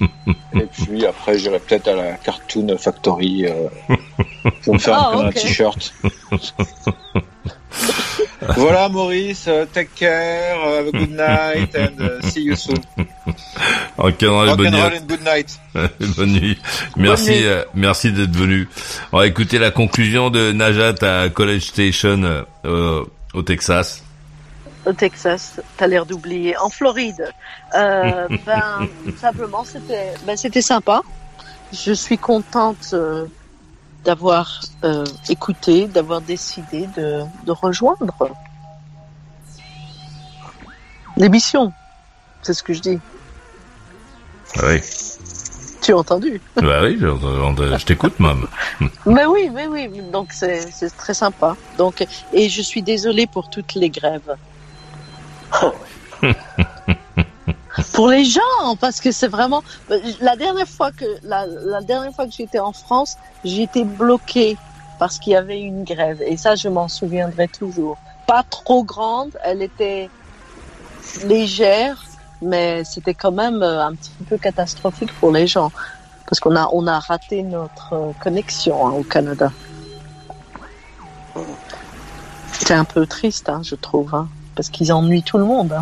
Et 0.54 0.66
puis 0.66 1.04
après, 1.04 1.38
j'irai 1.38 1.58
peut-être 1.60 1.88
à 1.88 1.94
la 1.94 2.12
Cartoon 2.16 2.76
Factory 2.78 3.44
euh, 3.46 3.68
pour 4.64 4.74
me 4.74 4.78
faire 4.78 4.94
Ah, 4.94 5.08
imprimer 5.08 5.28
ok. 5.28 5.36
un 5.36 5.40
t-shirt. 5.40 5.94
voilà, 8.56 8.88
Maurice, 8.88 9.46
euh, 9.48 9.64
take 9.72 9.90
care, 9.94 10.56
uh, 10.58 10.78
have 10.78 10.88
a 10.88 10.92
good 10.92 11.10
night, 11.10 11.74
and 11.74 12.00
uh, 12.00 12.20
see 12.22 12.42
you 12.42 12.56
soon. 12.56 12.76
Rock'n'roll 13.98 14.46
et 14.46 14.50
Rock 14.50 14.58
bonne 14.58 14.74
and 14.74 14.90
nuit. 14.90 15.00
and 15.00 15.06
good 15.08 15.22
night. 15.24 15.58
Bonne 16.16 16.32
nuit. 16.32 16.58
Merci, 16.96 17.30
nuit. 17.30 17.46
euh, 17.46 17.64
merci 17.74 18.12
d'être 18.12 18.36
venu. 18.36 18.68
On 19.12 19.18
va 19.18 19.26
écouter 19.26 19.58
la 19.58 19.70
conclusion 19.70 20.30
de 20.30 20.52
Najat 20.52 20.94
à 21.02 21.28
College 21.28 21.62
Station 21.62 22.44
euh, 22.64 23.04
au 23.34 23.42
Texas. 23.42 24.02
Au 24.86 24.92
Texas, 24.92 25.60
t'as 25.76 25.86
l'air 25.88 26.06
d'oublier. 26.06 26.56
En 26.58 26.68
Floride, 26.68 27.32
euh, 27.74 28.28
ben 28.46 28.88
simplement 29.20 29.64
c'était, 29.64 30.14
ben 30.26 30.36
c'était 30.36 30.62
sympa. 30.62 31.02
Je 31.72 31.92
suis 31.92 32.18
contente 32.18 32.90
euh, 32.92 33.26
d'avoir 34.06 34.60
euh, 34.84 35.04
écouté, 35.28 35.86
d'avoir 35.88 36.20
décidé 36.22 36.86
de, 36.96 37.22
de 37.44 37.52
rejoindre 37.52 38.30
l'émission. 41.16 41.72
C'est 42.42 42.54
ce 42.54 42.62
que 42.62 42.72
je 42.72 42.80
dis. 42.80 42.98
Ah 44.58 44.68
Oui. 44.68 44.80
Tu 45.82 45.92
as 45.92 45.96
entendu? 45.98 46.40
Bah 46.56 46.82
oui, 46.82 46.96
je, 47.00 47.06
je- 47.06 47.76
je 47.78 47.84
t'écoute, 47.84 48.18
mam. 48.18 48.46
Mais 49.06 49.26
oui, 49.26 49.50
mais 49.52 49.66
oui. 49.68 49.88
Donc 50.12 50.32
c'est 50.32 50.70
c'est 50.72 50.90
très 50.96 51.14
sympa. 51.14 51.56
Donc 51.78 52.04
et 52.32 52.48
je 52.48 52.62
suis 52.62 52.82
désolée 52.82 53.26
pour 53.26 53.48
toutes 53.50 53.74
les 53.74 53.90
grèves. 53.90 54.36
pour 57.96 58.08
les 58.08 58.24
gens, 58.26 58.76
parce 58.78 59.00
que 59.00 59.10
c'est 59.10 59.26
vraiment 59.26 59.64
la 60.20 60.36
dernière 60.36 60.68
fois 60.68 60.92
que 60.92 61.06
la, 61.22 61.80
dernière 61.80 62.12
fois 62.12 62.26
que 62.26 62.32
j'étais 62.32 62.58
en 62.58 62.74
France, 62.74 63.16
j'étais 63.42 63.84
bloquée 63.84 64.58
parce 64.98 65.18
qu'il 65.18 65.32
y 65.32 65.36
avait 65.36 65.60
une 65.62 65.82
grève 65.82 66.20
et 66.20 66.36
ça 66.36 66.56
je 66.56 66.68
m'en 66.68 66.88
souviendrai 66.88 67.48
toujours. 67.48 67.96
Pas 68.26 68.42
trop 68.42 68.84
grande, 68.84 69.30
elle 69.42 69.62
était 69.62 70.10
légère, 71.24 72.04
mais 72.42 72.84
c'était 72.84 73.14
quand 73.14 73.32
même 73.32 73.62
euh, 73.62 73.86
un 73.86 73.94
petit 73.94 74.10
peu 74.28 74.36
catastrophique 74.36 75.12
pour 75.18 75.32
les 75.32 75.46
gens 75.46 75.72
parce 76.28 76.38
qu'on 76.38 76.54
a 76.54 76.68
on 76.74 76.86
a 76.86 76.98
raté 76.98 77.42
notre 77.42 77.94
euh, 77.94 78.12
connexion 78.20 78.86
hein, 78.86 78.90
au 78.90 79.04
Canada. 79.04 79.50
C'est 82.52 82.74
un 82.74 82.84
peu 82.84 83.06
triste, 83.06 83.48
hein, 83.48 83.62
je 83.64 83.74
trouve, 83.74 84.14
hein, 84.14 84.28
parce 84.54 84.68
qu'ils 84.68 84.92
ennuient 84.92 85.22
tout 85.22 85.38
le 85.38 85.44
monde. 85.44 85.74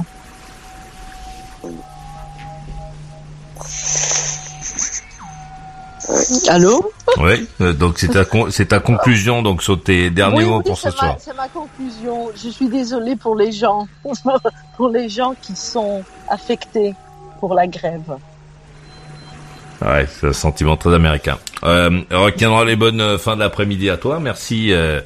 Allô 6.48 6.92
Oui, 7.18 7.46
euh, 7.60 7.72
donc 7.72 7.98
c'est 7.98 8.08
ta, 8.08 8.24
con- 8.24 8.46
c'est 8.50 8.66
ta 8.66 8.78
conclusion 8.80 9.42
donc 9.42 9.62
sur 9.62 9.82
tes 9.82 10.10
derniers 10.10 10.38
Oui, 10.44 10.44
mots 10.44 10.58
oui, 10.58 10.62
pour 10.66 10.78
ce 10.78 10.90
soir. 10.90 11.16
C'est 11.18 11.36
ma 11.36 11.48
conclusion. 11.48 12.30
Je 12.34 12.48
suis 12.50 12.68
désolée 12.68 13.16
pour 13.16 13.36
les 13.36 13.52
gens, 13.52 13.86
pour 14.76 14.88
les 14.90 15.08
gens 15.08 15.34
qui 15.40 15.56
sont 15.56 16.02
affectés 16.28 16.94
pour 17.40 17.54
la 17.54 17.66
grève. 17.66 18.16
Ouais, 19.82 20.06
c'est 20.08 20.28
un 20.28 20.32
sentiment 20.32 20.76
très 20.76 20.94
américain. 20.94 21.38
Euh, 21.64 22.00
rock'n'roll 22.10 22.70
et 22.70 22.76
bonne 22.76 23.00
euh, 23.00 23.18
fin 23.18 23.36
d'après-midi 23.36 23.90
à 23.90 23.96
toi. 23.96 24.18
Merci 24.20 24.72
euh, 24.72 25.00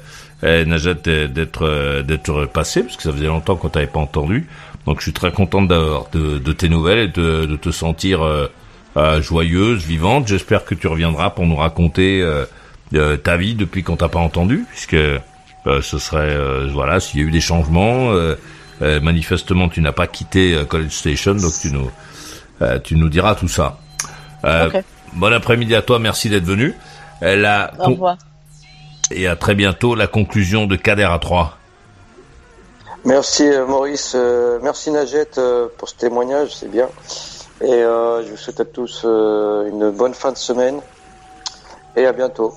euh, 0.45 0.65
Najat 0.65 0.95
d'être 0.95 2.03
d'être 2.03 2.45
passé 2.47 2.83
parce 2.83 2.97
que 2.97 3.03
ça 3.03 3.13
faisait 3.13 3.27
longtemps 3.27 3.57
qu'on 3.57 3.71
t'avait 3.71 3.87
pas 3.87 4.01
entendu. 4.01 4.47
Donc 4.87 4.99
je 4.99 5.05
suis 5.05 5.13
très 5.13 5.33
content 5.33 5.63
d'avoir 5.63 6.07
de, 6.13 6.39
de 6.39 6.53
tes 6.53 6.69
nouvelles 6.69 6.99
et 6.99 7.09
de, 7.09 7.47
de 7.47 7.57
te 7.57 7.71
sentir 7.71 8.23
euh, 8.23 8.47
euh, 8.99 9.23
joyeuse, 9.23 9.85
vivante. 9.85 10.29
J'espère 10.29 10.65
que 10.67 10.75
tu 10.75 10.87
reviendras 10.89 11.31
pour 11.31 11.47
nous 11.47 11.57
raconter 11.57 12.21
euh, 12.21 12.45
euh, 12.95 13.17
ta 13.17 13.37
vie 13.39 13.55
depuis 13.55 13.83
qu'on 13.83 13.97
t'a 13.97 14.09
pas 14.09 14.19
entendu, 14.19 14.65
puisque 14.71 14.95
euh, 14.95 15.19
ce 15.83 15.99
serait 15.99 16.35
euh, 16.35 16.69
voilà 16.73 17.01
s'il 17.01 17.21
y 17.21 17.23
a 17.25 17.27
eu 17.27 17.31
des 17.31 17.41
changements. 17.41 18.11
euh, 18.13 18.35
euh, 18.81 19.01
manifestement, 19.01 19.69
tu 19.69 19.81
n'as 19.81 19.91
pas 19.93 20.07
quitté 20.07 20.55
euh, 20.55 20.65
College 20.65 20.93
Station, 20.93 21.35
donc 21.35 21.53
tu 21.61 21.73
nous 21.73 21.91
euh, 22.63 22.79
tu 22.79 22.95
nous 22.97 23.09
diras 23.09 23.35
tout 23.35 23.49
ça. 23.49 23.79
Euh. 24.45 24.71
Bon 25.15 25.33
après-midi 25.33 25.75
à 25.75 25.83
toi, 25.83 25.99
merci 25.99 26.29
d'être 26.29 26.45
venu. 26.45 26.75
La 27.21 27.73
Au 27.79 27.87
revoir. 27.91 28.17
et 29.11 29.27
à 29.27 29.35
très 29.37 29.55
bientôt. 29.57 29.95
La 29.97 30.07
conclusion 30.07 30.67
de 30.67 30.77
Kader 30.77 31.09
à 31.11 31.19
3. 31.19 31.57
Merci 33.05 33.49
Maurice, 33.67 34.13
euh, 34.17 34.59
merci 34.63 34.91
Najette 34.91 35.39
euh, 35.39 35.67
pour 35.79 35.89
ce 35.89 35.95
témoignage, 35.97 36.51
c'est 36.55 36.71
bien. 36.71 36.89
Et 37.61 37.73
euh, 37.73 38.23
je 38.25 38.31
vous 38.31 38.37
souhaite 38.37 38.61
à 38.61 38.65
tous 38.65 39.03
euh, 39.05 39.69
une 39.69 39.91
bonne 39.91 40.15
fin 40.15 40.33
de 40.33 40.37
semaine 40.39 40.81
et 41.97 42.07
à 42.07 42.13
bientôt. 42.13 42.53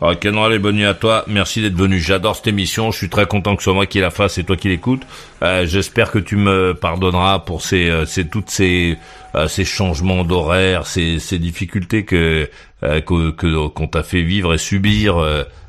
Rock'n'roll 0.00 0.54
et 0.54 0.58
bonne 0.58 0.76
nuit 0.76 0.86
à 0.86 0.94
toi. 0.94 1.24
Merci 1.26 1.60
d'être 1.60 1.74
venu. 1.76 1.98
J'adore 1.98 2.36
cette 2.36 2.46
émission. 2.46 2.90
Je 2.90 2.96
suis 2.98 3.08
très 3.10 3.26
content 3.26 3.54
que 3.56 3.62
ce 3.62 3.64
soit 3.64 3.74
moi 3.74 3.86
qui 3.86 4.00
la 4.00 4.10
fasse 4.10 4.38
et 4.38 4.44
toi 4.44 4.56
qui 4.56 4.68
l'écoutes. 4.68 5.02
Euh, 5.42 5.66
J'espère 5.66 6.10
que 6.10 6.18
tu 6.18 6.36
me 6.36 6.72
pardonneras 6.74 7.40
pour 7.40 7.62
ces, 7.62 7.88
euh, 7.88 8.06
ces 8.06 8.26
toutes 8.26 8.50
ces, 8.50 8.96
euh, 9.34 9.46
ces 9.48 9.64
changements 9.64 10.24
d'horaire, 10.24 10.86
ces, 10.86 11.18
ces 11.18 11.38
difficultés 11.38 12.04
que 12.04 12.48
euh, 12.84 13.00
que 13.00 13.30
que- 13.32 13.68
qu'on 13.68 13.88
t'a 13.88 14.02
fait 14.02 14.22
vivre 14.22 14.54
et 14.54 14.58
subir 14.58 15.16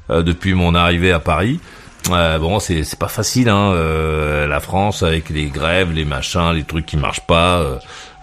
depuis 0.09 0.53
mon 0.53 0.75
arrivée 0.75 1.11
à 1.11 1.19
Paris. 1.19 1.59
Euh, 2.11 2.37
bon, 2.39 2.59
c'est 2.59 2.83
c'est 2.83 2.97
pas 2.97 3.07
facile, 3.09 3.49
hein. 3.49 3.73
euh, 3.73 4.47
la 4.47 4.59
France 4.59 5.03
avec 5.03 5.29
les 5.29 5.45
grèves, 5.47 5.91
les 5.91 6.05
machins, 6.05 6.51
les 6.53 6.63
trucs 6.63 6.85
qui 6.85 6.97
marchent 6.97 7.27
pas, 7.27 7.59
euh, 7.59 7.75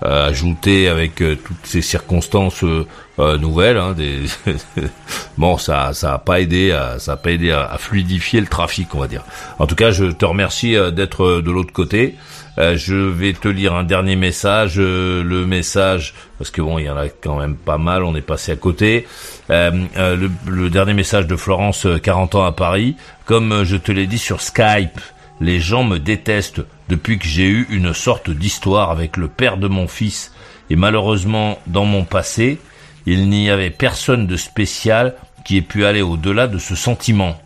ajouté 0.02 0.88
avec 0.88 1.22
euh, 1.22 1.36
toutes 1.36 1.64
ces 1.64 1.80
circonstances 1.80 2.62
euh, 2.64 2.86
euh, 3.18 3.38
nouvelles. 3.38 3.78
Hein, 3.78 3.94
des 3.94 4.24
bon, 5.38 5.56
ça 5.58 5.92
ça 5.94 6.14
a 6.14 6.18
pas 6.18 6.40
aidé, 6.40 6.72
à, 6.72 6.98
ça 6.98 7.12
a 7.12 7.16
pas 7.16 7.30
aidé 7.30 7.50
à, 7.50 7.64
à 7.64 7.78
fluidifier 7.78 8.40
le 8.40 8.46
trafic, 8.46 8.94
on 8.94 9.00
va 9.00 9.06
dire. 9.08 9.24
En 9.58 9.66
tout 9.66 9.74
cas, 9.74 9.90
je 9.90 10.04
te 10.04 10.24
remercie 10.24 10.76
euh, 10.76 10.90
d'être 10.90 11.24
euh, 11.24 11.42
de 11.42 11.50
l'autre 11.50 11.72
côté. 11.72 12.16
Euh, 12.58 12.76
je 12.76 12.94
vais 12.94 13.34
te 13.34 13.48
lire 13.48 13.74
un 13.74 13.84
dernier 13.84 14.16
message, 14.16 14.74
euh, 14.78 15.22
le 15.22 15.44
message 15.44 16.14
parce 16.38 16.50
que 16.50 16.60
bon, 16.62 16.78
il 16.78 16.84
y 16.84 16.90
en 16.90 16.96
a 16.96 17.08
quand 17.08 17.38
même 17.38 17.56
pas 17.56 17.78
mal. 17.78 18.04
On 18.04 18.14
est 18.14 18.22
passé 18.22 18.52
à 18.52 18.56
côté. 18.56 19.06
Euh, 19.50 19.70
euh, 19.96 20.16
le, 20.16 20.30
le 20.46 20.70
dernier 20.70 20.94
message 20.94 21.26
de 21.26 21.36
Florence, 21.36 21.86
euh, 21.86 21.98
40 21.98 22.34
ans 22.34 22.44
à 22.44 22.52
Paris. 22.52 22.96
Comme 23.24 23.52
euh, 23.52 23.64
je 23.64 23.76
te 23.76 23.92
l'ai 23.92 24.06
dit 24.06 24.18
sur 24.18 24.40
Skype, 24.40 25.00
les 25.40 25.60
gens 25.60 25.84
me 25.84 25.98
détestent 25.98 26.62
depuis 26.88 27.18
que 27.18 27.26
j'ai 27.26 27.46
eu 27.46 27.66
une 27.70 27.92
sorte 27.92 28.30
d'histoire 28.30 28.90
avec 28.90 29.16
le 29.16 29.28
père 29.28 29.56
de 29.56 29.68
mon 29.68 29.88
fils. 29.88 30.32
Et 30.70 30.76
malheureusement, 30.76 31.58
dans 31.66 31.84
mon 31.84 32.04
passé, 32.04 32.58
il 33.06 33.28
n'y 33.28 33.50
avait 33.50 33.70
personne 33.70 34.26
de 34.26 34.36
spécial 34.36 35.14
qui 35.44 35.58
ait 35.58 35.62
pu 35.62 35.84
aller 35.84 36.02
au-delà 36.02 36.48
de 36.48 36.58
ce 36.58 36.74
sentiment. 36.74 37.38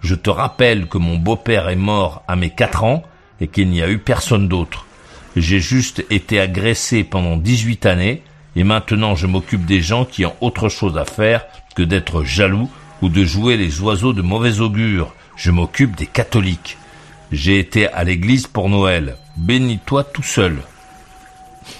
Je 0.00 0.14
te 0.14 0.30
rappelle 0.30 0.86
que 0.86 0.98
mon 0.98 1.16
beau-père 1.16 1.68
est 1.68 1.76
mort 1.76 2.22
à 2.26 2.36
mes 2.36 2.50
4 2.50 2.84
ans 2.84 3.02
et 3.40 3.48
qu'il 3.48 3.68
n'y 3.68 3.82
a 3.82 3.90
eu 3.90 3.98
personne 3.98 4.48
d'autre. 4.48 4.86
J'ai 5.36 5.60
juste 5.60 6.04
été 6.10 6.40
agressé 6.40 7.04
pendant 7.04 7.36
18 7.36 7.86
années 7.86 8.22
et 8.56 8.64
maintenant 8.64 9.14
je 9.14 9.26
m'occupe 9.26 9.66
des 9.66 9.80
gens 9.80 10.04
qui 10.04 10.24
ont 10.24 10.34
autre 10.40 10.68
chose 10.68 10.96
à 10.96 11.04
faire 11.04 11.44
que 11.74 11.82
d'être 11.82 12.24
jaloux 12.24 12.70
ou 13.02 13.10
de 13.10 13.24
jouer 13.24 13.56
les 13.56 13.80
oiseaux 13.80 14.14
de 14.14 14.22
mauvais 14.22 14.60
augure. 14.60 15.14
Je 15.36 15.50
m'occupe 15.50 15.94
des 15.96 16.06
catholiques. 16.06 16.78
J'ai 17.32 17.58
été 17.58 17.88
à 17.88 18.04
l'église 18.04 18.46
pour 18.46 18.68
Noël. 18.68 19.16
Bénis-toi 19.36 20.04
tout 20.04 20.22
seul. 20.22 20.58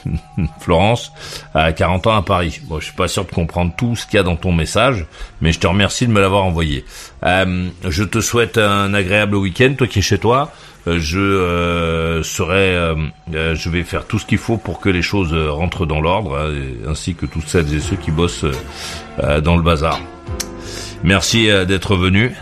Florence, 0.60 1.12
à 1.54 1.72
40 1.72 2.06
ans 2.06 2.16
à 2.16 2.22
Paris. 2.22 2.60
Bon, 2.64 2.80
je 2.80 2.86
suis 2.86 2.94
pas 2.94 3.08
sûr 3.08 3.24
de 3.24 3.30
comprendre 3.30 3.72
tout 3.76 3.96
ce 3.96 4.06
qu'il 4.06 4.16
y 4.16 4.20
a 4.20 4.22
dans 4.22 4.36
ton 4.36 4.52
message, 4.52 5.06
mais 5.40 5.52
je 5.52 5.60
te 5.60 5.66
remercie 5.66 6.06
de 6.06 6.12
me 6.12 6.20
l'avoir 6.20 6.44
envoyé. 6.44 6.84
Euh, 7.24 7.68
je 7.88 8.04
te 8.04 8.20
souhaite 8.20 8.58
un 8.58 8.92
agréable 8.94 9.36
week-end, 9.36 9.74
toi 9.76 9.86
qui 9.86 10.00
es 10.00 10.02
chez 10.02 10.18
toi. 10.18 10.52
Euh, 10.86 10.98
je 11.00 11.18
euh, 11.18 12.22
serai, 12.22 12.94
je 13.32 13.70
vais 13.70 13.82
faire 13.82 14.06
tout 14.06 14.18
ce 14.18 14.26
qu'il 14.26 14.38
faut 14.38 14.56
pour 14.56 14.80
que 14.80 14.88
les 14.88 15.02
choses 15.02 15.34
rentrent 15.34 15.86
dans 15.86 16.00
l'ordre, 16.00 16.52
ainsi 16.88 17.14
que 17.14 17.26
toutes 17.26 17.48
celles 17.48 17.72
et 17.74 17.80
ceux 17.80 17.96
qui 17.96 18.10
bossent 18.10 18.46
dans 19.42 19.56
le 19.56 19.62
bazar. 19.62 20.00
Merci 21.02 21.48
d'être 21.66 21.96
venu. 21.96 22.34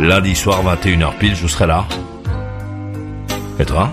Lundi 0.00 0.34
soir 0.34 0.64
21h 0.64 1.18
pile, 1.18 1.34
je 1.34 1.46
serai 1.46 1.66
là. 1.66 1.86
Et 3.58 3.66
toi 3.66 3.92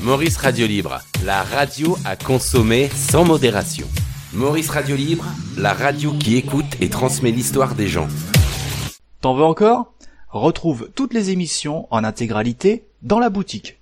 Maurice 0.00 0.36
Radio 0.36 0.68
Libre, 0.68 1.00
la 1.24 1.42
radio 1.42 1.98
à 2.04 2.14
consommer 2.14 2.88
sans 2.94 3.24
modération. 3.24 3.88
Maurice 4.32 4.70
Radio 4.70 4.94
Libre, 4.94 5.24
la 5.58 5.74
radio 5.74 6.12
qui 6.12 6.36
écoute 6.36 6.76
et 6.80 6.88
transmet 6.88 7.32
l'histoire 7.32 7.74
des 7.74 7.88
gens. 7.88 8.06
T'en 9.20 9.34
veux 9.34 9.42
encore? 9.42 9.94
Retrouve 10.28 10.90
toutes 10.94 11.12
les 11.12 11.30
émissions 11.30 11.88
en 11.90 12.04
intégralité 12.04 12.86
dans 13.02 13.18
la 13.18 13.28
boutique. 13.28 13.75